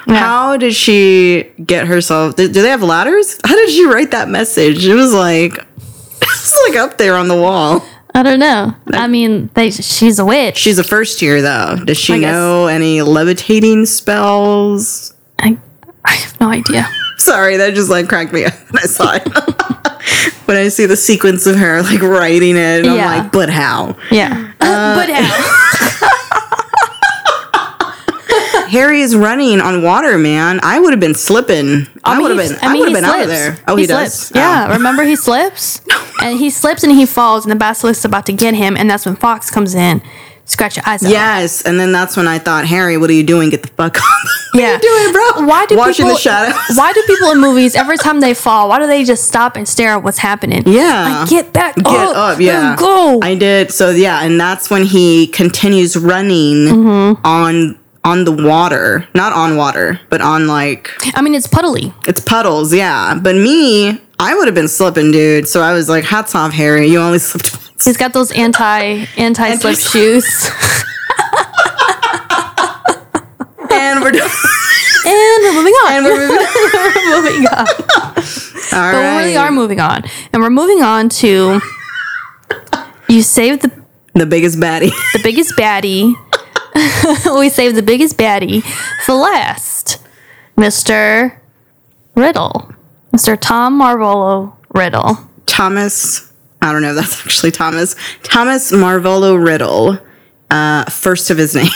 How 0.09 0.57
did 0.57 0.75
she 0.75 1.45
get 1.65 1.87
herself? 1.87 2.37
Do 2.37 2.49
do 2.51 2.63
they 2.63 2.71
have 2.71 2.83
ladders? 2.83 3.39
How 3.45 3.55
did 3.55 3.71
she 3.71 3.85
write 3.85 4.11
that 4.13 4.29
message? 4.29 4.87
It 4.87 4.95
was 4.95 5.13
like, 5.13 5.53
it's 6.23 6.69
like 6.69 6.77
up 6.79 6.99
there 6.99 7.15
on 7.17 7.29
the 7.29 7.37
wall. 7.37 7.85
I 8.15 8.23
don't 8.23 8.39
know. 8.41 8.75
I 8.93 9.07
mean, 9.07 9.51
they 9.55 9.71
she's 9.71 10.19
a 10.19 10.25
witch. 10.25 10.57
She's 10.57 10.79
a 10.79 10.85
first 10.85 11.23
year 11.23 11.41
though. 11.43 11.77
Does 11.85 11.99
she 11.99 12.15
I 12.15 12.19
know 12.19 12.67
any 12.67 13.03
levitating 13.03 13.87
spells? 13.87 15.15
I, 15.39 15.57
I 16.05 16.13
have 16.13 16.41
no 16.41 16.49
idea. 16.51 16.89
Sorry, 17.19 17.57
that 17.59 17.75
just 17.75 17.91
like 17.91 18.09
cracked 18.09 18.33
me 18.33 18.45
up 18.45 18.55
when 18.71 18.83
I 18.83 18.87
saw 18.87 19.13
it. 19.15 19.27
when 20.47 20.57
I 20.57 20.69
see 20.69 20.87
the 20.87 20.97
sequence 20.97 21.47
of 21.47 21.57
her 21.57 21.83
like 21.83 22.01
writing 22.01 22.57
it, 22.57 22.85
and 22.85 22.87
Yeah. 22.87 22.93
I'm 23.09 23.23
like, 23.25 23.33
but 23.33 23.51
how? 23.51 23.97
Yeah. 24.11 24.53
Uh, 24.61 24.95
but 25.07 25.11
how? 25.11 25.78
Harry 28.69 29.01
is 29.01 29.17
running 29.17 29.61
on 29.61 29.83
water, 29.83 30.19
man. 30.19 30.61
I 30.63 30.79
would 30.79 30.93
have 30.93 31.01
been 31.01 31.15
slipping. 31.15 31.87
I, 32.05 32.21
would 32.21 32.31
have 32.31 32.39
been. 32.39 32.59
I, 32.63 32.75
would 32.75 32.79
have 32.81 32.89
he 32.89 32.95
been 32.95 33.05
out 33.05 33.21
of 33.23 33.29
there. 33.29 33.59
Oh, 33.67 33.77
he, 33.77 33.87
does. 33.87 34.13
slips. 34.15 34.37
Yeah, 34.37 34.73
remember 34.75 35.03
he 35.05 35.17
slips, 35.17 35.81
and 36.23 36.39
he 36.39 36.51
slips 36.51 36.83
and 36.83 36.93
he 36.93 37.07
falls, 37.07 37.45
and 37.45 37.53
the 37.53 37.57
basilisk's 37.57 38.05
about 38.05 38.27
to 38.27 38.33
get 38.33 38.55
him, 38.55 38.77
and 38.77 38.89
that's 38.89 39.07
when 39.07 39.17
Fawkes 39.17 39.51
comes 39.51 39.75
in, 39.75 40.03
scratch 40.45 40.77
your 40.77 40.85
eyes 40.87 41.05
out. 41.05 41.11
Yes, 41.11 41.63
and 41.63 41.79
then 41.81 41.93
that's 41.93 42.17
when 42.17 42.27
I 42.29 42.39
thought, 42.39 42.67
Harry, 42.67 42.97
what 42.97 43.11
are 43.11 43.15
you 43.15 43.25
doing? 43.25 43.51
Get 43.51 43.63
the 43.63 43.69
fuck 43.69 43.97
up. 43.99 44.03
what 44.53 44.61
Yeah. 44.63 44.71
are 44.71 44.75
you 44.75 44.81
doing, 44.81 45.13
bro? 45.13 45.47
Why 45.47 45.67
do 45.67 45.77
watching 45.77 46.05
people, 46.07 46.13
the 46.15 46.21
shadows? 46.21 46.77
Why 46.77 46.93
do 46.93 47.03
people 47.07 47.31
in 47.33 47.41
movies 47.41 47.75
every 47.83 47.99
time 47.99 48.21
they 48.21 48.33
fall? 48.35 48.69
Why 48.71 48.79
do 48.79 48.87
they 48.87 49.05
just 49.05 49.27
stop 49.27 49.57
and 49.57 49.69
stare 49.69 49.91
at 49.93 50.03
what's 50.03 50.19
happening? 50.19 50.63
Yeah. 50.67 51.21
like, 51.21 51.29
get 51.29 51.53
back 51.53 51.75
Get 51.77 51.87
up, 51.87 52.17
up, 52.17 52.41
yeah. 52.41 52.75
go. 52.79 53.21
I 53.23 53.35
did. 53.35 53.71
So 53.73 53.91
yeah, 53.91 54.23
and 54.25 54.41
that's 54.41 54.71
when 54.71 54.85
he 54.85 55.27
continues 55.27 55.97
running 55.97 56.67
Mm-hmm. 56.69 57.27
on 57.27 57.78
on 58.09 58.25
the 58.25 58.33
water, 58.33 59.07
not 59.15 59.33
on 59.33 59.57
water, 59.57 60.01
but 60.09 60.21
on 60.21 60.47
like 60.47 60.91
I 61.17 61.21
mean, 61.23 61.35
it's 61.35 61.47
puddly. 61.47 61.93
it's 62.09 62.21
puddles. 62.21 62.73
Yeah, 62.75 63.19
but 63.23 63.35
me, 63.35 64.01
I 64.19 64.35
would 64.35 64.47
have 64.49 64.55
been 64.55 64.69
slipping, 64.69 65.13
dude. 65.13 65.47
So 65.49 65.61
I 65.61 65.73
was 65.75 65.89
like, 65.89 66.05
hats 66.05 66.35
off, 66.35 66.53
Harry. 66.53 66.89
You 66.89 67.01
only 67.01 67.19
slipped 67.19 67.53
once. 67.53 67.85
He's 67.85 67.97
got 67.97 68.13
those 68.13 68.33
anti 68.33 69.05
anti 69.17 69.55
slip 69.57 69.79
shoes, 69.79 70.25
and 73.71 74.01
we're 74.01 74.13
done. 74.13 74.31
and 75.05 75.43
we're 75.45 75.55
moving 75.55 75.75
on. 75.75 75.93
and 75.97 76.05
we're 76.05 76.29
moving. 76.29 76.47
we're 76.75 77.23
moving 77.23 77.47
on. 77.47 77.67
All 78.73 78.93
But 78.93 79.01
we 79.01 79.19
really 79.19 79.37
are 79.37 79.51
moving 79.51 79.81
on, 79.81 80.05
and 80.33 80.43
we're 80.43 80.51
moving 80.51 80.83
on 80.83 81.09
to 81.21 81.61
you 83.09 83.23
saved 83.23 83.63
the 83.63 83.71
the 84.15 84.27
biggest 84.27 84.59
baddie. 84.59 84.91
the 85.13 85.21
biggest 85.23 85.53
baddie. 85.57 86.15
we 87.39 87.49
saved 87.49 87.77
the 87.77 87.83
biggest 87.83 88.17
baddie 88.17 88.63
for 89.05 89.15
last, 89.15 89.99
Mister 90.57 91.41
Riddle, 92.15 92.73
Mister 93.13 93.37
Tom 93.37 93.79
Marvolo 93.81 94.55
Riddle. 94.75 95.17
Thomas. 95.47 96.33
I 96.61 96.73
don't 96.73 96.83
know 96.83 96.95
that's 96.95 97.25
actually 97.25 97.53
Thomas. 97.53 97.95
Thomas 98.23 98.73
Marvolo 98.73 99.43
Riddle. 99.43 99.99
Uh, 100.51 100.85
first 100.87 101.31
of 101.31 101.39
his 101.39 101.55
name. 101.55 101.69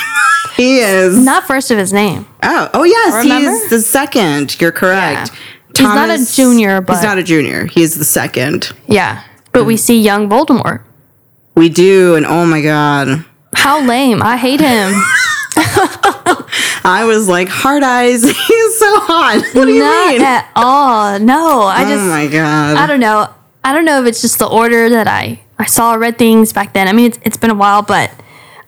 he 0.57 0.79
is. 0.81 1.19
Not 1.25 1.45
first 1.45 1.71
of 1.71 1.79
his 1.79 1.93
name. 1.93 2.27
Oh, 2.43 2.71
oh 2.75 2.85
yes, 2.85 3.23
he's 3.23 3.71
the 3.71 3.81
second. 3.81 4.61
You're 4.61 4.73
correct. 4.73 5.31
Yeah. 5.31 5.39
He's 5.75 5.81
not 5.83 6.11
a 6.11 6.25
junior, 6.35 6.81
but- 6.81 6.95
he's 6.95 7.03
not 7.05 7.19
a 7.19 7.23
junior. 7.23 7.67
He's 7.67 7.95
the 7.97 8.05
second. 8.05 8.73
Yeah, 8.87 9.23
but 9.53 9.65
we 9.65 9.77
see 9.77 10.01
young 10.01 10.29
Voldemort. 10.29 10.83
We 11.55 11.69
do, 11.69 12.15
and 12.15 12.25
oh 12.27 12.45
my 12.47 12.61
god, 12.63 13.25
How 13.55 13.85
lame! 13.87 14.23
I 14.23 14.37
hate 14.37 14.61
him. 14.61 14.93
I 16.85 17.05
was 17.07 17.29
like, 17.29 17.49
hard 17.49 17.83
eyes. 17.83 18.23
He's 18.49 18.79
so 18.79 19.01
hot. 19.01 19.45
What 19.53 19.67
do 19.67 19.73
you 19.73 19.81
Not 19.81 20.13
mean? 20.13 20.23
at 20.23 20.51
all. 20.57 21.19
No, 21.19 21.63
I 21.63 21.85
oh 21.85 21.89
just 21.89 22.05
my 22.07 22.27
god. 22.27 22.77
I 22.77 22.87
don't 22.87 23.01
know. 23.01 23.29
I 23.65 23.73
don't 23.75 23.85
know 23.85 24.01
if 24.01 24.07
it's 24.09 24.23
just 24.23 24.39
the 24.39 24.49
order 24.49 24.89
that 24.89 25.07
I 25.07 25.41
I 25.59 25.67
saw 25.67 25.95
read 25.95 26.19
things 26.19 26.53
back 26.53 26.73
then. 26.73 26.89
I 26.89 26.93
mean, 26.93 27.07
it's, 27.07 27.19
it's 27.23 27.37
been 27.37 27.51
a 27.51 27.55
while, 27.55 27.83
but 27.83 28.11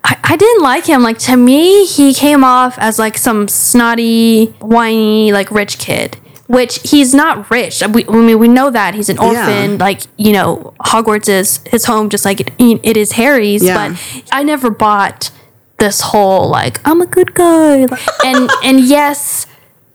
I, 0.05 0.17
I 0.23 0.37
didn't 0.37 0.63
like 0.63 0.85
him. 0.87 1.03
Like 1.03 1.19
to 1.21 1.37
me, 1.37 1.87
he 1.87 2.13
came 2.15 2.45
off 2.45 2.79
as 2.79 2.99
like 2.99 3.17
some 3.17 3.49
snotty, 3.49 4.47
whiny, 4.61 5.33
like 5.33 5.51
rich 5.51 5.79
kid. 5.79 6.19
Which 6.55 6.89
he's 6.89 7.13
not 7.15 7.51
rich. 7.51 7.83
We, 7.93 8.07
I 8.07 8.13
mean, 8.13 8.39
we 8.39 8.49
know 8.49 8.71
that 8.71 8.95
he's 8.95 9.09
an 9.09 9.19
orphan. 9.19 9.73
Yeah. 9.73 9.77
Like 9.79 10.03
you 10.17 10.33
know, 10.33 10.75
Hogwarts 10.81 11.29
is 11.29 11.61
his 11.67 11.85
home, 11.85 12.09
just 12.09 12.25
like 12.25 12.41
it, 12.41 12.53
it 12.59 12.97
is 12.97 13.13
Harry's. 13.13 13.63
Yeah. 13.63 13.89
But 13.89 14.25
I 14.33 14.43
never 14.43 14.71
bought 14.71 15.31
this 15.79 16.01
whole 16.01 16.49
like 16.49 16.81
I'm 16.87 17.01
a 17.01 17.07
good 17.07 17.35
guy. 17.35 17.87
and 18.25 18.51
and 18.63 18.81
yes, 18.81 19.47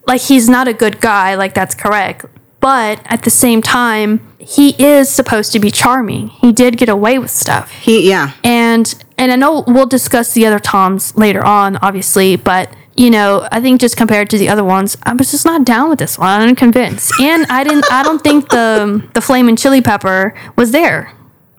like 0.10 0.22
he's 0.22 0.50
not 0.50 0.68
a 0.68 0.74
good 0.74 1.00
guy 1.00 1.36
like 1.36 1.54
that's 1.54 1.76
correct 1.76 2.26
but 2.60 3.00
at 3.06 3.24
the 3.24 3.30
same 3.30 3.62
time 3.62 4.20
he 4.40 4.72
is 4.84 5.08
supposed 5.08 5.54
to 5.54 5.60
be 5.60 5.72
charming 5.72 6.28
he 6.30 6.52
did 6.52 6.78
get 6.78 6.90
away 6.90 7.18
with 7.20 7.30
stuff 7.30 7.72
he 7.72 8.10
yeah. 8.10 8.34
and 8.44 9.04
and 9.18 9.32
i 9.32 9.36
know 9.36 9.64
we'll 9.68 9.86
discuss 9.86 10.34
the 10.34 10.46
other 10.46 10.60
toms 10.60 11.16
later 11.16 11.46
on 11.46 11.78
obviously 11.78 12.36
but 12.36 12.74
you 13.00 13.10
know 13.10 13.48
i 13.52 13.60
think 13.62 13.80
just 13.82 13.96
compared 13.98 14.30
to 14.30 14.38
the 14.38 14.50
other 14.50 14.64
ones 14.64 14.98
i 15.04 15.14
was 15.14 15.32
just 15.32 15.46
not 15.46 15.64
down 15.66 15.90
with 15.90 16.00
this 16.00 16.18
one 16.18 16.42
i'm 16.42 16.56
convinced 16.56 17.12
and 17.22 17.46
i 17.50 17.64
didn't 17.64 17.86
i 17.92 18.04
don't 18.04 18.22
think 18.22 18.50
the 18.50 19.02
the 19.14 19.22
flaming 19.22 19.56
chili 19.56 19.82
pepper 19.82 20.34
was 20.56 20.72
there 20.72 21.12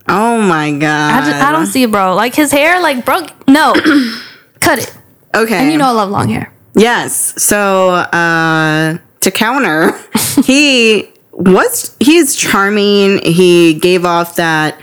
Oh 0.09 0.41
my 0.43 0.73
god. 0.73 1.13
i, 1.23 1.27
just, 1.31 1.43
I 1.43 1.53
don't 1.53 1.67
see 1.67 1.83
it 1.85 1.91
bro 1.91 2.15
like 2.15 2.35
his 2.35 2.51
hair 2.53 2.81
like 2.83 3.05
bro 3.05 3.27
no 3.49 3.73
cut 4.61 4.79
it 4.81 4.95
Okay. 5.35 5.55
and 5.57 5.73
you 5.73 5.79
know 5.79 5.87
i 5.87 5.93
love 5.93 6.11
long 6.11 6.29
hair 6.29 6.53
Yes. 6.73 7.35
So 7.43 7.91
uh, 7.91 8.99
to 9.23 9.31
counter, 9.33 9.91
he 10.45 11.11
was 11.33 11.97
he's 11.99 12.37
charming. 12.37 13.19
He 13.25 13.75
gave 13.75 14.05
off 14.05 14.37
that 14.37 14.79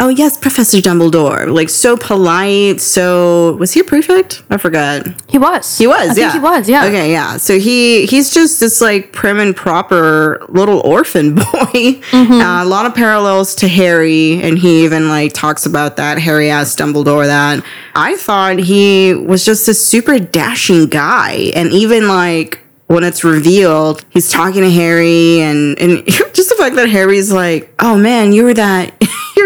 oh 0.00 0.08
yes, 0.08 0.36
Professor 0.36 0.78
Dumbledore. 0.78 1.52
Like 1.52 1.68
so 1.68 1.96
polite. 1.96 2.80
So 2.80 3.56
was 3.56 3.72
he 3.72 3.80
a 3.80 3.84
prefect? 3.84 4.42
I 4.50 4.56
forgot. 4.56 5.06
He 5.28 5.38
was. 5.38 5.78
He 5.78 5.86
was. 5.86 6.18
I 6.18 6.20
yeah, 6.20 6.32
think 6.32 6.32
he 6.32 6.38
was. 6.40 6.68
Yeah. 6.68 6.86
Okay. 6.86 7.12
Yeah. 7.12 7.36
So 7.36 7.58
he 7.58 8.06
he's 8.06 8.34
just 8.34 8.58
this 8.58 8.80
like 8.80 9.12
prim 9.12 9.38
and 9.38 9.54
proper 9.54 10.44
little 10.48 10.80
orphan 10.80 11.34
boy. 11.34 11.42
Mm-hmm. 11.42 12.32
Uh, 12.32 12.64
a 12.64 12.66
lot 12.66 12.86
of 12.86 12.94
parallels 12.94 13.54
to 13.56 13.68
Harry, 13.68 14.42
and 14.42 14.58
he 14.58 14.84
even 14.84 15.08
like 15.08 15.32
talks 15.32 15.66
about 15.66 15.96
that. 15.98 16.18
Harry 16.18 16.50
asked 16.50 16.78
Dumbledore 16.78 17.26
that. 17.26 17.64
I 17.94 18.16
thought 18.16 18.58
he 18.58 19.14
was 19.14 19.44
just 19.44 19.68
a 19.68 19.74
super 19.74 20.18
dashing 20.18 20.86
guy, 20.86 21.52
and 21.54 21.70
even 21.72 22.08
like 22.08 22.60
when 22.86 23.04
it's 23.04 23.22
revealed, 23.22 24.04
he's 24.10 24.32
talking 24.32 24.62
to 24.62 24.70
Harry, 24.70 25.40
and 25.40 25.78
and 25.78 26.04
just 26.06 26.48
the 26.48 26.56
fact 26.58 26.76
that 26.76 26.88
Harry's 26.88 27.30
like, 27.30 27.72
"Oh 27.78 27.96
man, 27.96 28.32
you 28.32 28.44
were 28.44 28.54
that." 28.54 28.94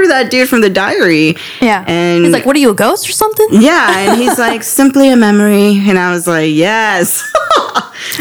Were 0.05 0.09
that 0.09 0.31
dude 0.31 0.49
from 0.49 0.61
the 0.61 0.71
diary. 0.71 1.37
Yeah. 1.61 1.85
And 1.87 2.25
he's 2.25 2.33
like, 2.33 2.47
"What 2.47 2.57
are 2.57 2.61
you, 2.61 2.71
a 2.71 2.75
ghost 2.75 3.09
or 3.09 3.13
something?" 3.13 3.49
yeah, 3.53 3.99
and 3.99 4.21
he's 4.21 4.39
like, 4.39 4.63
simply 4.81 5.09
a 5.11 5.17
memory. 5.17 5.79
And 5.89 5.99
I 5.99 6.13
was 6.13 6.27
like, 6.27 6.53
yes. 6.53 7.23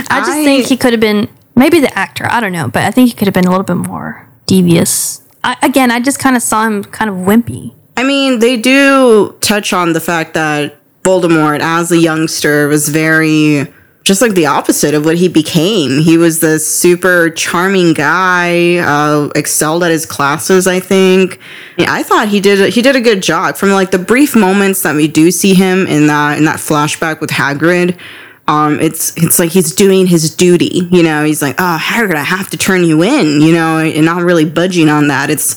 I 0.09 0.23
just 0.25 0.31
think 0.31 0.65
he 0.67 0.77
could 0.77 0.93
have 0.93 0.99
been 0.99 1.29
maybe 1.55 1.79
the 1.79 1.95
actor. 1.97 2.25
I 2.29 2.39
don't 2.39 2.51
know, 2.51 2.67
but 2.67 2.83
I 2.83 2.91
think 2.91 3.09
he 3.09 3.15
could 3.15 3.27
have 3.27 3.33
been 3.33 3.45
a 3.45 3.51
little 3.51 3.65
bit 3.65 3.75
more 3.75 4.27
devious. 4.45 5.21
I, 5.43 5.57
again, 5.61 5.91
I 5.91 5.99
just 5.99 6.19
kind 6.19 6.35
of 6.35 6.41
saw 6.41 6.65
him 6.65 6.83
kind 6.85 7.09
of 7.09 7.17
wimpy. 7.17 7.73
I 7.95 8.03
mean, 8.03 8.39
they 8.39 8.57
do 8.57 9.35
touch 9.41 9.73
on 9.73 9.93
the 9.93 10.01
fact 10.01 10.33
that 10.33 10.79
Voldemort, 11.03 11.59
as 11.59 11.91
a 11.91 11.97
youngster, 11.97 12.67
was 12.67 12.89
very 12.89 13.67
just 14.03 14.21
like 14.21 14.33
the 14.33 14.45
opposite 14.45 14.93
of 14.93 15.05
what 15.05 15.17
he 15.17 15.27
became. 15.27 16.01
He 16.01 16.17
was 16.17 16.39
this 16.39 16.67
super 16.67 17.29
charming 17.29 17.93
guy, 17.93 18.77
uh, 18.77 19.29
excelled 19.35 19.83
at 19.83 19.91
his 19.91 20.05
classes. 20.05 20.67
I 20.67 20.79
think. 20.79 21.39
Yeah, 21.77 21.91
I 21.91 22.03
thought 22.03 22.27
he 22.27 22.39
did 22.39 22.61
a, 22.61 22.69
he 22.69 22.81
did 22.81 22.95
a 22.95 23.01
good 23.01 23.23
job. 23.23 23.55
From 23.55 23.69
like 23.69 23.91
the 23.91 23.99
brief 23.99 24.35
moments 24.35 24.81
that 24.83 24.95
we 24.95 25.07
do 25.07 25.31
see 25.31 25.53
him 25.53 25.87
in 25.87 26.07
that 26.07 26.37
in 26.37 26.45
that 26.45 26.57
flashback 26.57 27.21
with 27.21 27.29
Hagrid. 27.29 27.97
Um, 28.45 28.81
it's 28.81 29.15
it's 29.15 29.39
like 29.39 29.51
he's 29.51 29.73
doing 29.73 30.05
his 30.05 30.35
duty, 30.35 30.87
you 30.91 31.01
know. 31.01 31.23
He's 31.23 31.41
like, 31.41 31.55
"Oh, 31.59 31.79
Hagrid, 31.81 32.15
I 32.15 32.23
have 32.23 32.49
to 32.49 32.57
turn 32.57 32.83
you 32.83 33.01
in," 33.01 33.41
you 33.41 33.53
know, 33.53 33.79
and 33.79 34.05
not 34.05 34.21
really 34.21 34.43
budging 34.43 34.89
on 34.89 35.07
that. 35.07 35.29
It's 35.29 35.55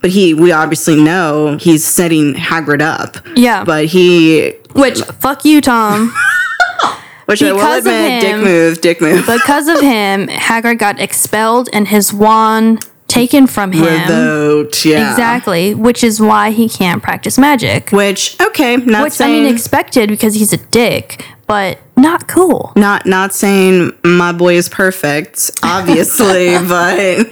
but 0.00 0.10
he 0.10 0.34
we 0.34 0.50
obviously 0.50 1.02
know 1.02 1.56
he's 1.56 1.84
setting 1.84 2.34
Hagrid 2.34 2.82
up. 2.82 3.16
Yeah. 3.36 3.64
But 3.64 3.86
he 3.86 4.52
Which 4.72 5.00
fuck 5.02 5.44
you, 5.44 5.60
Tom. 5.60 6.12
which 7.26 7.42
I 7.42 7.52
will 7.52 7.58
Because 7.58 7.86
of 7.86 7.92
admit, 7.92 8.20
dick 8.22 8.30
him- 8.34 8.44
move, 8.44 8.80
dick 8.80 9.00
move. 9.00 9.26
because 9.38 9.68
of 9.68 9.80
him, 9.80 10.26
Hagrid 10.28 10.78
got 10.78 10.98
expelled 11.00 11.68
and 11.72 11.88
his 11.88 12.12
wand 12.12 12.84
taken 13.08 13.46
from 13.46 13.70
him. 13.72 13.84
Revoked, 13.84 14.84
yeah. 14.84 15.10
Exactly, 15.10 15.74
which 15.74 16.02
is 16.02 16.20
why 16.20 16.50
he 16.50 16.68
can't 16.68 17.02
practice 17.02 17.38
magic. 17.38 17.90
Which 17.90 18.36
okay, 18.40 18.76
not 18.78 19.04
Which 19.04 19.12
saying 19.12 19.42
I 19.42 19.44
mean, 19.46 19.54
expected 19.54 20.08
because 20.08 20.34
he's 20.34 20.52
a 20.52 20.56
dick, 20.56 21.24
but 21.46 21.78
not 21.96 22.26
cool. 22.26 22.72
not 22.74 23.06
not 23.06 23.32
saying 23.32 23.92
my 24.04 24.32
boy 24.32 24.54
is 24.56 24.68
perfect, 24.68 25.52
obviously, 25.62 26.50
but 26.68 27.26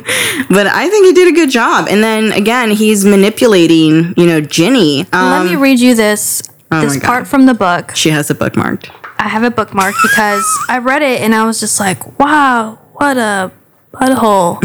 but 0.48 0.66
I 0.68 0.88
think 0.88 1.07
he 1.07 1.12
did 1.12 1.28
a 1.28 1.35
good 1.35 1.50
job. 1.50 1.88
And 1.90 2.02
then 2.04 2.30
again, 2.33 2.70
he's 2.70 3.04
manipulating, 3.04 4.14
you 4.16 4.26
know, 4.26 4.40
Ginny. 4.40 5.00
Um, 5.12 5.30
Let 5.30 5.46
me 5.46 5.57
read 5.57 5.80
you 5.80 5.94
this 5.96 6.40
oh 6.70 6.80
this 6.80 6.98
part 7.00 7.26
from 7.26 7.46
the 7.46 7.54
book. 7.54 7.92
she 7.96 8.11
has 8.11 8.30
it 8.30 8.38
bookmarked. 8.38 8.90
I 9.25 9.29
have 9.29 9.43
it 9.43 9.57
bookmarked 9.57 10.03
because 10.03 10.45
I 10.69 10.79
read 10.79 11.01
it 11.01 11.23
and 11.23 11.35
I 11.35 11.47
was 11.47 11.59
just 11.59 11.81
like, 11.81 12.19
wow, 12.19 12.79
what 12.93 13.17
a 13.17 13.51
butthole. 13.91 14.63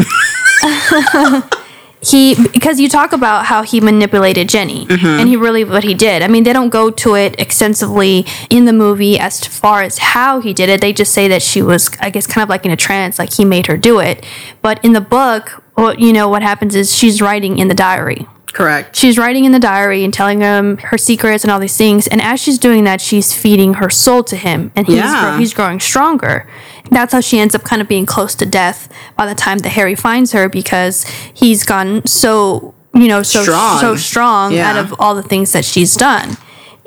he 2.02 2.34
because 2.52 2.78
you 2.78 2.86
talk 2.86 3.12
about 3.12 3.46
how 3.46 3.62
he 3.62 3.80
manipulated 3.80 4.50
Ginny 4.50 4.84
mm-hmm. 4.84 5.06
and 5.06 5.26
he 5.30 5.36
really 5.36 5.64
what 5.64 5.82
he 5.82 5.94
did. 5.94 6.20
I 6.20 6.28
mean, 6.28 6.44
they 6.44 6.52
don't 6.52 6.68
go 6.68 6.90
to 6.90 7.14
it 7.14 7.40
extensively 7.40 8.26
in 8.50 8.66
the 8.66 8.74
movie 8.74 9.18
as 9.18 9.46
far 9.46 9.80
as 9.80 9.96
how 9.96 10.40
he 10.40 10.52
did 10.52 10.68
it. 10.68 10.82
They 10.82 10.92
just 10.92 11.14
say 11.14 11.26
that 11.28 11.40
she 11.40 11.62
was 11.62 11.88
I 11.98 12.10
guess 12.10 12.26
kind 12.26 12.42
of 12.42 12.50
like 12.50 12.66
in 12.66 12.70
a 12.70 12.76
trance, 12.76 13.18
like 13.18 13.32
he 13.32 13.46
made 13.46 13.66
her 13.66 13.78
do 13.78 13.98
it. 13.98 14.26
But 14.60 14.84
in 14.84 14.92
the 14.92 15.00
book, 15.00 15.62
what 15.74 16.00
you 16.00 16.12
know 16.12 16.28
what 16.28 16.42
happens 16.42 16.74
is 16.74 16.94
she's 16.94 17.22
writing 17.22 17.58
in 17.58 17.68
the 17.68 17.74
diary 17.74 18.26
Correct. 18.52 18.96
she's 18.96 19.16
writing 19.18 19.44
in 19.44 19.52
the 19.52 19.58
diary 19.60 20.02
and 20.04 20.12
telling 20.12 20.40
him 20.40 20.78
her 20.78 20.98
secrets 20.98 21.44
and 21.44 21.50
all 21.50 21.60
these 21.60 21.76
things. 21.76 22.06
And 22.06 22.20
as 22.20 22.40
she's 22.40 22.58
doing 22.58 22.84
that, 22.84 23.00
she's 23.00 23.32
feeding 23.32 23.74
her 23.74 23.88
soul 23.90 24.22
to 24.24 24.36
him, 24.36 24.70
and 24.76 24.86
he's 24.86 24.96
Yeah. 24.96 25.38
he's 25.38 25.54
growing 25.54 25.80
stronger. 25.80 26.46
That's 26.90 27.12
how 27.12 27.20
she 27.20 27.38
ends 27.38 27.54
up 27.54 27.62
kind 27.62 27.80
of 27.80 27.86
being 27.88 28.06
close 28.06 28.34
to 28.36 28.46
death 28.46 28.88
by 29.16 29.26
the 29.26 29.34
time 29.34 29.58
that 29.58 29.70
Harry 29.70 29.94
finds 29.94 30.32
her 30.32 30.48
because 30.48 31.04
he's 31.32 31.62
gotten 31.64 32.04
so 32.06 32.74
you 32.92 33.06
know 33.06 33.22
so 33.22 33.42
Strong. 33.44 33.78
so 33.80 33.94
strong 33.96 34.52
Yeah. 34.52 34.70
out 34.70 34.76
of 34.76 34.94
all 34.98 35.14
the 35.14 35.22
things 35.22 35.52
that 35.52 35.64
she's 35.64 35.94
done. 35.94 36.36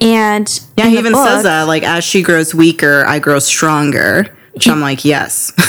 And 0.02 0.60
Yeah, 0.76 0.88
he 0.88 0.97
even 0.97 1.13
book- 1.13 1.26
says 1.30 1.43
that 1.43 1.62
like 1.67 1.84
as 1.84 2.04
she 2.04 2.21
grows 2.21 2.54
weaker, 2.54 3.06
I 3.08 3.19
grow 3.19 3.39
stronger. 3.39 4.28
Which 4.52 4.67
I'm 4.67 4.82
like, 4.82 5.06
yes. 5.06 5.52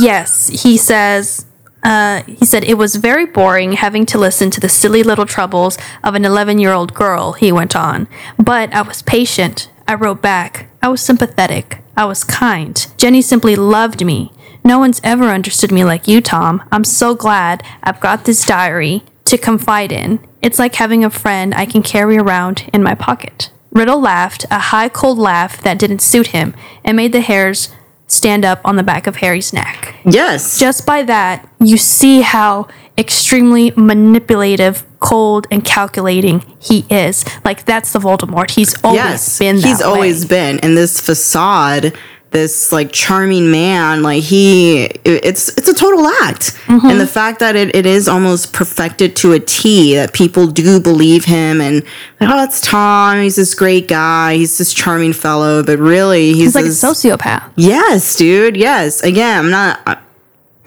Yes, 0.00 0.48
he 0.48 0.76
says. 0.76 1.46
Uh, 1.82 2.22
he 2.24 2.44
said 2.44 2.64
it 2.64 2.78
was 2.78 2.96
very 2.96 3.24
boring 3.24 3.72
having 3.72 4.04
to 4.06 4.18
listen 4.18 4.50
to 4.50 4.60
the 4.60 4.68
silly 4.68 5.02
little 5.02 5.26
troubles 5.26 5.78
of 6.02 6.14
an 6.14 6.24
11 6.24 6.58
year 6.58 6.72
old 6.72 6.94
girl, 6.94 7.32
he 7.32 7.52
went 7.52 7.76
on. 7.76 8.08
But 8.38 8.72
I 8.72 8.82
was 8.82 9.02
patient. 9.02 9.70
I 9.86 9.94
wrote 9.94 10.20
back. 10.20 10.68
I 10.82 10.88
was 10.88 11.00
sympathetic. 11.00 11.78
I 11.96 12.04
was 12.04 12.24
kind. 12.24 12.86
Ginny 12.96 13.22
simply 13.22 13.56
loved 13.56 14.04
me. 14.04 14.32
No 14.64 14.78
one's 14.78 15.00
ever 15.02 15.24
understood 15.24 15.72
me 15.72 15.84
like 15.84 16.06
you, 16.06 16.20
Tom. 16.20 16.62
I'm 16.70 16.84
so 16.84 17.14
glad 17.14 17.62
I've 17.82 18.00
got 18.00 18.24
this 18.24 18.44
diary 18.44 19.02
to 19.24 19.38
confide 19.38 19.92
in. 19.92 20.20
It's 20.42 20.58
like 20.58 20.74
having 20.74 21.04
a 21.04 21.10
friend 21.10 21.54
I 21.54 21.64
can 21.64 21.82
carry 21.82 22.18
around 22.18 22.68
in 22.72 22.82
my 22.82 22.94
pocket. 22.94 23.50
Riddle 23.72 24.00
laughed, 24.00 24.44
a 24.50 24.58
high, 24.58 24.88
cold 24.88 25.18
laugh 25.18 25.60
that 25.62 25.78
didn't 25.78 26.00
suit 26.00 26.28
him, 26.28 26.54
and 26.84 26.96
made 26.96 27.12
the 27.12 27.20
hairs 27.20 27.70
stand 28.08 28.44
up 28.44 28.60
on 28.64 28.76
the 28.76 28.82
back 28.82 29.06
of 29.06 29.16
Harry's 29.16 29.52
neck. 29.52 29.94
yes. 30.04 30.58
Just 30.58 30.84
by 30.86 31.02
that, 31.04 31.48
you 31.60 31.76
see 31.76 32.22
how 32.22 32.66
extremely 32.96 33.72
manipulative, 33.76 34.84
cold, 34.98 35.46
and 35.50 35.64
calculating 35.64 36.42
he 36.58 36.84
is. 36.90 37.24
Like 37.44 37.64
that's 37.64 37.92
the 37.92 38.00
Voldemort. 38.00 38.50
He's 38.50 38.74
always 38.82 38.98
yes. 38.98 39.38
been 39.38 39.56
that 39.56 39.68
He's 39.68 39.80
always 39.80 40.24
been. 40.24 40.58
And 40.60 40.76
this 40.76 41.00
facade, 41.00 41.96
this 42.30 42.72
like 42.72 42.92
charming 42.92 43.50
man, 43.50 44.02
like 44.02 44.22
he 44.22 44.84
it's 45.04 45.48
it's 45.56 45.68
a 45.68 45.74
total 45.74 46.06
act. 46.06 46.54
Mm-hmm. 46.66 46.86
And 46.86 47.00
the 47.00 47.06
fact 47.06 47.40
that 47.40 47.56
it, 47.56 47.74
it 47.74 47.86
is 47.86 48.08
almost 48.08 48.52
perfected 48.52 49.16
to 49.16 49.32
a 49.32 49.40
T, 49.40 49.94
that 49.94 50.12
people 50.12 50.46
do 50.46 50.80
believe 50.80 51.24
him 51.24 51.60
and 51.60 51.82
like, 52.20 52.30
oh 52.30 52.44
it's 52.44 52.60
Tom, 52.60 53.20
he's 53.20 53.36
this 53.36 53.54
great 53.54 53.88
guy, 53.88 54.36
he's 54.36 54.58
this 54.58 54.74
charming 54.74 55.12
fellow, 55.12 55.62
but 55.62 55.78
really 55.78 56.32
he's, 56.34 56.38
He's 56.38 56.54
like 56.54 56.64
a 56.64 56.68
sociopath. 56.68 57.50
Yes, 57.56 58.16
dude. 58.16 58.56
Yes. 58.56 59.02
Again, 59.02 59.44
I'm 59.44 59.50
not. 59.50 60.02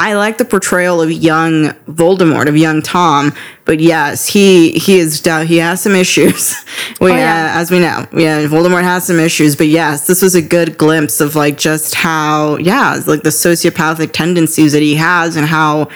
I, 0.10 0.14
like 0.16 0.38
the 0.38 0.46
portrayal 0.46 1.02
of 1.02 1.12
young 1.12 1.70
Voldemort, 1.88 2.48
of 2.48 2.58
young 2.58 2.82
Tom, 2.82 3.34
but 3.66 3.80
yes, 3.80 4.28
he 4.28 4.72
he 4.72 4.98
is 5.00 5.22
he 5.24 5.58
has 5.58 5.82
some 5.82 5.96
issues. 5.96 6.56
we, 7.00 7.12
Oh, 7.12 7.16
yeah. 7.16 7.54
uh, 7.56 7.60
as 7.62 7.70
we 7.72 7.80
know, 7.80 8.06
yeah, 8.14 8.42
Voldemort 8.48 8.84
has 8.84 9.06
some 9.06 9.20
issues. 9.20 9.56
But 9.56 9.68
yes, 9.68 10.08
this 10.08 10.22
was 10.22 10.34
a 10.36 10.42
good 10.42 10.78
glimpse 10.78 11.22
of 11.22 11.36
like 11.36 11.58
just 11.58 11.94
how 11.96 12.58
yeah, 12.58 13.00
like 13.06 13.24
the 13.24 13.30
sociopathic 13.30 14.12
tendencies 14.12 14.72
that 14.74 14.82
he 14.82 14.96
has 14.96 15.36
and 15.36 15.46
how. 15.48 15.88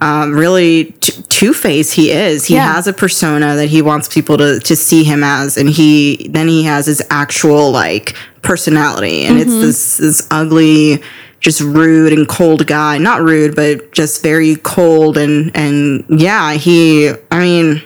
Um, 0.00 0.32
really 0.32 0.94
t- 1.00 1.22
two 1.28 1.52
faced 1.52 1.92
he 1.92 2.12
is. 2.12 2.44
He 2.44 2.54
Yeah. 2.54 2.72
has 2.74 2.86
a 2.86 2.92
persona 2.92 3.56
that 3.56 3.66
he 3.68 3.82
wants 3.82 4.06
people 4.06 4.36
to 4.38 4.60
to 4.60 4.76
see 4.76 5.02
him 5.02 5.24
as, 5.24 5.56
and 5.56 5.68
he 5.68 6.28
then 6.30 6.46
he 6.46 6.62
has 6.62 6.86
his 6.86 7.02
actual 7.10 7.72
like 7.72 8.14
personality, 8.42 9.24
and 9.24 9.38
Mm-hmm. 9.40 9.50
it's 9.50 9.60
this 9.66 9.96
this 9.96 10.28
ugly, 10.30 11.02
just 11.40 11.60
rude 11.60 12.12
and 12.12 12.28
cold 12.28 12.66
guy. 12.66 12.98
Not 12.98 13.22
rude, 13.22 13.54
but 13.56 13.92
just 13.92 14.22
very 14.22 14.56
cold 14.56 15.16
and 15.16 15.50
and 15.56 16.04
yeah. 16.08 16.52
He, 16.54 17.10
I 17.30 17.38
mean, 17.40 17.82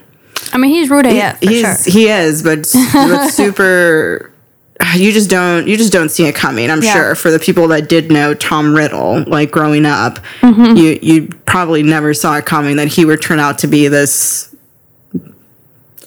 I 0.52 0.58
mean, 0.58 0.70
he's 0.70 0.90
rude 0.90 1.06
AF 1.06 1.38
for 1.40 1.48
he's 1.48 1.60
sure. 1.60 1.92
he 1.92 2.08
is, 2.08 2.42
but, 2.42 2.68
but 2.92 3.28
super. 3.30 4.28
You 4.96 5.12
just 5.12 5.30
don't 5.30 5.68
you 5.68 5.76
just 5.76 5.92
don't 5.92 6.08
see 6.08 6.26
it 6.26 6.34
coming. 6.34 6.68
I'm 6.68 6.82
Yeah. 6.82 6.92
sure 6.92 7.14
for 7.14 7.30
the 7.30 7.38
people 7.38 7.68
that 7.68 7.88
did 7.88 8.10
know 8.10 8.34
Tom 8.34 8.74
Riddle, 8.74 9.22
like 9.28 9.50
growing 9.52 9.86
up, 9.86 10.18
Mm-hmm. 10.40 10.76
you 10.76 10.98
you 11.00 11.28
probably 11.46 11.82
never 11.84 12.12
saw 12.14 12.36
it 12.38 12.46
coming 12.46 12.76
that 12.76 12.88
he 12.88 13.04
would 13.04 13.22
turn 13.22 13.38
out 13.38 13.58
to 13.58 13.68
be 13.68 13.86
this 13.86 14.52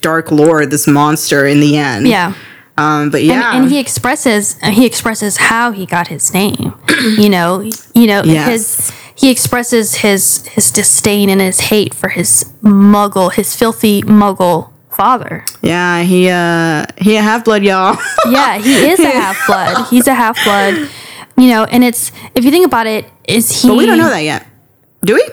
dark 0.01 0.31
lord, 0.31 0.71
this 0.71 0.87
monster 0.87 1.45
in 1.45 1.59
the 1.61 1.77
end. 1.77 2.07
Yeah. 2.07 2.33
Um, 2.77 3.09
but 3.09 3.23
yeah, 3.23 3.51
And, 3.55 3.63
and 3.63 3.71
he 3.71 3.79
expresses 3.79 4.57
uh, 4.61 4.69
he 4.71 4.85
expresses 4.85 5.37
how 5.37 5.71
he 5.71 5.85
got 5.85 6.07
his 6.09 6.33
name. 6.33 6.73
you 7.17 7.29
know, 7.29 7.61
you 7.93 8.07
know 8.07 8.21
Yes. 8.23 8.47
his 8.49 8.91
he 9.15 9.31
expresses 9.31 9.95
his 9.95 10.45
his 10.47 10.71
disdain 10.71 11.29
and 11.29 11.39
his 11.39 11.59
hate 11.71 11.93
for 11.93 12.09
his 12.09 12.43
muggle, 12.61 13.31
his 13.31 13.55
filthy 13.55 14.01
muggle 14.03 14.71
father. 14.89 15.45
yeah, 15.61 16.03
he 16.03 16.29
uh 16.29 16.85
he 16.97 17.15
a 17.15 17.21
half 17.21 17.45
blood, 17.45 17.63
y'all. 17.63 17.97
Yeah, 18.29 18.57
he 18.57 18.89
is 18.89 18.99
a 18.99 19.09
half 19.11 19.37
blood. 19.47 19.87
He's 19.89 20.07
a 20.07 20.13
half 20.13 20.41
blood. 20.43 20.89
You 21.37 21.47
know, 21.49 21.63
and 21.65 21.83
it's 21.83 22.11
if 22.33 22.43
you 22.45 22.51
think 22.51 22.65
about 22.65 22.87
it, 22.87 23.05
is 23.27 23.61
he? 23.61 23.67
but 23.69 23.75
we 23.77 23.85
don't 23.85 23.97
know 23.97 24.09
that 24.09 24.23
yet, 24.23 24.45
do 25.03 25.15
we? 25.15 25.23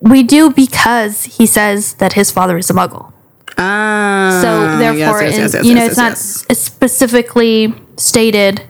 We 0.00 0.22
do 0.22 0.50
because 0.50 1.24
he 1.24 1.46
says 1.46 1.94
that 1.94 2.14
his 2.14 2.30
father 2.30 2.58
is 2.58 2.68
a 2.70 2.72
Muggle. 2.74 3.11
Ah, 3.58 4.38
So 4.42 4.76
therefore, 4.78 5.22
yes, 5.22 5.36
yes, 5.36 5.36
in- 5.36 5.42
yes, 5.42 5.54
yes, 5.54 5.64
you 5.66 5.74
know, 5.74 5.84
it's 5.86 5.96
not 5.96 6.16
specifically 6.56 7.74
stated 7.96 8.62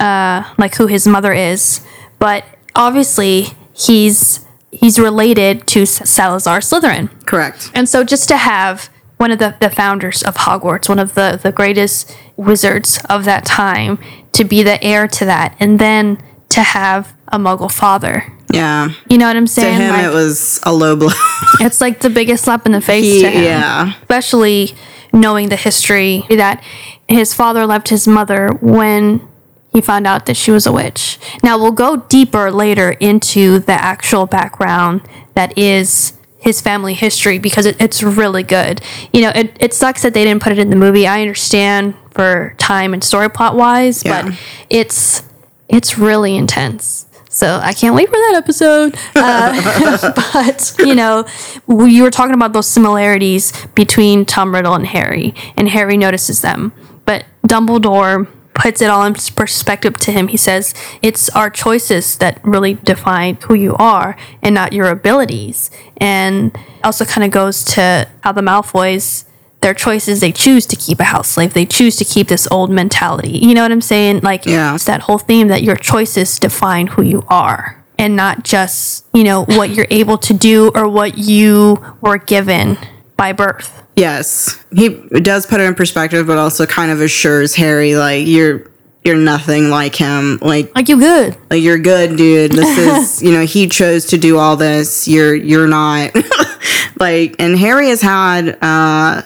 uh, 0.00 0.42
like 0.58 0.74
who 0.76 0.86
his 0.86 1.06
mother 1.06 1.32
is, 1.32 1.80
but 2.18 2.44
obviously 2.74 3.46
he's 3.72 4.44
he's 4.70 4.98
related 4.98 5.66
to 5.66 5.86
Salazar 5.86 6.60
Slytherin. 6.60 7.08
correct. 7.26 7.70
And 7.74 7.88
so 7.88 8.04
just 8.04 8.28
to 8.28 8.36
have 8.36 8.90
one 9.16 9.30
of 9.32 9.38
the, 9.38 9.56
the 9.60 9.70
founders 9.70 10.22
of 10.22 10.36
Hogwarts, 10.36 10.88
one 10.88 10.98
of 10.98 11.14
the, 11.14 11.40
the 11.42 11.50
greatest 11.50 12.14
wizards 12.36 13.00
of 13.08 13.24
that 13.24 13.44
time, 13.46 13.98
to 14.32 14.44
be 14.44 14.62
the 14.62 14.80
heir 14.84 15.08
to 15.08 15.24
that, 15.24 15.56
and 15.58 15.78
then 15.78 16.22
to 16.50 16.60
have 16.62 17.14
a 17.28 17.38
muggle 17.38 17.72
father. 17.72 18.30
Yeah. 18.52 18.90
You 19.08 19.18
know 19.18 19.26
what 19.26 19.36
I'm 19.36 19.46
saying? 19.46 19.76
To 19.78 19.84
him, 19.84 19.92
Like, 19.92 20.04
it 20.06 20.12
was 20.14 20.58
a 20.62 20.72
low 20.72 20.96
blow. 20.96 21.10
it's 21.60 21.80
like 21.80 22.00
the 22.00 22.10
biggest 22.10 22.44
slap 22.44 22.64
in 22.66 22.72
the 22.72 22.80
face 22.80 23.04
He- 23.04 23.22
to 23.22 23.30
him. 23.30 23.44
yeah. 23.44 23.92
Especially 24.00 24.74
knowing 25.12 25.48
the 25.48 25.56
history 25.56 26.24
that 26.30 26.62
his 27.08 27.34
father 27.34 27.66
left 27.66 27.88
his 27.88 28.06
mother 28.08 28.48
when 28.60 29.26
he 29.72 29.80
found 29.80 30.06
out 30.06 30.26
that 30.26 30.36
she 30.36 30.50
was 30.50 30.66
a 30.66 30.72
witch. 30.72 31.18
Now 31.42 31.58
we'll 31.58 31.72
go 31.72 31.96
deeper 31.96 32.50
later 32.50 32.90
into 32.92 33.58
the 33.58 33.72
actual 33.72 34.26
background 34.26 35.02
that 35.34 35.56
is 35.58 36.14
his 36.40 36.60
family 36.60 36.94
history 36.94 37.38
because 37.38 37.66
it, 37.66 37.76
it's 37.80 38.02
really 38.02 38.42
good. 38.42 38.80
You 39.12 39.22
know, 39.22 39.32
it, 39.34 39.56
it 39.60 39.74
sucks 39.74 40.02
that 40.02 40.14
they 40.14 40.24
didn't 40.24 40.42
put 40.42 40.52
it 40.52 40.58
in 40.58 40.70
the 40.70 40.76
movie. 40.76 41.06
I 41.06 41.20
understand 41.20 41.94
for 42.12 42.54
time 42.58 42.94
and 42.94 43.02
story 43.02 43.28
plot 43.28 43.56
wise, 43.56 44.04
Yeah. 44.04 44.22
but 44.22 44.38
it's 44.70 45.22
it's 45.68 45.98
really 45.98 46.34
intense. 46.36 47.06
So 47.38 47.60
I 47.62 47.72
can't 47.72 47.94
wait 47.94 48.08
for 48.08 48.16
that 48.16 48.34
episode. 48.34 48.96
Uh, 49.14 50.12
but 50.32 50.74
you 50.80 50.96
know, 50.96 51.24
you 51.68 52.02
were 52.02 52.10
talking 52.10 52.34
about 52.34 52.52
those 52.52 52.66
similarities 52.66 53.52
between 53.76 54.24
Tom 54.24 54.52
Riddle 54.52 54.74
and 54.74 54.84
Harry, 54.84 55.36
and 55.56 55.68
Harry 55.68 55.96
notices 55.96 56.40
them, 56.42 56.72
but 57.04 57.26
Dumbledore 57.46 58.26
puts 58.54 58.82
it 58.82 58.90
all 58.90 59.04
in 59.04 59.14
perspective 59.14 59.96
to 59.98 60.10
him. 60.10 60.26
He 60.26 60.36
says 60.36 60.74
it's 61.00 61.28
our 61.28 61.48
choices 61.48 62.16
that 62.18 62.40
really 62.42 62.74
define 62.74 63.36
who 63.42 63.54
you 63.54 63.76
are, 63.76 64.16
and 64.42 64.52
not 64.52 64.72
your 64.72 64.88
abilities. 64.88 65.70
And 65.98 66.58
also 66.82 67.04
kind 67.04 67.24
of 67.24 67.30
goes 67.30 67.62
to 67.76 68.08
how 68.24 68.32
the 68.32 68.40
Malfoys 68.40 69.26
their 69.60 69.74
choices 69.74 70.20
they 70.20 70.32
choose 70.32 70.66
to 70.66 70.76
keep 70.76 71.00
a 71.00 71.04
house 71.04 71.28
slave 71.28 71.52
they 71.54 71.66
choose 71.66 71.96
to 71.96 72.04
keep 72.04 72.28
this 72.28 72.46
old 72.50 72.70
mentality 72.70 73.38
you 73.38 73.54
know 73.54 73.62
what 73.62 73.72
i'm 73.72 73.80
saying 73.80 74.20
like 74.20 74.46
Yeah. 74.46 74.74
it's 74.74 74.84
that 74.84 75.02
whole 75.02 75.18
theme 75.18 75.48
that 75.48 75.62
your 75.62 75.76
choices 75.76 76.38
define 76.38 76.86
who 76.88 77.02
you 77.02 77.24
are 77.28 77.82
and 77.98 78.14
not 78.14 78.44
just 78.44 79.04
you 79.12 79.24
know 79.24 79.44
what 79.44 79.70
you're 79.70 79.88
able 79.90 80.18
to 80.18 80.32
do 80.32 80.70
or 80.74 80.88
what 80.88 81.18
you 81.18 81.82
were 82.00 82.18
given 82.18 82.78
by 83.16 83.32
birth 83.32 83.82
yes. 83.96 84.64
He 84.72 84.90
does 84.90 85.44
put 85.44 85.60
it 85.60 85.64
in 85.64 85.74
perspective, 85.74 86.28
but 86.28 86.38
also 86.38 86.66
kind 86.66 86.92
of 86.92 87.00
assures 87.00 87.56
Harry, 87.56 87.96
like, 87.96 88.28
you're. 88.28 88.70
You're 89.04 89.16
nothing 89.16 89.70
like 89.70 89.94
him. 89.96 90.38
Like, 90.42 90.74
like 90.74 90.88
you're 90.88 90.98
good 90.98 91.36
like 91.50 91.62
you're 91.62 91.78
good, 91.78 92.16
dude. 92.16 92.52
This 92.52 92.76
is, 93.20 93.22
you 93.22 93.32
know, 93.32 93.46
he 93.46 93.66
chose 93.68 94.04
to 94.06 94.18
do 94.18 94.36
all 94.38 94.56
this. 94.56 95.08
You're, 95.08 95.34
you're 95.34 95.66
not. 95.68 96.10
like, 97.00 97.34
and 97.38 97.58
Harry 97.58 97.88
has 97.88 98.02
had 98.02 98.58
uh, 98.60 99.22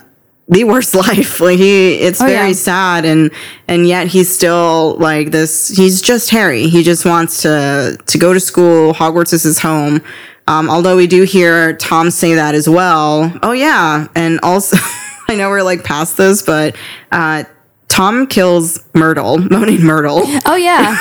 the 0.49 0.65
worst 0.65 0.95
life. 1.07 1.41
Like, 1.41 1.59
he, 1.59 1.95
it's 1.95 2.21
Oh, 2.21 2.27
very 2.27 2.49
yeah. 2.49 2.53
sad, 2.55 3.05
and 3.05 3.31
and 3.69 3.87
yet 3.87 4.07
he's 4.09 4.33
still 4.35 4.97
like 4.99 5.31
this. 5.31 5.69
He's 5.69 6.03
just 6.03 6.31
Harry. 6.31 6.69
He 6.69 6.83
just 6.83 7.05
wants 7.05 7.43
to 7.43 7.99
to 8.07 8.19
go 8.19 8.33
to 8.33 8.41
school. 8.41 8.93
Hogwarts 8.95 9.33
is 9.33 9.43
his 9.45 9.59
home. 9.59 10.03
Um, 10.49 10.69
although 10.69 10.97
we 10.97 11.07
do 11.07 11.23
hear 11.23 11.75
Tom 11.77 12.11
say 12.11 12.35
that 12.35 12.55
as 12.55 12.69
well. 12.69 13.33
Oh 13.43 13.53
yeah, 13.53 14.09
and 14.17 14.41
also 14.43 14.77
I 15.29 15.37
know 15.37 15.49
we're 15.51 15.63
like 15.63 15.85
past 15.85 16.17
this, 16.17 16.43
but 16.43 16.75
uh, 17.13 17.45
Tom 17.89 18.27
kills 18.27 18.81
Myrtle, 18.95 19.39
Moaning 19.51 19.83
Myrtle. 19.85 20.23
oh 20.47 20.57
yeah 20.57 20.97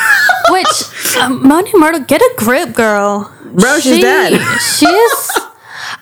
which 0.49 1.17
um, 1.17 1.41
Moaning 1.47 1.73
Myrtle 1.79 2.01
get 2.01 2.21
a 2.21 2.33
grip 2.37 2.73
girl 2.73 3.33
Bro, 3.53 3.79
she's 3.79 4.01
dead. 4.01 4.39
she's 4.59 5.31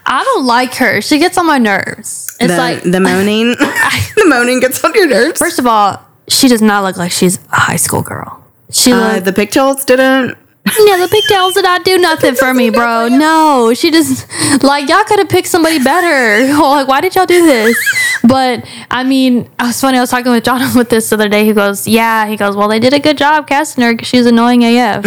i 0.09 0.23
don't 0.23 0.45
like 0.45 0.73
her 0.75 1.01
she 1.01 1.19
gets 1.19 1.37
on 1.37 1.45
my 1.45 1.57
nerves 1.57 2.35
it's 2.39 2.51
the, 2.53 2.57
like 2.57 2.81
the 2.83 2.99
moaning, 2.99 3.47
the 4.15 4.25
moaning 4.27 4.59
gets 4.59 4.83
on 4.83 4.93
your 4.93 5.07
nerves. 5.07 5.39
first 5.39 5.59
of 5.59 5.65
all 5.65 6.01
she 6.27 6.47
does 6.47 6.61
not 6.61 6.83
look 6.83 6.97
like 6.97 7.11
she's 7.11 7.37
a 7.51 7.55
high 7.55 7.75
school 7.77 8.01
girl 8.01 8.43
she 8.71 8.91
Uh, 8.91 9.13
looks 9.13 9.25
the 9.25 9.33
pigtails 9.33 9.85
didn't. 9.85 10.37
Yeah, 10.77 10.97
the 10.97 11.07
pigtails 11.07 11.55
did 11.55 11.63
not 11.63 11.83
do 11.83 11.97
nothing 11.97 12.35
for 12.35 12.53
me, 12.53 12.69
bro. 12.69 13.07
No, 13.07 13.73
she 13.73 13.89
just 13.89 14.27
like 14.61 14.87
y'all 14.87 15.03
could 15.05 15.17
have 15.17 15.29
picked 15.29 15.47
somebody 15.47 15.79
better. 15.83 16.53
like, 16.53 16.87
why 16.87 17.01
did 17.01 17.15
y'all 17.15 17.25
do 17.25 17.43
this? 17.43 17.75
But 18.23 18.63
I 18.91 19.03
mean, 19.03 19.49
I 19.57 19.67
was 19.67 19.81
funny. 19.81 19.97
I 19.97 20.01
was 20.01 20.11
talking 20.11 20.31
with 20.31 20.43
John 20.43 20.61
with 20.77 20.89
this 20.89 21.09
the 21.09 21.15
other 21.15 21.27
day. 21.29 21.43
He 21.45 21.53
goes, 21.53 21.87
"Yeah." 21.87 22.27
He 22.27 22.35
goes, 22.37 22.55
"Well, 22.55 22.67
they 22.67 22.77
did 22.79 22.93
a 22.93 22.99
good 22.99 23.17
job 23.17 23.47
casting 23.47 23.83
her 23.83 23.93
because 23.93 24.07
she's 24.09 24.27
annoying 24.27 24.63
AF." 24.63 25.03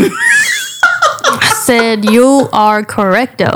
Said, 1.62 2.10
"You 2.10 2.48
are 2.52 2.82
correcto. 2.82 3.48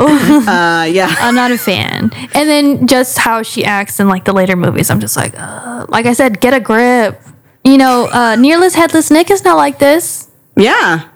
Uh, 0.47 0.85
yeah, 0.85 1.15
I'm 1.21 1.35
not 1.35 1.51
a 1.51 1.59
fan." 1.59 2.11
And 2.35 2.49
then 2.49 2.87
just 2.87 3.19
how 3.19 3.43
she 3.43 3.65
acts 3.65 3.99
in 4.01 4.09
like 4.09 4.25
the 4.25 4.33
later 4.33 4.57
movies, 4.57 4.91
I'm 4.91 5.01
just 5.01 5.17
like, 5.17 5.35
uh, 5.39 5.87
like 5.89 6.07
I 6.07 6.13
said, 6.13 6.41
get 6.41 6.55
a 6.55 6.61
grip. 6.61 7.21
You 7.65 7.79
know, 7.79 8.09
uh, 8.13 8.37
Nearly 8.37 8.71
Headless 8.71 9.11
Nick 9.11 9.31
is 9.31 9.45
not 9.45 9.57
like 9.57 9.79
this. 9.79 10.29
yeah. 10.57 11.09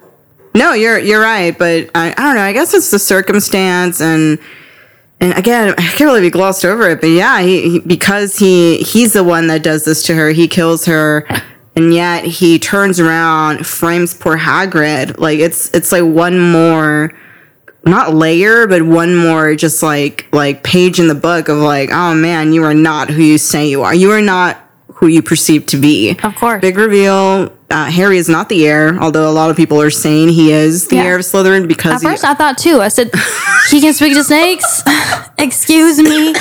No, 0.52 0.72
you're 0.72 0.98
you're 0.98 1.20
right, 1.22 1.56
but 1.56 1.90
I, 1.94 2.10
I 2.10 2.22
don't 2.22 2.34
know. 2.34 2.42
I 2.42 2.52
guess 2.52 2.74
it's 2.74 2.90
the 2.90 2.98
circumstance 2.98 4.00
and. 4.00 4.38
And 5.22 5.34
again, 5.36 5.74
I 5.76 5.82
can't 5.82 6.00
really 6.00 6.22
be 6.22 6.30
glossed 6.30 6.64
over 6.64 6.88
it, 6.88 7.02
but 7.02 7.08
yeah, 7.08 7.42
he, 7.42 7.72
he 7.72 7.78
because 7.80 8.38
he 8.38 8.78
he's 8.78 9.12
the 9.12 9.22
one 9.22 9.48
that 9.48 9.62
does 9.62 9.84
this 9.84 10.02
to 10.04 10.14
her. 10.14 10.30
He 10.30 10.48
kills 10.48 10.86
her, 10.86 11.28
and 11.80 11.94
yet 11.94 12.24
he 12.24 12.58
turns 12.58 13.00
around, 13.00 13.66
frames 13.66 14.12
poor 14.14 14.36
Hagrid. 14.36 15.18
Like 15.18 15.38
it's 15.38 15.70
it's 15.74 15.92
like 15.92 16.04
one 16.04 16.38
more, 16.38 17.12
not 17.84 18.14
layer, 18.14 18.66
but 18.66 18.82
one 18.82 19.16
more 19.16 19.54
just 19.56 19.82
like 19.82 20.26
like 20.32 20.62
page 20.62 21.00
in 21.00 21.08
the 21.08 21.14
book 21.14 21.48
of 21.48 21.56
like, 21.58 21.90
oh 21.90 22.14
man, 22.14 22.52
you 22.52 22.62
are 22.64 22.74
not 22.74 23.08
who 23.10 23.22
you 23.22 23.38
say 23.38 23.68
you 23.68 23.82
are. 23.82 23.94
You 23.94 24.10
are 24.12 24.20
not 24.22 24.58
who 24.94 25.06
you 25.06 25.22
perceive 25.22 25.64
to 25.66 25.78
be. 25.78 26.10
Of 26.22 26.34
course. 26.36 26.60
Big 26.60 26.76
reveal. 26.76 27.56
Uh, 27.70 27.84
Harry 27.90 28.18
is 28.18 28.28
not 28.28 28.48
the 28.50 28.66
heir, 28.66 28.98
although 28.98 29.30
a 29.30 29.32
lot 29.32 29.48
of 29.48 29.56
people 29.56 29.80
are 29.80 29.90
saying 29.90 30.28
he 30.30 30.52
is 30.52 30.88
the 30.88 30.96
Yeah. 30.96 31.04
heir 31.04 31.16
of 31.16 31.22
Slytherin 31.22 31.66
because 31.68 31.94
At 31.94 32.00
he, 32.02 32.06
first, 32.08 32.24
I 32.24 32.34
thought 32.34 32.58
too. 32.58 32.80
I 32.82 32.88
said, 32.88 33.10
"He 33.70 33.80
can 33.80 33.94
speak 33.94 34.12
to 34.14 34.24
snakes." 34.24 34.82
Excuse 35.38 35.98
me, 36.02 36.34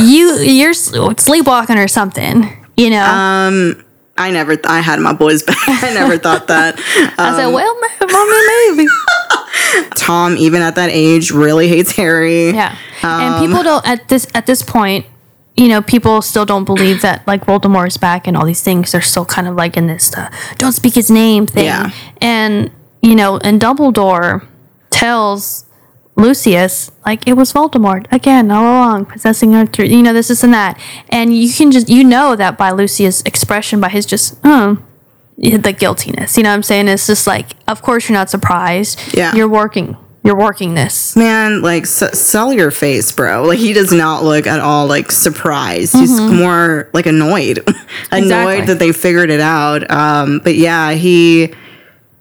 you 0.00 0.38
you're 0.40 0.72
sleepwalking 0.74 1.78
or 1.78 1.86
something. 1.88 2.50
You 2.76 2.90
know. 2.90 3.04
Um, 3.04 3.84
I 4.16 4.30
never, 4.30 4.56
th- 4.56 4.66
I 4.66 4.80
had 4.80 5.00
my 5.00 5.12
boys 5.12 5.42
back. 5.42 5.56
I 5.66 5.92
never 5.94 6.18
thought 6.18 6.48
that. 6.48 6.78
I 7.18 7.36
said, 7.36 7.48
"Well, 7.48 7.80
mommy, 8.00 8.76
maybe." 8.76 8.88
Tom, 9.96 10.36
even 10.36 10.60
at 10.60 10.74
that 10.74 10.90
age, 10.90 11.30
really 11.30 11.68
hates 11.68 11.92
Harry. 11.96 12.50
Yeah, 12.50 12.76
and 13.02 13.46
people 13.46 13.62
don't 13.62 13.86
at 13.86 14.08
this 14.08 14.26
at 14.34 14.46
this 14.46 14.62
point. 14.62 15.06
You 15.56 15.68
know, 15.68 15.82
people 15.82 16.22
still 16.22 16.44
don't 16.46 16.64
believe 16.64 17.02
that 17.02 17.26
like 17.26 17.44
Voldemort 17.44 17.88
is 17.88 17.96
back 17.96 18.26
and 18.26 18.36
all 18.36 18.46
these 18.46 18.62
things. 18.62 18.92
They're 18.92 19.02
still 19.02 19.24
kind 19.26 19.46
of 19.46 19.54
like 19.54 19.76
in 19.76 19.86
this 19.86 20.14
uh, 20.14 20.30
"don't 20.58 20.72
speak 20.72 20.94
his 20.94 21.10
name" 21.10 21.46
thing. 21.46 21.66
Yeah. 21.66 21.90
And 22.20 22.70
you 23.02 23.14
know, 23.14 23.38
and 23.38 23.60
Dumbledore 23.60 24.46
tells 24.90 25.64
Lucius 26.14 26.90
like 27.06 27.26
it 27.26 27.32
was 27.34 27.52
Voldemort 27.52 28.06
again 28.12 28.50
all 28.50 28.64
along 28.64 29.06
possessing 29.06 29.52
her 29.52 29.64
through 29.66 29.86
you 29.86 30.02
know 30.02 30.12
this 30.12 30.28
this 30.28 30.44
and 30.44 30.52
that, 30.52 30.78
and 31.08 31.36
you 31.36 31.52
can 31.52 31.70
just 31.70 31.88
you 31.88 32.04
know 32.04 32.36
that 32.36 32.58
by 32.58 32.70
Lucius' 32.70 33.22
expression, 33.22 33.80
by 33.80 33.88
his 33.88 34.04
just 34.06 34.38
oh 34.44 34.78
the 35.38 35.72
guiltiness. 35.72 36.36
You 36.36 36.42
know 36.44 36.50
what 36.50 36.56
I'm 36.56 36.62
saying? 36.62 36.88
It's 36.88 37.06
just 37.06 37.26
like, 37.26 37.48
of 37.66 37.80
course 37.82 38.08
you're 38.08 38.16
not 38.18 38.28
surprised. 38.30 39.00
Yeah. 39.14 39.34
you're 39.34 39.48
working. 39.48 39.96
You're 40.24 40.36
working 40.36 40.74
this. 40.74 41.16
Man, 41.16 41.62
like, 41.62 41.82
s- 41.82 42.16
sell 42.16 42.52
your 42.52 42.70
face, 42.70 43.10
bro. 43.10 43.42
Like, 43.42 43.58
he 43.58 43.72
does 43.72 43.90
not 43.92 44.22
look 44.22 44.46
at 44.46 44.60
all 44.60 44.86
like 44.86 45.10
surprised. 45.10 45.94
He's 45.96 46.20
more 46.20 46.88
like 46.92 47.06
annoyed, 47.06 47.58
annoyed 47.66 47.74
Mm-hmm. 48.12 48.14
Exactly. 48.14 48.66
that 48.66 48.78
they 48.78 48.92
figured 48.92 49.30
it 49.30 49.40
out. 49.40 49.90
Um, 49.90 50.40
but 50.44 50.54
yeah, 50.54 50.92
he 50.92 51.52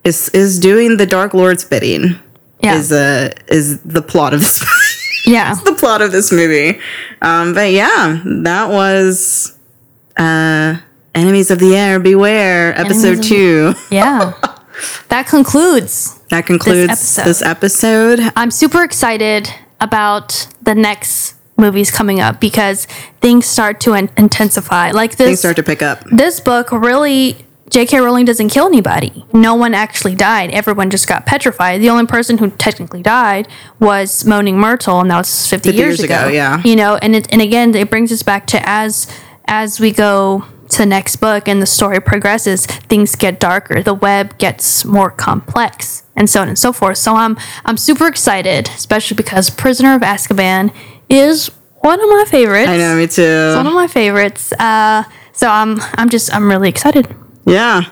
is 0.04 0.30
is 0.30 0.58
doing 0.60 0.98
the 0.98 1.06
Dark 1.06 1.36
Lord's 1.36 1.64
bidding. 1.64 2.16
Yeah. 2.64 2.76
Is 2.76 2.92
uh 2.92 3.32
is 3.48 3.82
the 3.82 4.02
plot 4.02 4.34
of 4.34 4.42
this 4.42 4.64
Yeah. 5.26 5.56
the 5.66 5.74
plot 5.74 6.02
of 6.02 6.12
this 6.12 6.32
movie. 6.32 6.80
Um, 7.22 7.54
but 7.54 7.72
yeah, 7.72 8.22
that 8.44 8.70
was 8.70 9.58
uh 10.18 10.78
Enemies 11.14 11.52
of 11.52 11.60
the 11.60 11.76
Heir 11.76 12.00
Beware, 12.00 12.74
episode 12.80 13.08
Enemies 13.08 13.18
of 13.18 13.18
the- 13.18 13.30
two. 13.30 13.74
Yeah. 13.96 14.34
that 15.10 15.28
concludes. 15.28 16.18
That 16.30 16.46
concludes 16.46 16.90
episode. 16.92 17.24
this 17.26 17.42
episode. 17.42 18.20
I'm 18.36 18.52
super 18.52 18.84
excited 18.84 19.50
about 19.82 20.48
the 20.62 20.74
next 20.76 21.36
movies 21.58 21.92
coming 21.92 22.20
up 22.22 22.40
because 22.40 22.86
things 23.20 23.46
start 23.46 23.80
to 23.82 23.94
in- 23.94 24.10
intensify. 24.18 24.92
Like 24.92 25.18
this 25.18 25.28
Things 25.28 25.40
start 25.40 25.58
to 25.58 25.64
pick 25.64 25.82
up. 25.82 26.04
this 26.10 26.40
book 26.40 26.72
really 26.72 27.46
J.K. 27.72 28.02
Rowling 28.02 28.26
doesn't 28.26 28.50
kill 28.50 28.68
anybody. 28.68 29.26
No 29.32 29.56
one 29.56 29.74
actually 29.74 30.14
died. 30.14 30.52
Everyone 30.52 30.90
just 30.90 31.08
got 31.08 31.26
petrified. 31.26 31.82
The 31.82 31.90
only 31.90 32.06
person 32.06 32.38
who 32.38 32.50
technically 32.50 33.02
died 33.02 33.48
was 33.80 34.26
Moaning 34.26 34.60
Myrtle, 34.60 35.00
and 35.00 35.10
that 35.10 35.20
was 35.20 35.48
50, 35.48 35.70
50 35.70 35.78
years, 35.78 35.88
years 35.88 36.00
ago. 36.02 36.20
ago, 36.26 36.28
yeah. 36.28 36.62
You 36.66 36.76
know, 36.76 36.98
and 36.98 37.16
it, 37.16 37.32
and 37.32 37.42
again, 37.42 37.74
it 37.74 37.90
brings 37.90 38.12
us 38.12 38.24
back 38.24 38.46
to 38.48 38.60
as 38.68 39.08
as 39.46 39.80
we 39.80 39.92
go 39.92 40.46
to 40.68 40.78
the 40.78 40.86
next 40.86 41.18
book 41.18 41.48
and 41.48 41.62
the 41.62 41.66
story 41.66 42.02
progresses, 42.02 42.66
things 42.66 43.16
get 43.16 43.40
darker. 43.40 43.82
The 43.82 43.94
web 43.94 44.38
gets 44.38 44.84
more 44.84 45.10
complex, 45.10 46.04
and 46.14 46.30
so 46.30 46.42
on 46.42 46.50
and 46.50 46.60
so 46.60 46.74
forth. 46.74 46.98
So 46.98 47.16
I'm 47.16 47.38
I'm 47.64 47.78
super 47.78 48.06
excited, 48.06 48.68
especially 48.68 49.16
because 49.16 49.50
Prisoner 49.50 49.96
of 49.96 50.02
Azkaban 50.02 50.74
is 51.08 51.48
one 51.80 52.02
of 52.02 52.10
my 52.10 52.26
favorites. 52.28 52.68
I 52.70 52.76
know, 52.76 52.98
me 52.98 53.08
too. 53.08 53.56
One 53.56 53.66
of 53.66 53.74
my 53.74 53.88
favorites. 53.88 54.52
Uh, 54.60 55.06
so 55.32 55.48
I'm 55.48 55.80
I'm 55.96 56.10
just 56.10 56.36
I'm 56.36 56.50
really 56.50 56.68
excited. 56.68 57.08
Yeah, 57.46 57.86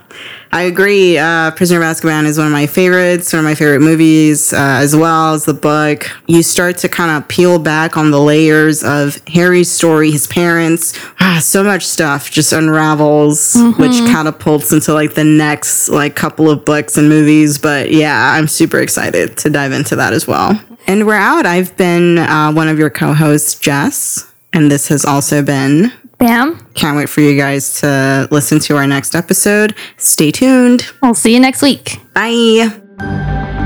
I 0.51 0.63
agree. 0.63 1.17
Uh, 1.17 1.49
Prisoner 1.51 1.81
of 1.81 1.85
Azkaban 1.85 2.25
is 2.25 2.37
one 2.37 2.45
of 2.47 2.53
my 2.53 2.67
favorites, 2.67 3.33
one 3.33 3.39
of 3.39 3.45
my 3.45 3.55
favorite 3.55 3.79
movies, 3.79 4.53
uh, 4.53 4.57
as 4.57 4.95
well 4.95 5.33
as 5.33 5.45
the 5.45 5.55
book. 5.55 6.07
You 6.27 6.43
start 6.43 6.77
to 6.79 6.89
kind 6.89 7.11
of 7.21 7.27
peel 7.27 7.57
back 7.57 7.97
on 7.97 8.11
the 8.11 8.19
layers 8.21 8.83
of 8.83 9.19
Harry's 9.27 9.71
story, 9.71 10.11
his 10.11 10.27
parents. 10.27 10.93
Ah, 11.19 11.39
so 11.41 11.63
much 11.63 11.85
stuff 11.85 12.29
just 12.29 12.53
unravels, 12.53 13.55
which 13.77 13.97
catapults 14.05 14.71
into 14.71 14.93
like 14.93 15.15
the 15.15 15.23
next 15.23 15.89
like 15.89 16.15
couple 16.15 16.49
of 16.49 16.63
books 16.63 16.95
and 16.97 17.09
movies. 17.09 17.57
But 17.57 17.91
yeah, 17.91 18.33
I'm 18.33 18.47
super 18.47 18.79
excited 18.79 19.35
to 19.39 19.49
dive 19.49 19.71
into 19.71 19.95
that 19.95 20.13
as 20.13 20.27
well. 20.27 20.61
And 20.85 21.07
we're 21.07 21.15
out. 21.15 21.45
I've 21.47 21.75
been 21.75 22.19
uh, 22.19 22.51
one 22.51 22.67
of 22.67 22.77
your 22.79 22.89
co-hosts, 22.91 23.55
Jess, 23.59 24.31
and 24.53 24.71
this 24.71 24.87
has 24.89 25.05
also 25.05 25.41
been 25.43 25.91
Bam. 26.20 26.59
can't 26.76 26.97
wait 26.97 27.09
for 27.09 27.22
you 27.22 27.38
guys 27.38 27.80
to 27.80 28.28
listen 28.30 28.59
to 28.59 28.76
our 28.78 28.86
next 28.86 29.15
episode. 29.15 29.74
Stay 29.97 30.32
tuned. 30.32 30.86
I'll 31.01 31.15
see 31.15 31.34
you 31.34 31.39
next 31.39 31.61
week. 31.61 31.97
Bye. 32.13 33.57